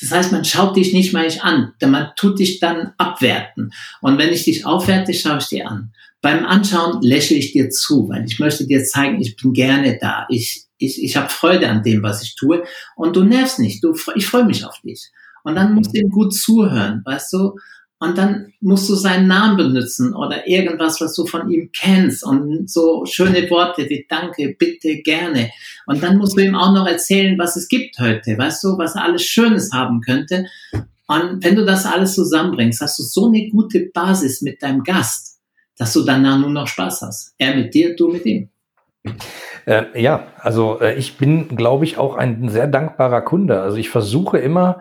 Das 0.00 0.10
heißt, 0.10 0.32
man 0.32 0.44
schaut 0.44 0.76
dich 0.76 0.92
nicht 0.92 1.12
mal 1.12 1.28
an, 1.40 1.74
man 1.84 2.10
tut 2.16 2.38
dich 2.38 2.60
dann 2.60 2.92
abwerten. 2.96 3.72
Und 4.00 4.18
wenn 4.18 4.32
ich 4.32 4.44
dich 4.44 4.64
aufwerte, 4.64 5.14
schaue 5.14 5.38
ich 5.38 5.46
dir 5.46 5.68
an. 5.68 5.92
Beim 6.20 6.44
Anschauen 6.46 7.02
lächle 7.02 7.36
ich 7.36 7.52
dir 7.52 7.68
zu, 7.70 8.08
weil 8.08 8.24
ich 8.24 8.38
möchte 8.38 8.66
dir 8.66 8.84
zeigen, 8.84 9.20
ich 9.20 9.36
bin 9.36 9.52
gerne 9.52 9.98
da. 10.00 10.26
Ich, 10.28 10.66
ich, 10.78 11.02
ich 11.02 11.16
habe 11.16 11.28
Freude 11.28 11.68
an 11.68 11.82
dem, 11.82 12.02
was 12.02 12.22
ich 12.22 12.36
tue. 12.36 12.64
Und 12.96 13.16
du 13.16 13.24
nervst 13.24 13.58
nicht. 13.58 13.82
Du, 13.84 13.94
ich 14.14 14.26
freue 14.26 14.44
mich 14.44 14.64
auf 14.64 14.80
dich. 14.80 15.10
Und 15.44 15.56
dann 15.56 15.74
musst 15.74 15.94
du 15.94 16.00
ihm 16.00 16.10
gut 16.10 16.34
zuhören, 16.34 17.02
weißt 17.04 17.32
du? 17.32 17.56
Und 18.02 18.18
dann 18.18 18.52
musst 18.60 18.88
du 18.88 18.96
seinen 18.96 19.28
Namen 19.28 19.56
benutzen 19.56 20.12
oder 20.12 20.48
irgendwas, 20.48 21.00
was 21.00 21.14
du 21.14 21.24
von 21.24 21.48
ihm 21.48 21.70
kennst 21.72 22.26
und 22.26 22.68
so 22.68 23.06
schöne 23.06 23.48
Worte 23.48 23.88
wie 23.88 24.04
Danke, 24.08 24.56
bitte, 24.58 25.02
gerne. 25.02 25.52
Und 25.86 26.02
dann 26.02 26.16
musst 26.16 26.36
du 26.36 26.42
ihm 26.42 26.56
auch 26.56 26.74
noch 26.74 26.88
erzählen, 26.88 27.38
was 27.38 27.54
es 27.54 27.68
gibt 27.68 28.00
heute, 28.00 28.36
weißt 28.36 28.64
du, 28.64 28.76
was 28.76 28.96
er 28.96 29.04
alles 29.04 29.22
Schönes 29.22 29.70
haben 29.72 30.00
könnte. 30.00 30.46
Und 31.06 31.44
wenn 31.44 31.54
du 31.54 31.64
das 31.64 31.86
alles 31.86 32.14
zusammenbringst, 32.14 32.80
hast 32.80 32.98
du 32.98 33.04
so 33.04 33.28
eine 33.28 33.48
gute 33.50 33.88
Basis 33.94 34.42
mit 34.42 34.64
deinem 34.64 34.82
Gast, 34.82 35.38
dass 35.78 35.92
du 35.92 36.02
danach 36.02 36.40
nur 36.40 36.50
noch 36.50 36.66
Spaß 36.66 37.02
hast. 37.02 37.34
Er 37.38 37.54
mit 37.54 37.72
dir, 37.72 37.94
du 37.94 38.08
mit 38.08 38.26
ihm. 38.26 38.48
Äh, 39.64 40.02
ja, 40.02 40.26
also 40.40 40.80
äh, 40.80 40.94
ich 40.94 41.18
bin, 41.18 41.54
glaube 41.54 41.84
ich, 41.84 41.98
auch 41.98 42.16
ein 42.16 42.48
sehr 42.48 42.66
dankbarer 42.66 43.20
Kunde. 43.20 43.60
Also 43.60 43.76
ich 43.76 43.90
versuche 43.90 44.38
immer, 44.38 44.80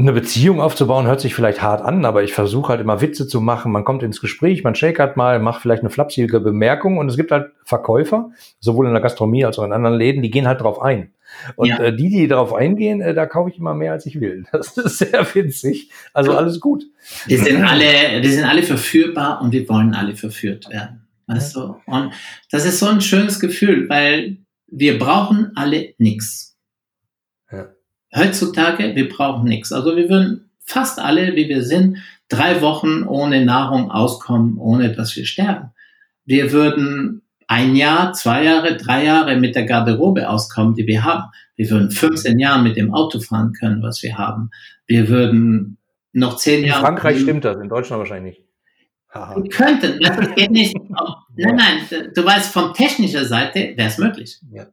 eine 0.00 0.12
Beziehung 0.12 0.60
aufzubauen 0.60 1.08
hört 1.08 1.20
sich 1.20 1.34
vielleicht 1.34 1.60
hart 1.60 1.82
an, 1.82 2.04
aber 2.04 2.22
ich 2.22 2.32
versuche 2.32 2.68
halt 2.68 2.80
immer 2.80 3.00
Witze 3.00 3.26
zu 3.26 3.40
machen. 3.40 3.72
Man 3.72 3.82
kommt 3.82 4.04
ins 4.04 4.20
Gespräch, 4.20 4.62
man 4.62 4.76
shakert 4.76 5.16
mal, 5.16 5.40
macht 5.40 5.60
vielleicht 5.60 5.82
eine 5.82 5.90
flapsige 5.90 6.38
Bemerkung 6.38 6.98
und 6.98 7.08
es 7.08 7.16
gibt 7.16 7.32
halt 7.32 7.50
Verkäufer, 7.64 8.30
sowohl 8.60 8.86
in 8.86 8.92
der 8.92 9.02
Gastronomie 9.02 9.44
als 9.44 9.58
auch 9.58 9.64
in 9.64 9.72
anderen 9.72 9.96
Läden, 9.96 10.22
die 10.22 10.30
gehen 10.30 10.46
halt 10.46 10.60
drauf 10.60 10.80
ein. 10.80 11.12
Und 11.56 11.68
ja. 11.68 11.78
äh, 11.80 11.96
die, 11.96 12.10
die 12.10 12.28
darauf 12.28 12.54
eingehen, 12.54 13.00
äh, 13.00 13.12
da 13.12 13.26
kaufe 13.26 13.50
ich 13.50 13.58
immer 13.58 13.74
mehr, 13.74 13.90
als 13.90 14.06
ich 14.06 14.20
will. 14.20 14.44
Das 14.52 14.78
ist 14.78 14.98
sehr 14.98 15.26
witzig. 15.34 15.90
Also 16.12 16.36
alles 16.36 16.60
gut. 16.60 16.84
Die 17.28 17.36
sind 17.36 17.64
alle, 17.64 18.20
die 18.20 18.28
sind 18.28 18.44
alle 18.44 18.62
verführbar 18.62 19.42
und 19.42 19.52
wir 19.52 19.68
wollen 19.68 19.94
alle 19.94 20.14
verführt 20.14 20.70
werden. 20.70 21.08
Weißt 21.26 21.56
du? 21.56 21.76
Und 21.86 22.12
das 22.52 22.64
ist 22.64 22.78
so 22.78 22.86
ein 22.86 23.00
schönes 23.00 23.40
Gefühl, 23.40 23.88
weil 23.88 24.38
wir 24.68 24.98
brauchen 24.98 25.50
alle 25.56 25.94
nichts. 25.98 26.47
Heutzutage, 28.14 28.94
wir 28.94 29.08
brauchen 29.08 29.48
nichts. 29.48 29.72
Also 29.72 29.96
wir 29.96 30.08
würden 30.08 30.50
fast 30.64 30.98
alle, 30.98 31.36
wie 31.36 31.48
wir 31.48 31.62
sind, 31.62 31.98
drei 32.28 32.60
Wochen 32.60 33.04
ohne 33.04 33.44
Nahrung 33.44 33.90
auskommen, 33.90 34.58
ohne 34.58 34.92
dass 34.92 35.16
wir 35.16 35.26
sterben. 35.26 35.70
Wir 36.24 36.52
würden 36.52 37.22
ein 37.46 37.74
Jahr, 37.76 38.12
zwei 38.12 38.44
Jahre, 38.44 38.76
drei 38.76 39.04
Jahre 39.04 39.36
mit 39.36 39.54
der 39.54 39.64
Garderobe 39.64 40.28
auskommen, 40.28 40.74
die 40.74 40.86
wir 40.86 41.04
haben. 41.04 41.24
Wir 41.56 41.70
würden 41.70 41.90
15 41.90 42.38
Jahre 42.38 42.62
mit 42.62 42.76
dem 42.76 42.92
Auto 42.92 43.20
fahren 43.20 43.52
können, 43.58 43.82
was 43.82 44.02
wir 44.02 44.18
haben. 44.18 44.50
Wir 44.86 45.08
würden 45.08 45.78
noch 46.12 46.36
zehn 46.36 46.64
Jahre. 46.64 46.80
In 46.80 46.86
Frankreich 46.86 47.20
stimmt 47.20 47.44
das, 47.44 47.56
in 47.58 47.68
Deutschland 47.68 48.00
wahrscheinlich 48.00 48.36
nicht. 48.36 48.48
Wir 49.14 49.48
könnten, 49.48 50.00
das 50.00 50.34
geht 50.34 50.50
nicht. 50.50 50.76
Nein, 51.36 51.56
nein, 51.56 52.10
du 52.14 52.24
weißt, 52.24 52.52
von 52.52 52.74
technischer 52.74 53.24
Seite 53.24 53.72
wäre 53.76 53.88
es 53.88 53.96
möglich. 53.96 54.40
Ja. 54.50 54.66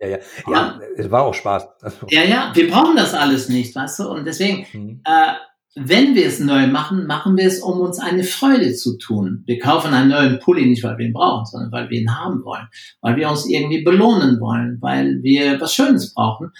Ja, 0.00 0.08
ja, 0.08 0.18
ja, 0.48 0.80
es 0.96 1.10
war 1.10 1.24
auch 1.24 1.34
Spaß. 1.34 1.68
Ja, 2.08 2.22
ja, 2.22 2.50
wir 2.54 2.70
brauchen 2.70 2.96
das 2.96 3.14
alles 3.14 3.48
nicht, 3.48 3.74
weißt 3.74 3.98
du? 3.98 4.08
Und 4.08 4.24
deswegen, 4.26 4.66
mhm. 4.72 5.02
äh, 5.04 5.34
wenn 5.74 6.14
wir 6.14 6.26
es 6.26 6.40
neu 6.40 6.66
machen, 6.66 7.06
machen 7.06 7.36
wir 7.36 7.46
es, 7.46 7.60
um 7.60 7.80
uns 7.80 8.00
eine 8.00 8.24
Freude 8.24 8.74
zu 8.74 8.98
tun. 8.98 9.44
Wir 9.46 9.58
kaufen 9.58 9.92
einen 9.92 10.08
neuen 10.08 10.38
Pulli 10.40 10.66
nicht, 10.66 10.82
weil 10.82 10.98
wir 10.98 11.06
ihn 11.06 11.12
brauchen, 11.12 11.44
sondern 11.44 11.70
weil 11.70 11.90
wir 11.90 12.00
ihn 12.00 12.18
haben 12.18 12.42
wollen, 12.44 12.66
weil 13.02 13.16
wir 13.16 13.28
uns 13.28 13.48
irgendwie 13.48 13.84
belohnen 13.84 14.40
wollen, 14.40 14.78
weil 14.80 15.22
wir 15.22 15.60
was 15.60 15.74
Schönes 15.74 16.12
brauchen. 16.14 16.52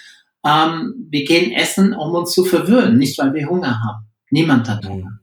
Ähm, 0.45 1.07
wir 1.09 1.25
gehen 1.25 1.51
essen, 1.51 1.93
um 1.93 2.15
uns 2.15 2.31
zu 2.31 2.45
verwöhnen, 2.45 2.97
nicht 2.97 3.17
weil 3.19 3.33
wir 3.33 3.49
Hunger 3.49 3.81
haben. 3.83 4.07
Niemand 4.29 4.69
hat 4.69 4.83
mhm. 4.85 4.89
Hunger. 4.89 5.20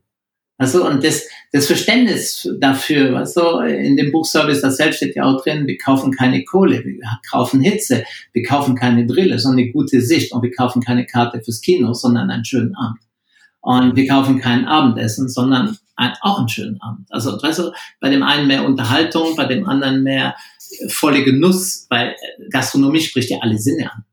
Also, 0.61 0.85
und 0.85 1.05
das, 1.05 1.25
das 1.53 1.69
Verständnis 1.69 2.49
dafür, 2.59 3.17
also 3.17 3.61
in 3.61 3.97
dem 3.97 4.11
Buchservice 4.11 4.61
das 4.61 4.77
selbst 4.77 4.97
steht 4.97 5.15
ja 5.15 5.23
auch 5.23 5.41
drin, 5.41 5.69
wir 5.69 5.79
kaufen 5.79 6.11
keine 6.11 6.45
Kohle, 6.45 6.85
wir 6.85 6.99
kaufen 7.31 7.61
Hitze, 7.61 8.05
wir 8.33 8.43
kaufen 8.43 8.75
keine 8.75 9.05
Brille, 9.05 9.39
sondern 9.39 9.65
eine 9.65 9.73
gute 9.73 10.01
Sicht 10.01 10.33
und 10.33 10.43
wir 10.43 10.51
kaufen 10.51 10.83
keine 10.83 11.07
Karte 11.07 11.41
fürs 11.41 11.61
Kino, 11.61 11.95
sondern 11.95 12.31
einen 12.31 12.45
schönen 12.45 12.75
Abend. 12.75 12.99
Und 13.61 13.95
wir 13.95 14.09
kaufen 14.09 14.41
kein 14.41 14.65
Abendessen, 14.65 15.29
sondern 15.29 15.79
ein, 15.95 16.13
auch 16.23 16.41
einen 16.41 16.49
schönen 16.49 16.81
Abend. 16.81 17.07
Also, 17.11 17.39
du, 17.39 17.73
bei 18.01 18.11
dem 18.11 18.25
einen 18.25 18.49
mehr 18.49 18.65
Unterhaltung, 18.65 19.37
bei 19.37 19.45
dem 19.45 19.65
anderen 19.65 20.03
mehr 20.03 20.35
volle 20.89 21.23
Genuss, 21.23 21.87
weil 21.89 22.17
Gastronomie 22.51 23.01
spricht 23.01 23.31
ja 23.31 23.39
alle 23.43 23.59
Sinne 23.59 23.93
an. 23.93 24.05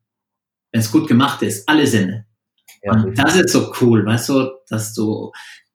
Wenn 0.71 0.81
es 0.81 0.91
gut 0.91 1.07
gemacht 1.07 1.41
ist, 1.41 1.67
alle 1.67 1.87
Sinne. 1.87 2.27
Ja, 2.83 2.91
und 2.91 3.17
das 3.17 3.35
ist 3.35 3.49
so 3.49 3.71
cool, 3.81 4.05
weißt 4.05 4.29
du, 4.29 4.51
dass 4.69 4.93
du 4.93 5.31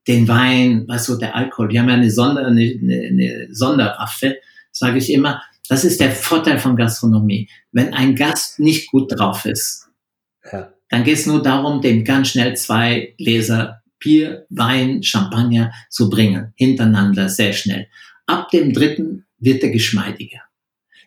den 0.06 0.28
Wein, 0.28 0.86
weißt 0.88 1.08
du, 1.08 1.16
der 1.16 1.36
Alkohol, 1.36 1.70
wir 1.70 1.80
haben 1.80 1.88
ja 1.88 1.94
eine, 1.94 2.10
Sonder, 2.10 2.46
eine, 2.46 2.62
eine, 2.62 3.48
Sonderwaffe, 3.52 4.36
sage 4.72 4.98
ich 4.98 5.12
immer. 5.12 5.42
Das 5.68 5.84
ist 5.84 6.00
der 6.00 6.10
Vorteil 6.10 6.58
von 6.58 6.76
Gastronomie. 6.76 7.48
Wenn 7.70 7.94
ein 7.94 8.16
Gast 8.16 8.58
nicht 8.58 8.90
gut 8.90 9.12
drauf 9.16 9.44
ist, 9.44 9.88
ja. 10.50 10.72
dann 10.88 11.04
geht 11.04 11.18
es 11.18 11.26
nur 11.26 11.42
darum, 11.42 11.80
dem 11.80 12.04
ganz 12.04 12.28
schnell 12.28 12.56
zwei 12.56 13.14
Gläser 13.18 13.82
Bier, 13.98 14.46
Wein, 14.48 15.02
Champagner 15.02 15.72
zu 15.90 16.08
bringen, 16.08 16.54
hintereinander, 16.56 17.28
sehr 17.28 17.52
schnell. 17.52 17.86
Ab 18.26 18.50
dem 18.50 18.72
dritten 18.72 19.26
wird 19.38 19.62
er 19.62 19.70
geschmeidiger. 19.70 20.40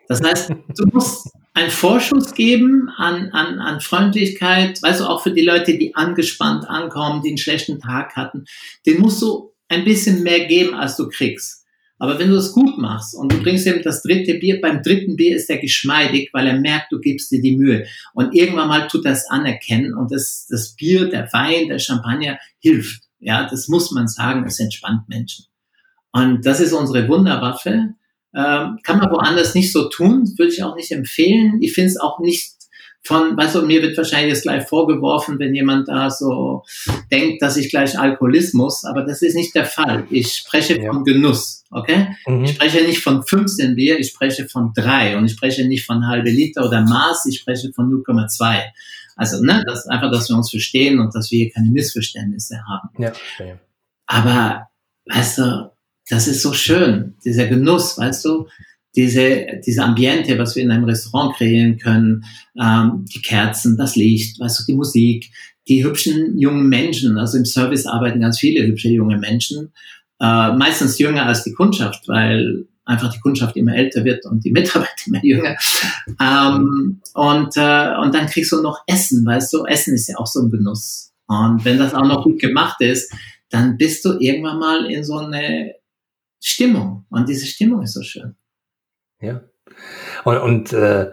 Das 0.08 0.22
heißt, 0.22 0.50
du 0.50 0.86
musst 0.92 1.30
einen 1.54 1.70
Vorschuss 1.70 2.34
geben 2.34 2.90
an, 2.98 3.30
an, 3.32 3.60
an 3.60 3.80
Freundlichkeit, 3.80 4.82
weißt 4.82 5.02
du, 5.02 5.06
auch 5.06 5.22
für 5.22 5.32
die 5.32 5.46
Leute, 5.46 5.78
die 5.78 5.96
angespannt 5.96 6.68
ankommen, 6.68 7.22
die 7.22 7.30
einen 7.30 7.38
schlechten 7.38 7.80
Tag 7.80 8.16
hatten, 8.16 8.46
den 8.86 9.00
musst 9.00 9.22
du 9.22 9.52
ein 9.70 9.86
bisschen 9.86 10.24
mehr 10.24 10.46
geben, 10.46 10.74
als 10.74 10.98
du 10.98 11.10
kriegst. 11.10 11.64
Aber 12.00 12.20
wenn 12.20 12.30
du 12.30 12.36
es 12.36 12.52
gut 12.52 12.78
machst 12.78 13.16
und 13.16 13.32
du 13.32 13.42
bringst 13.42 13.66
ihm 13.66 13.82
das 13.84 14.02
dritte 14.02 14.34
Bier, 14.34 14.60
beim 14.60 14.82
dritten 14.82 15.16
Bier 15.16 15.36
ist 15.36 15.50
er 15.50 15.60
geschmeidig, 15.60 16.32
weil 16.34 16.48
er 16.48 16.60
merkt, 16.60 16.92
du 16.92 17.00
gibst 17.00 17.32
dir 17.32 17.42
die 17.42 17.56
Mühe. 17.56 17.86
Und 18.14 18.34
irgendwann 18.34 18.68
mal 18.68 18.88
tut 18.88 19.06
es 19.06 19.30
anerkennen 19.30 19.94
und 19.94 20.12
das, 20.12 20.48
das 20.50 20.76
Bier, 20.76 21.08
der 21.10 21.32
Wein, 21.32 21.70
der 21.70 21.80
Champagner 21.80 22.40
hilft. 22.60 23.04
Ja, 23.20 23.48
das 23.48 23.70
muss 23.70 23.92
man 23.92 24.08
sagen, 24.08 24.44
es 24.46 24.60
entspannt 24.60 25.08
Menschen. 25.08 25.46
Und 26.12 26.46
das 26.46 26.60
ist 26.60 26.74
unsere 26.74 27.08
Wunderwaffe. 27.08 27.94
Ähm, 28.36 28.80
kann 28.84 28.98
man 28.98 29.12
woanders 29.12 29.54
nicht 29.54 29.72
so 29.72 29.90
tun, 29.90 30.34
würde 30.38 30.52
ich 30.52 30.64
auch 30.64 30.76
nicht 30.76 30.92
empfehlen. 30.92 31.60
Ich 31.62 31.74
finde 31.74 31.92
es 31.92 32.00
auch 32.00 32.20
nicht 32.20 32.54
von, 33.06 33.36
weißt 33.36 33.56
du, 33.56 33.62
mir 33.64 33.82
wird 33.82 33.98
wahrscheinlich 33.98 34.30
jetzt 34.30 34.44
gleich 34.44 34.66
vorgeworfen, 34.66 35.38
wenn 35.38 35.54
jemand 35.54 35.90
da 35.90 36.10
so 36.10 36.64
denkt, 37.12 37.42
dass 37.42 37.58
ich 37.58 37.70
gleich 37.70 38.00
Alkoholismus, 38.00 38.86
aber 38.86 39.04
das 39.04 39.22
ist 39.22 39.36
nicht 39.36 39.54
der 39.56 39.66
Fall. 39.66 40.08
Ich 40.10 40.34
spreche 40.34 40.82
ja. 40.82 40.90
von 40.90 41.04
Genuss, 41.04 41.66
okay? 41.70 42.16
Mhm. 42.26 42.46
Ich 42.46 42.52
spreche 42.52 42.82
nicht 42.86 43.00
von 43.00 43.22
15 43.22 43.76
Bier, 43.76 44.00
ich 44.00 44.08
spreche 44.08 44.48
von 44.48 44.72
drei 44.74 45.18
und 45.18 45.26
ich 45.26 45.34
spreche 45.34 45.68
nicht 45.68 45.86
von 45.86 46.08
halbe 46.08 46.30
Liter 46.30 46.66
oder 46.66 46.82
Maß, 46.82 47.26
ich 47.26 47.40
spreche 47.40 47.74
von 47.74 47.92
0,2. 47.92 48.62
Also, 49.18 49.44
ne, 49.44 49.64
das 49.68 49.80
ist 49.80 49.92
einfach, 49.92 50.10
dass 50.10 50.30
wir 50.30 50.38
uns 50.38 50.50
verstehen 50.50 51.00
und 51.00 51.14
dass 51.14 51.30
wir 51.30 51.40
hier 51.40 51.52
keine 51.52 51.72
Missverständnisse 51.72 52.62
haben. 52.68 52.90
Ja. 52.98 53.12
Aber, 54.08 54.70
weißt 55.06 55.40
du, 55.40 55.73
das 56.10 56.28
ist 56.28 56.42
so 56.42 56.54
schön, 56.54 57.16
dieser 57.24 57.48
Genuss, 57.48 57.98
weißt 57.98 58.26
du, 58.26 58.48
diese, 58.96 59.48
diese 59.66 59.84
Ambiente, 59.84 60.38
was 60.38 60.56
wir 60.56 60.64
in 60.64 60.72
einem 60.72 60.84
Restaurant 60.84 61.36
kreieren 61.36 61.78
können, 61.78 62.26
ähm, 62.62 63.06
die 63.14 63.22
Kerzen, 63.22 63.78
das 63.78 63.96
Licht, 63.96 64.40
weißt 64.40 64.60
du, 64.60 64.64
die 64.68 64.76
Musik, 64.76 65.32
die 65.68 65.84
hübschen 65.84 66.38
jungen 66.38 66.68
Menschen, 66.68 67.18
also 67.18 67.38
im 67.38 67.46
Service 67.46 67.86
arbeiten 67.86 68.20
ganz 68.20 68.40
viele 68.40 68.66
hübsche 68.68 68.90
junge 68.90 69.18
Menschen, 69.18 69.72
äh, 70.20 70.52
meistens 70.54 71.00
jünger 71.00 71.26
als 71.26 71.44
die 71.44 71.54
Kundschaft, 71.54 72.08
weil 72.08 72.66
einfach 72.86 73.12
die 73.14 73.20
Kundschaft 73.20 73.56
immer 73.56 73.76
älter 73.76 74.04
wird 74.04 74.26
und 74.26 74.44
die 74.44 74.52
Mitarbeiter 74.52 74.92
immer 75.08 75.24
jünger. 75.24 75.56
Ähm, 76.20 77.02
und, 77.14 77.58
äh, 77.58 77.96
und 77.98 78.14
dann 78.14 78.28
kriegst 78.28 78.52
du 78.52 78.62
noch 78.62 78.82
Essen, 78.88 79.26
weißt 79.26 79.54
du, 79.54 79.66
Essen 79.66 79.96
ist 79.96 80.10
ja 80.10 80.18
auch 80.18 80.28
so 80.28 80.42
ein 80.42 80.52
Genuss. 80.52 81.14
Und 81.28 81.64
wenn 81.66 81.80
das 81.80 81.94
auch 81.94 82.06
noch 82.06 82.24
gut 82.24 82.40
gemacht 82.40 82.82
ist, 82.82 83.12
dann 83.50 83.78
bist 83.78 84.04
du 84.04 84.18
irgendwann 84.20 84.60
mal 84.60 84.86
in 84.92 85.04
so 85.04 85.18
eine 85.18 85.74
Stimmung. 86.46 87.06
Und 87.10 87.30
diese 87.30 87.46
Stimmung 87.46 87.82
ist 87.82 87.94
so 87.94 88.02
schön. 88.02 88.36
Ja. 89.22 89.42
Und, 90.26 90.38
und 90.38 90.74
äh, 90.74 91.12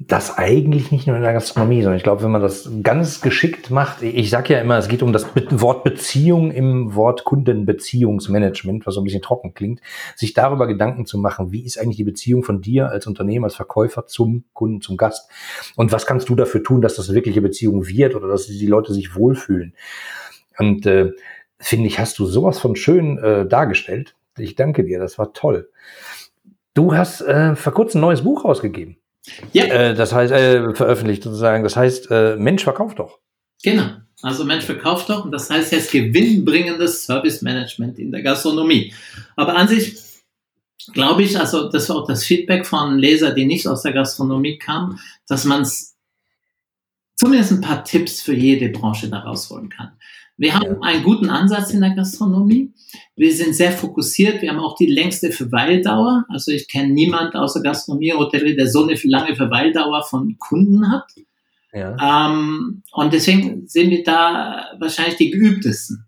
das 0.00 0.38
eigentlich 0.38 0.92
nicht 0.92 1.08
nur 1.08 1.16
in 1.16 1.22
der 1.22 1.32
Gastronomie, 1.32 1.82
sondern 1.82 1.96
ich 1.96 2.04
glaube, 2.04 2.22
wenn 2.22 2.30
man 2.30 2.40
das 2.40 2.70
ganz 2.84 3.20
geschickt 3.20 3.70
macht, 3.70 4.00
ich 4.04 4.30
sage 4.30 4.54
ja 4.54 4.60
immer, 4.60 4.78
es 4.78 4.86
geht 4.86 5.02
um 5.02 5.12
das 5.12 5.26
Wort 5.50 5.82
Beziehung 5.82 6.52
im 6.52 6.94
Wort 6.94 7.24
Kundenbeziehungsmanagement, 7.24 8.86
was 8.86 8.94
so 8.94 9.00
ein 9.00 9.04
bisschen 9.04 9.22
trocken 9.22 9.54
klingt, 9.54 9.80
sich 10.14 10.34
darüber 10.34 10.68
Gedanken 10.68 11.04
zu 11.04 11.18
machen, 11.18 11.50
wie 11.50 11.64
ist 11.64 11.78
eigentlich 11.78 11.96
die 11.96 12.04
Beziehung 12.04 12.44
von 12.44 12.60
dir 12.60 12.90
als 12.90 13.08
Unternehmen, 13.08 13.44
als 13.44 13.56
Verkäufer 13.56 14.06
zum 14.06 14.44
Kunden, 14.52 14.80
zum 14.80 14.96
Gast 14.96 15.28
und 15.74 15.90
was 15.90 16.06
kannst 16.06 16.28
du 16.28 16.36
dafür 16.36 16.62
tun, 16.62 16.80
dass 16.80 16.94
das 16.94 17.08
eine 17.08 17.16
wirkliche 17.16 17.42
Beziehung 17.42 17.88
wird 17.88 18.14
oder 18.14 18.28
dass 18.28 18.46
die 18.46 18.66
Leute 18.68 18.94
sich 18.94 19.16
wohlfühlen. 19.16 19.74
Und 20.58 20.86
äh, 20.86 21.10
finde 21.58 21.88
ich, 21.88 21.98
hast 21.98 22.20
du 22.20 22.26
sowas 22.26 22.60
von 22.60 22.76
schön 22.76 23.18
äh, 23.18 23.48
dargestellt. 23.48 24.14
Ich 24.40 24.54
danke 24.54 24.84
dir, 24.84 24.98
das 24.98 25.18
war 25.18 25.32
toll. 25.32 25.70
Du 26.74 26.94
hast 26.94 27.20
äh, 27.22 27.56
vor 27.56 27.72
kurzem 27.72 27.98
ein 27.98 28.02
neues 28.02 28.22
Buch 28.22 28.44
rausgegeben. 28.44 28.98
Ja. 29.52 29.64
Äh, 29.64 29.94
das 29.94 30.12
heißt, 30.12 30.32
äh, 30.32 30.74
veröffentlicht 30.74 31.22
sozusagen. 31.22 31.64
Das 31.64 31.76
heißt, 31.76 32.10
äh, 32.10 32.36
Mensch 32.36 32.64
verkauft 32.64 32.98
doch. 32.98 33.18
Genau. 33.62 33.88
Also 34.22 34.44
Mensch 34.44 34.64
verkauft 34.64 35.08
doch. 35.10 35.24
Und 35.24 35.32
das 35.32 35.50
heißt 35.50 35.72
jetzt 35.72 35.92
gewinnbringendes 35.92 37.04
Service 37.04 37.42
Management 37.42 37.98
in 37.98 38.10
der 38.10 38.22
Gastronomie. 38.22 38.92
Aber 39.36 39.56
an 39.56 39.68
sich 39.68 39.96
glaube 40.92 41.22
ich, 41.22 41.38
also 41.38 41.68
das 41.68 41.88
war 41.88 41.96
auch 41.96 42.06
das 42.06 42.24
Feedback 42.24 42.66
von 42.66 42.98
Leser, 42.98 43.32
die 43.32 43.46
nicht 43.46 43.66
aus 43.66 43.82
der 43.82 43.92
Gastronomie 43.92 44.58
kamen, 44.58 44.98
dass 45.26 45.44
man 45.44 45.66
zumindest 47.16 47.52
ein 47.52 47.60
paar 47.60 47.84
Tipps 47.84 48.22
für 48.22 48.34
jede 48.34 48.68
Branche 48.70 49.08
da 49.08 49.20
rausholen 49.20 49.68
kann. 49.68 49.92
Wir 50.36 50.54
haben 50.54 50.82
einen 50.82 51.02
guten 51.02 51.30
Ansatz 51.30 51.72
in 51.72 51.80
der 51.80 51.90
Gastronomie. 51.90 52.72
Wir 53.18 53.34
sind 53.34 53.52
sehr 53.52 53.72
fokussiert. 53.72 54.42
Wir 54.42 54.50
haben 54.50 54.60
auch 54.60 54.76
die 54.76 54.86
längste 54.86 55.32
Verweildauer. 55.32 56.24
Also 56.28 56.52
ich 56.52 56.68
kenne 56.68 56.92
niemand 56.92 57.34
außer 57.34 57.60
Gastronomie, 57.62 58.12
Hotellerie, 58.12 58.54
der 58.54 58.68
so 58.68 58.84
eine 58.84 58.96
lange 59.02 59.34
Verweildauer 59.34 60.04
von 60.04 60.38
Kunden 60.38 60.88
hat. 60.92 61.06
Ja. 61.72 62.28
Ähm, 62.30 62.84
und 62.92 63.12
deswegen 63.12 63.66
sind 63.66 63.90
wir 63.90 64.04
da 64.04 64.66
wahrscheinlich 64.78 65.16
die 65.16 65.30
geübtesten. 65.30 66.06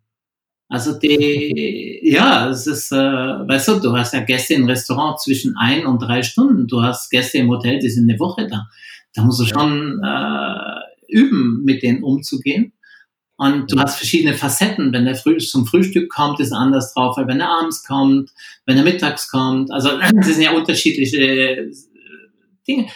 Also 0.69 0.97
die, 0.97 1.99
ja, 2.05 2.49
es 2.49 2.69
ist, 2.69 2.93
äh, 2.93 2.97
weißt 2.97 3.67
du, 3.67 3.81
du 3.81 3.97
hast 3.97 4.15
ja 4.15 4.21
Gäste 4.21 4.55
im 4.55 4.67
Restaurant 4.67 5.19
zwischen 5.19 5.57
ein 5.57 5.87
und 5.87 5.99
drei 5.99 6.23
Stunden. 6.23 6.69
Du 6.69 6.81
hast 6.81 7.11
Gäste 7.11 7.39
im 7.39 7.51
Hotel, 7.51 7.81
die 7.81 7.91
sind 7.91 8.09
eine 8.09 8.21
Woche 8.21 8.47
da. 8.47 8.69
Da 9.15 9.25
musst 9.25 9.41
du 9.41 9.47
schon 9.47 10.01
äh, 10.05 11.09
üben, 11.09 11.65
mit 11.65 11.83
denen 11.83 12.05
umzugehen. 12.05 12.73
Und 13.41 13.73
du 13.73 13.81
hast 13.81 13.97
verschiedene 13.97 14.35
Facetten. 14.35 14.93
Wenn 14.93 15.07
der 15.07 15.15
früh 15.15 15.39
zum 15.39 15.65
Frühstück 15.67 16.11
kommt, 16.11 16.41
ist 16.41 16.53
er 16.53 16.59
anders 16.59 16.93
drauf, 16.93 17.17
weil 17.17 17.27
wenn 17.27 17.41
er 17.41 17.49
abends 17.49 17.83
kommt, 17.87 18.29
wenn 18.67 18.77
er 18.77 18.85
mittags 18.85 19.31
kommt. 19.31 19.71
Also 19.71 19.99
das 20.15 20.27
sind 20.27 20.43
ja 20.43 20.53
unterschiedliche 20.53 21.17
äh, 21.23 21.73
Dinge. 22.69 22.89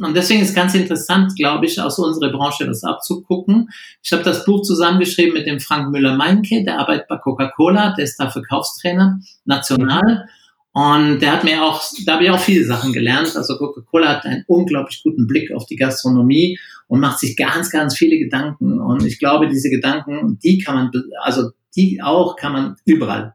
Und 0.00 0.16
deswegen 0.16 0.42
ist 0.42 0.56
ganz 0.56 0.74
interessant, 0.74 1.36
glaube 1.36 1.66
ich, 1.66 1.80
aus 1.80 2.00
unserer 2.00 2.32
Branche 2.32 2.66
das 2.66 2.82
abzugucken. 2.82 3.68
Ich 4.02 4.10
habe 4.10 4.24
das 4.24 4.44
Buch 4.44 4.62
zusammengeschrieben 4.62 5.34
mit 5.34 5.46
dem 5.46 5.60
Frank 5.60 5.92
Müller-Meinke, 5.92 6.64
der 6.64 6.80
arbeitet 6.80 7.06
bei 7.06 7.18
Coca-Cola, 7.18 7.94
der 7.94 8.04
ist 8.04 8.16
da 8.16 8.28
Verkaufstrainer, 8.28 9.20
national. 9.44 10.26
Und 10.74 11.20
der 11.20 11.32
hat 11.32 11.44
mir 11.44 11.62
auch, 11.62 11.82
da 12.06 12.14
habe 12.14 12.24
ich 12.24 12.30
auch 12.30 12.40
viele 12.40 12.64
Sachen 12.64 12.92
gelernt. 12.92 13.36
Also 13.36 13.58
Coca-Cola 13.58 14.08
hat 14.08 14.24
einen 14.24 14.44
unglaublich 14.46 15.02
guten 15.02 15.26
Blick 15.26 15.52
auf 15.52 15.66
die 15.66 15.76
Gastronomie 15.76 16.58
und 16.88 17.00
macht 17.00 17.18
sich 17.18 17.36
ganz, 17.36 17.70
ganz 17.70 17.96
viele 17.96 18.18
Gedanken. 18.18 18.80
Und 18.80 19.04
ich 19.04 19.18
glaube, 19.18 19.48
diese 19.48 19.68
Gedanken, 19.68 20.38
die 20.42 20.58
kann 20.58 20.74
man, 20.74 20.90
also 21.22 21.50
die 21.76 22.00
auch 22.02 22.36
kann 22.36 22.52
man 22.52 22.76
überall 22.86 23.34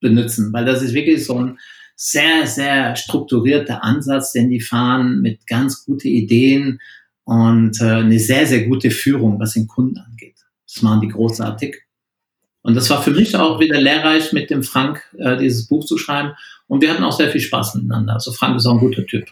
benutzen, 0.00 0.52
weil 0.52 0.66
das 0.66 0.82
ist 0.82 0.92
wirklich 0.92 1.24
so 1.24 1.38
ein 1.38 1.58
sehr, 1.96 2.46
sehr 2.46 2.96
strukturierter 2.96 3.82
Ansatz, 3.82 4.32
den 4.32 4.50
die 4.50 4.60
fahren 4.60 5.20
mit 5.20 5.46
ganz 5.46 5.84
gute 5.84 6.08
Ideen 6.08 6.80
und 7.24 7.80
äh, 7.80 7.84
eine 7.84 8.18
sehr, 8.18 8.46
sehr 8.46 8.66
gute 8.66 8.90
Führung, 8.90 9.38
was 9.40 9.54
den 9.54 9.66
Kunden 9.66 9.98
angeht. 9.98 10.36
Das 10.66 10.82
machen 10.82 11.00
die 11.00 11.08
großartig. 11.08 11.76
Und 12.62 12.74
das 12.74 12.88
war 12.90 13.02
für 13.02 13.10
mich 13.10 13.36
auch 13.36 13.60
wieder 13.60 13.80
lehrreich, 13.80 14.32
mit 14.32 14.50
dem 14.50 14.62
Frank 14.62 15.02
äh, 15.18 15.36
dieses 15.36 15.68
Buch 15.68 15.84
zu 15.84 15.98
schreiben. 15.98 16.32
Und 16.66 16.82
wir 16.82 16.90
hatten 16.90 17.04
auch 17.04 17.12
sehr 17.12 17.28
viel 17.30 17.40
Spaß 17.40 17.74
miteinander. 17.76 18.14
Also 18.14 18.32
Frank 18.32 18.56
ist 18.56 18.66
auch 18.66 18.72
ein 18.72 18.80
guter 18.80 19.04
Typ. 19.06 19.28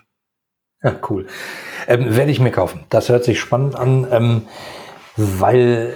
Ja, 0.83 0.97
cool. 1.09 1.27
Ähm, 1.87 2.17
werde 2.17 2.31
ich 2.31 2.41
mir 2.41 2.51
kaufen. 2.51 2.85
Das 2.91 3.09
hört 3.09 3.25
sich 3.25 3.41
spannend 3.41 3.77
an, 3.77 4.07
ähm, 4.11 4.43
weil 5.17 5.95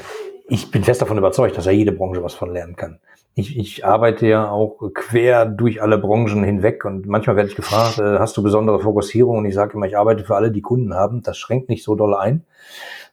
ich 0.48 0.70
bin 0.70 0.84
fest 0.84 1.02
davon 1.02 1.18
überzeugt, 1.18 1.56
dass 1.56 1.66
ja 1.66 1.72
jede 1.72 1.92
Branche 1.92 2.22
was 2.22 2.34
von 2.34 2.52
lernen 2.52 2.76
kann. 2.76 3.00
Ich, 3.34 3.58
ich 3.58 3.84
arbeite 3.84 4.26
ja 4.26 4.48
auch 4.48 4.78
quer 4.94 5.44
durch 5.44 5.82
alle 5.82 5.98
Branchen 5.98 6.42
hinweg 6.42 6.84
und 6.84 7.06
manchmal 7.06 7.36
werde 7.36 7.50
ich 7.50 7.56
gefragt, 7.56 7.98
äh, 7.98 8.18
hast 8.18 8.36
du 8.36 8.42
besondere 8.42 8.80
Fokussierung? 8.80 9.38
Und 9.38 9.44
ich 9.44 9.54
sage 9.54 9.74
immer, 9.74 9.86
ich 9.86 9.98
arbeite 9.98 10.24
für 10.24 10.36
alle, 10.36 10.50
die 10.50 10.62
Kunden 10.62 10.94
haben. 10.94 11.22
Das 11.22 11.36
schränkt 11.36 11.68
nicht 11.68 11.84
so 11.84 11.96
doll 11.96 12.14
ein. 12.14 12.44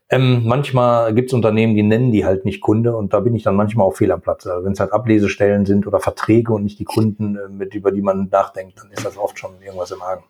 Ähm, 0.10 0.44
manchmal 0.46 1.14
gibt 1.14 1.30
es 1.30 1.34
Unternehmen, 1.34 1.76
die 1.76 1.84
nennen 1.84 2.12
die 2.12 2.26
halt 2.26 2.46
nicht 2.46 2.62
Kunde 2.62 2.96
und 2.96 3.14
da 3.14 3.20
bin 3.20 3.36
ich 3.36 3.44
dann 3.44 3.56
manchmal 3.56 3.88
auch 3.88 3.96
fehl 3.96 4.12
am 4.12 4.22
Platz. 4.22 4.46
Also 4.46 4.66
wenn 4.66 4.74
es 4.74 4.80
halt 4.80 4.92
Ablesestellen 4.92 5.66
sind 5.66 5.88
oder 5.88 6.00
Verträge 6.00 6.54
und 6.54 6.64
nicht 6.64 6.78
die 6.80 6.84
Kunden, 6.84 7.36
äh, 7.36 7.50
mit, 7.50 7.74
über 7.74 7.92
die 7.92 8.02
man 8.02 8.30
nachdenkt, 8.30 8.80
dann 8.80 8.92
ist 8.92 9.06
das 9.06 9.18
oft 9.18 9.40
schon 9.40 9.52
irgendwas 9.62 9.92
im 9.92 10.02
Argen. 10.02 10.24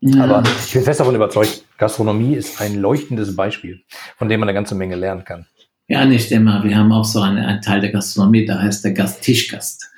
Ja. 0.00 0.24
Aber 0.24 0.42
ich 0.64 0.72
bin 0.72 0.82
fest 0.82 1.00
davon 1.00 1.14
überzeugt, 1.14 1.64
Gastronomie 1.78 2.34
ist 2.34 2.60
ein 2.60 2.76
leuchtendes 2.76 3.34
Beispiel, 3.34 3.82
von 4.18 4.28
dem 4.28 4.40
man 4.40 4.48
eine 4.48 4.54
ganze 4.54 4.74
Menge 4.74 4.94
lernen 4.94 5.24
kann. 5.24 5.46
Ja, 5.88 6.04
nicht 6.04 6.30
immer. 6.32 6.62
Wir 6.64 6.76
haben 6.76 6.92
auch 6.92 7.04
so 7.04 7.20
einen, 7.20 7.38
einen 7.38 7.62
Teil 7.62 7.80
der 7.80 7.92
Gastronomie, 7.92 8.44
da 8.44 8.60
heißt 8.60 8.84
der 8.84 8.92
Gast 8.92 9.22
Tischgast. 9.22 9.90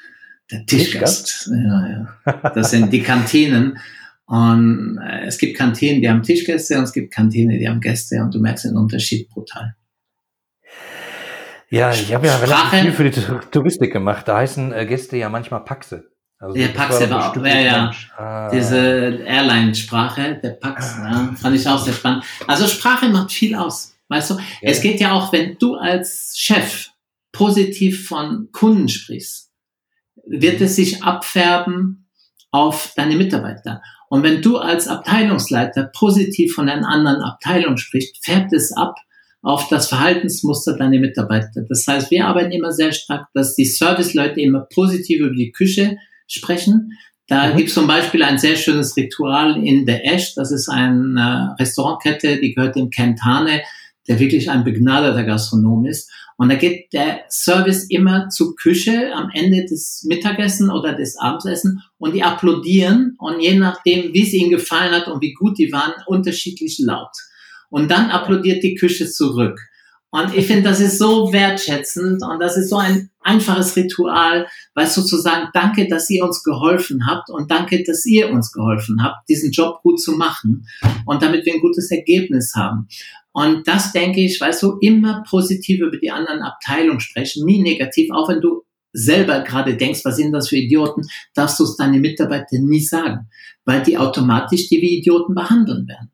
Der 0.51 0.65
Tischgast. 0.65 1.27
Tischgast? 1.27 1.51
Ja, 1.53 2.07
ja. 2.35 2.51
Das 2.51 2.71
sind 2.71 2.93
die 2.93 3.03
Kantinen. 3.03 3.79
Und 4.29 5.01
äh, 5.03 5.25
es 5.27 5.39
gibt 5.39 5.57
Kantinen, 5.57 6.03
die 6.03 6.09
haben 6.09 6.23
Tischgäste 6.23 6.77
und 6.77 6.85
es 6.85 6.93
gibt 6.93 7.13
Kantinen, 7.13 7.59
die 7.59 7.67
haben 7.67 7.81
Gäste 7.81 8.23
und 8.23 8.35
du 8.35 8.41
merkst 8.41 8.67
den 8.67 8.77
Unterschied 8.77 9.29
brutal. 9.31 9.75
Ja, 11.71 11.93
ich 11.93 12.13
habe 12.15 12.27
ja 12.27 12.37
relativ 12.37 12.81
viel 12.81 12.93
für 12.93 13.11
die 13.11 13.49
Touristik 13.51 13.93
gemacht. 13.93 14.29
Da 14.29 14.37
heißen 14.37 14.73
äh, 14.73 14.85
Gäste 14.85 15.17
ja 15.17 15.31
manchmal 15.31 15.65
Paxe. 15.65 16.11
Also 16.39 16.55
der 16.55 16.69
Paxe 16.69 17.09
war 17.09 17.31
auch, 17.31 17.45
ja, 17.45 17.61
ja. 17.61 17.93
Ah. 18.17 18.51
Diese 18.51 18.77
Airline-Sprache, 18.77 20.39
der 20.43 20.51
Pax, 20.51 20.97
ah. 20.99 21.11
ja, 21.11 21.35
fand 21.35 21.57
ich 21.57 21.67
auch 21.67 21.79
sehr 21.79 21.95
spannend. 21.95 22.25
Also 22.47 22.67
Sprache 22.67 23.09
macht 23.09 23.33
viel 23.33 23.55
aus. 23.55 23.95
Weißt 24.09 24.31
du, 24.31 24.35
ja. 24.35 24.43
es 24.61 24.83
geht 24.83 25.01
ja 25.01 25.13
auch, 25.13 25.33
wenn 25.33 25.57
du 25.59 25.75
als 25.75 26.35
Chef 26.37 26.91
positiv 27.33 28.07
von 28.09 28.51
Kunden 28.53 28.89
sprichst, 28.89 29.51
wird 30.27 30.61
es 30.61 30.77
sich 30.77 31.03
abfärben 31.03 32.09
auf 32.51 32.93
deine 32.95 33.17
Mitarbeiter. 33.17 33.83
Und 34.09 34.23
wenn 34.23 34.43
du 34.43 34.57
als 34.57 34.89
Abteilungsleiter 34.89 35.91
positiv 35.95 36.55
von 36.55 36.69
einer 36.69 36.89
anderen 36.89 37.23
Abteilung 37.23 37.77
sprichst, 37.77 38.25
färbt 38.25 38.53
es 38.53 38.73
ab 38.73 38.97
auf 39.43 39.69
das 39.69 39.89
Verhaltensmuster 39.89 40.77
deiner 40.77 40.99
Mitarbeiter. 40.99 41.63
Das 41.69 41.87
heißt, 41.87 42.11
wir 42.11 42.27
arbeiten 42.27 42.53
immer 42.53 42.73
sehr 42.73 42.93
stark, 42.93 43.29
dass 43.35 43.55
die 43.55 43.65
Serviceleute 43.65 44.41
immer 44.41 44.67
positiv 44.73 45.21
über 45.21 45.35
die 45.35 45.53
Küche 45.53 45.97
sprechen. 46.27 46.93
Da 47.29 47.49
mhm. 47.49 47.57
gibt 47.57 47.69
es 47.69 47.75
zum 47.75 47.87
Beispiel 47.87 48.23
ein 48.23 48.39
sehr 48.39 48.57
schönes 48.57 48.97
Ritual 48.97 49.63
in 49.65 49.87
der 49.87 50.05
Ash. 50.05 50.35
Das 50.35 50.51
ist 50.51 50.69
eine 50.69 51.55
Restaurantkette, 51.59 52.41
die 52.41 52.55
gehört 52.55 52.77
dem 52.77 52.91
Kentane, 52.91 53.63
der 54.09 54.19
wirklich 54.19 54.51
ein 54.51 54.65
begnadeter 54.65 55.25
Gastronom 55.25 55.87
ist. 55.87 56.11
Und 56.39 56.51
da 56.51 56.55
geht 56.55 56.93
der 56.93 57.25
Service 57.29 57.91
immer 57.91 58.29
zur 58.29 58.55
Küche 58.55 59.13
am 59.13 59.29
Ende 59.35 59.65
des 59.65 60.05
Mittagessen 60.07 60.71
oder 60.71 60.95
des 60.95 61.19
Abendessen 61.19 61.83
und 61.99 62.15
die 62.15 62.23
applaudieren 62.23 63.17
und 63.19 63.41
je 63.41 63.59
nachdem, 63.59 64.15
wie 64.15 64.23
es 64.23 64.33
ihnen 64.33 64.51
gefallen 64.51 64.93
hat 64.93 65.09
und 65.09 65.21
wie 65.21 65.35
gut 65.35 65.59
die 65.59 65.73
waren, 65.73 65.95
unterschiedlich 66.07 66.79
laut. 66.79 67.11
Und 67.71 67.91
dann 67.91 68.11
applaudiert 68.11 68.63
die 68.63 68.77
Küche 68.77 69.11
zurück. 69.11 69.59
Und 70.11 70.35
ich 70.35 70.47
finde, 70.47 70.63
das 70.63 70.81
ist 70.81 70.99
so 70.99 71.33
wertschätzend 71.33 72.23
und 72.23 72.41
das 72.41 72.57
ist 72.57 72.71
so 72.71 72.77
ein 72.77 73.11
einfaches 73.21 73.77
Ritual, 73.77 74.47
weil 74.75 74.87
sozusagen 74.87 75.49
danke, 75.53 75.87
dass 75.87 76.09
ihr 76.09 76.25
uns 76.25 76.43
geholfen 76.43 77.07
habt 77.07 77.29
und 77.29 77.51
danke, 77.51 77.85
dass 77.85 78.07
ihr 78.07 78.31
uns 78.31 78.51
geholfen 78.53 79.03
habt, 79.03 79.29
diesen 79.29 79.51
Job 79.51 79.83
gut 79.83 80.01
zu 80.01 80.13
machen 80.13 80.67
und 81.05 81.23
damit 81.23 81.45
wir 81.45 81.53
ein 81.53 81.61
gutes 81.61 81.91
Ergebnis 81.91 82.55
haben. 82.57 82.89
Und 83.33 83.69
das 83.69 83.93
denke 83.93 84.21
ich, 84.21 84.41
weißt 84.41 84.63
du, 84.63 84.79
immer 84.81 85.23
positiv 85.29 85.81
über 85.81 85.99
die 85.99 86.11
anderen 86.11 86.41
Abteilungen 86.41 87.01
sprechen, 87.01 87.45
nie 87.45 87.63
negativ, 87.63 88.11
auch 88.11 88.31
wenn 88.31 88.41
du 88.41 88.63
selber 88.93 89.41
gerade 89.41 89.77
denkst, 89.77 90.01
was 90.05 90.17
sind 90.17 90.33
das 90.33 90.49
für 90.49 90.57
Idioten, 90.57 91.03
darfst 91.35 91.61
du 91.61 91.65
es 91.65 91.77
deine 91.77 91.99
Mitarbeiter 91.99 92.59
nie 92.59 92.81
sagen, 92.81 93.29
weil 93.67 93.83
die 93.83 93.99
automatisch 93.99 94.69
die 94.69 94.81
wie 94.81 94.99
Idioten 94.99 95.35
behandeln 95.35 95.87
werden. 95.87 96.11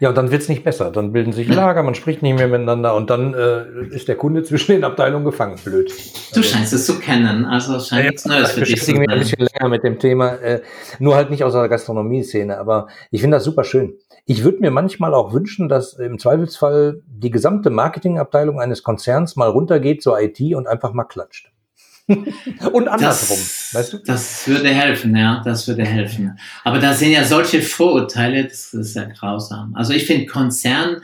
Ja, 0.00 0.08
und 0.08 0.18
dann 0.18 0.30
wird's 0.30 0.48
nicht 0.48 0.64
besser. 0.64 0.90
Dann 0.90 1.12
bilden 1.12 1.32
sich 1.32 1.48
Lager, 1.48 1.82
man 1.82 1.94
spricht 1.94 2.22
nicht 2.22 2.36
mehr 2.36 2.48
miteinander 2.48 2.94
und 2.94 3.10
dann 3.10 3.34
äh, 3.34 3.86
ist 3.90 4.08
der 4.08 4.16
Kunde 4.16 4.42
zwischen 4.42 4.72
den 4.72 4.84
Abteilungen 4.84 5.24
gefangen. 5.24 5.58
Blöd. 5.64 5.92
Du 6.34 6.42
scheinst 6.42 6.72
es 6.72 6.86
zu 6.86 6.98
kennen, 6.98 7.44
also 7.44 7.78
scheint 7.78 8.04
ja, 8.04 8.10
nichts 8.10 8.24
Neues 8.24 8.52
für 8.52 8.62
dich 8.62 8.80
zu 8.80 8.86
sein. 8.86 8.94
Ich 8.94 9.00
mich 9.00 9.10
ein 9.10 9.18
bisschen 9.20 9.46
länger 9.52 9.68
mit 9.68 9.84
dem 9.84 9.98
Thema, 9.98 10.34
äh, 10.34 10.62
nur 10.98 11.14
halt 11.14 11.30
nicht 11.30 11.44
aus 11.44 11.52
der 11.52 11.68
Gastronomie-Szene, 11.68 12.58
aber 12.58 12.88
ich 13.10 13.20
finde 13.20 13.36
das 13.36 13.44
super 13.44 13.64
schön. 13.64 13.94
Ich 14.26 14.42
würde 14.42 14.60
mir 14.60 14.70
manchmal 14.70 15.14
auch 15.14 15.32
wünschen, 15.32 15.68
dass 15.68 15.94
im 15.94 16.18
Zweifelsfall 16.18 17.02
die 17.06 17.30
gesamte 17.30 17.70
Marketingabteilung 17.70 18.60
eines 18.60 18.82
Konzerns 18.82 19.36
mal 19.36 19.48
runtergeht 19.48 20.02
zur 20.02 20.20
IT 20.20 20.40
und 20.54 20.66
einfach 20.66 20.92
mal 20.92 21.04
klatscht. 21.04 21.53
und 22.72 22.88
andersrum, 22.88 23.38
das, 23.38 23.70
weißt 23.72 23.92
du? 23.94 23.98
Das 24.04 24.46
würde 24.46 24.68
helfen, 24.68 25.16
ja, 25.16 25.40
das 25.44 25.66
würde 25.66 25.84
helfen. 25.84 26.38
Aber 26.62 26.78
da 26.78 26.92
sind 26.92 27.12
ja 27.12 27.24
solche 27.24 27.62
Vorurteile, 27.62 28.44
das 28.44 28.74
ist 28.74 28.94
ja 28.94 29.04
grausam. 29.04 29.74
Also 29.74 29.94
ich 29.94 30.04
finde 30.04 30.26
Konzern, 30.26 31.00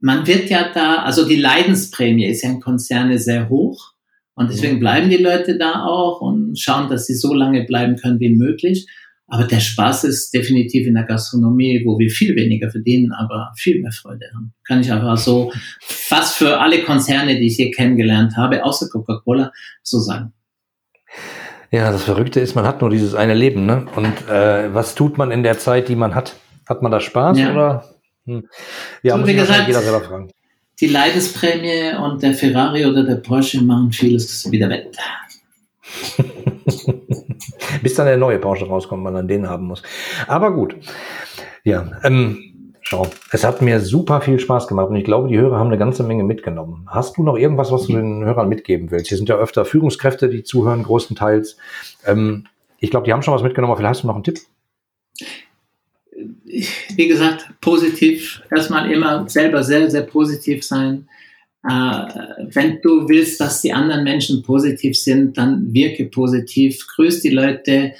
man 0.00 0.26
wird 0.26 0.50
ja 0.50 0.68
da, 0.74 0.96
also 1.02 1.28
die 1.28 1.36
Leidensprämie 1.36 2.26
ist 2.26 2.42
ja 2.42 2.50
in 2.50 2.60
Konzerne 2.60 3.18
sehr 3.18 3.48
hoch 3.48 3.92
und 4.34 4.50
deswegen 4.50 4.76
mhm. 4.76 4.80
bleiben 4.80 5.10
die 5.10 5.16
Leute 5.16 5.56
da 5.58 5.84
auch 5.84 6.20
und 6.20 6.58
schauen, 6.58 6.88
dass 6.88 7.06
sie 7.06 7.14
so 7.14 7.34
lange 7.34 7.64
bleiben 7.64 7.96
können 7.96 8.18
wie 8.18 8.34
möglich. 8.34 8.88
Aber 9.32 9.44
der 9.44 9.60
Spaß 9.60 10.04
ist 10.04 10.34
definitiv 10.34 10.86
in 10.86 10.92
der 10.92 11.04
Gastronomie, 11.04 11.80
wo 11.86 11.98
wir 11.98 12.10
viel 12.10 12.36
weniger 12.36 12.70
verdienen, 12.70 13.12
aber 13.12 13.50
viel 13.56 13.80
mehr 13.80 13.90
Freude 13.90 14.26
haben. 14.34 14.52
Kann 14.68 14.82
ich 14.82 14.92
einfach 14.92 15.16
so 15.16 15.50
fast 15.80 16.36
für 16.36 16.60
alle 16.60 16.82
Konzerne, 16.82 17.36
die 17.38 17.46
ich 17.46 17.56
hier 17.56 17.70
kennengelernt 17.70 18.36
habe, 18.36 18.62
außer 18.62 18.90
Coca-Cola, 18.90 19.50
so 19.82 20.00
sagen. 20.00 20.34
Ja, 21.70 21.90
das 21.90 22.04
Verrückte 22.04 22.40
ist, 22.40 22.54
man 22.54 22.66
hat 22.66 22.82
nur 22.82 22.90
dieses 22.90 23.14
eine 23.14 23.32
Leben, 23.32 23.64
ne? 23.64 23.86
Und 23.96 24.28
äh, 24.28 24.74
was 24.74 24.94
tut 24.94 25.16
man 25.16 25.30
in 25.30 25.42
der 25.42 25.58
Zeit, 25.58 25.88
die 25.88 25.96
man 25.96 26.14
hat? 26.14 26.36
Hat 26.68 26.82
man 26.82 26.92
da 26.92 27.00
Spaß 27.00 27.38
ja. 27.38 27.52
oder? 27.52 27.84
Hm. 28.26 28.46
Ja, 29.02 29.14
so, 29.14 29.20
muss 29.20 29.28
wie 29.30 29.34
gesagt, 29.34 29.66
jeder 29.66 29.80
selber 29.80 30.02
fragen. 30.02 30.30
Die 30.78 30.88
Leidesprämie 30.88 31.96
und 31.96 32.22
der 32.22 32.34
Ferrari 32.34 32.84
oder 32.84 33.02
der 33.02 33.16
Porsche 33.16 33.62
machen 33.62 33.92
vieles 33.92 34.52
wieder 34.52 34.68
wett. 34.68 34.94
Bis 37.82 37.94
dann 37.94 38.06
der 38.06 38.16
neue 38.16 38.38
Porsche 38.38 38.66
rauskommt, 38.66 39.02
man 39.02 39.14
dann 39.14 39.28
den 39.28 39.48
haben 39.48 39.66
muss. 39.66 39.82
Aber 40.26 40.52
gut. 40.52 40.76
Ja, 41.64 41.90
ähm, 42.04 42.74
schau. 42.82 43.06
Es 43.30 43.44
hat 43.44 43.62
mir 43.62 43.80
super 43.80 44.20
viel 44.20 44.38
Spaß 44.38 44.68
gemacht 44.68 44.88
und 44.88 44.96
ich 44.96 45.04
glaube, 45.04 45.28
die 45.28 45.38
Hörer 45.38 45.58
haben 45.58 45.68
eine 45.68 45.78
ganze 45.78 46.02
Menge 46.02 46.24
mitgenommen. 46.24 46.86
Hast 46.88 47.16
du 47.16 47.22
noch 47.22 47.36
irgendwas, 47.36 47.72
was 47.72 47.86
du 47.86 47.94
den 47.94 48.24
Hörern 48.24 48.48
mitgeben 48.48 48.90
willst? 48.90 49.08
Hier 49.08 49.16
sind 49.16 49.28
ja 49.28 49.36
öfter 49.36 49.64
Führungskräfte, 49.64 50.28
die 50.28 50.42
zuhören, 50.42 50.82
größtenteils. 50.82 51.56
Ähm, 52.06 52.46
ich 52.78 52.90
glaube, 52.90 53.06
die 53.06 53.12
haben 53.12 53.22
schon 53.22 53.34
was 53.34 53.42
mitgenommen, 53.42 53.72
aber 53.72 53.78
vielleicht 53.78 53.96
hast 53.96 54.02
du 54.02 54.08
noch 54.08 54.16
einen 54.16 54.24
Tipp? 54.24 54.40
Wie 56.44 57.08
gesagt, 57.08 57.48
positiv. 57.60 58.42
Erstmal 58.50 58.90
immer 58.90 59.28
selber 59.28 59.62
sehr, 59.62 59.90
sehr 59.90 60.02
positiv 60.02 60.64
sein 60.64 61.08
wenn 61.64 62.80
du 62.82 63.08
willst, 63.08 63.40
dass 63.40 63.62
die 63.62 63.72
anderen 63.72 64.04
Menschen 64.04 64.42
positiv 64.42 64.98
sind, 64.98 65.38
dann 65.38 65.72
wirke 65.72 66.06
positiv, 66.06 66.86
grüß 66.96 67.20
die 67.20 67.30
Leute, 67.30 67.94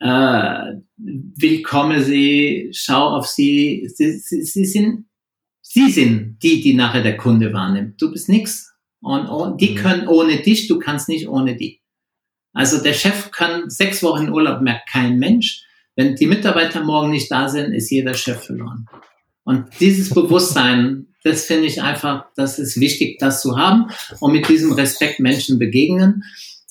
äh, 0.00 0.74
willkomme 0.96 2.02
sie, 2.02 2.70
schau 2.72 3.08
auf 3.16 3.26
sie. 3.26 3.90
Sie, 3.92 4.18
sie, 4.18 4.42
sie, 4.42 4.64
sind, 4.64 5.06
sie 5.60 5.90
sind 5.90 6.38
die, 6.42 6.60
die 6.60 6.74
nachher 6.74 7.02
der 7.02 7.16
Kunde 7.16 7.52
wahrnimmt. 7.52 8.00
Du 8.00 8.10
bist 8.12 8.28
nix. 8.28 8.72
Und, 9.00 9.26
und 9.26 9.60
die 9.60 9.70
mhm. 9.70 9.74
können 9.76 10.08
ohne 10.08 10.40
dich, 10.40 10.68
du 10.68 10.78
kannst 10.78 11.08
nicht 11.08 11.28
ohne 11.28 11.56
die. 11.56 11.80
Also 12.52 12.82
der 12.82 12.94
Chef 12.94 13.30
kann 13.30 13.68
sechs 13.70 14.02
Wochen 14.02 14.30
Urlaub, 14.30 14.62
merkt 14.62 14.88
kein 14.90 15.18
Mensch. 15.18 15.64
Wenn 15.94 16.14
die 16.14 16.26
Mitarbeiter 16.26 16.82
morgen 16.84 17.10
nicht 17.10 17.30
da 17.30 17.48
sind, 17.48 17.72
ist 17.72 17.90
jeder 17.90 18.14
Chef 18.14 18.44
verloren. 18.44 18.86
Und 19.44 19.66
dieses 19.80 20.10
Bewusstsein 20.10 21.07
das 21.24 21.44
finde 21.44 21.66
ich 21.66 21.82
einfach, 21.82 22.26
das 22.36 22.58
ist 22.58 22.80
wichtig, 22.80 23.18
das 23.18 23.42
zu 23.42 23.58
haben 23.58 23.90
und 24.20 24.32
mit 24.32 24.48
diesem 24.48 24.72
Respekt 24.72 25.20
Menschen 25.20 25.58
begegnen. 25.58 26.24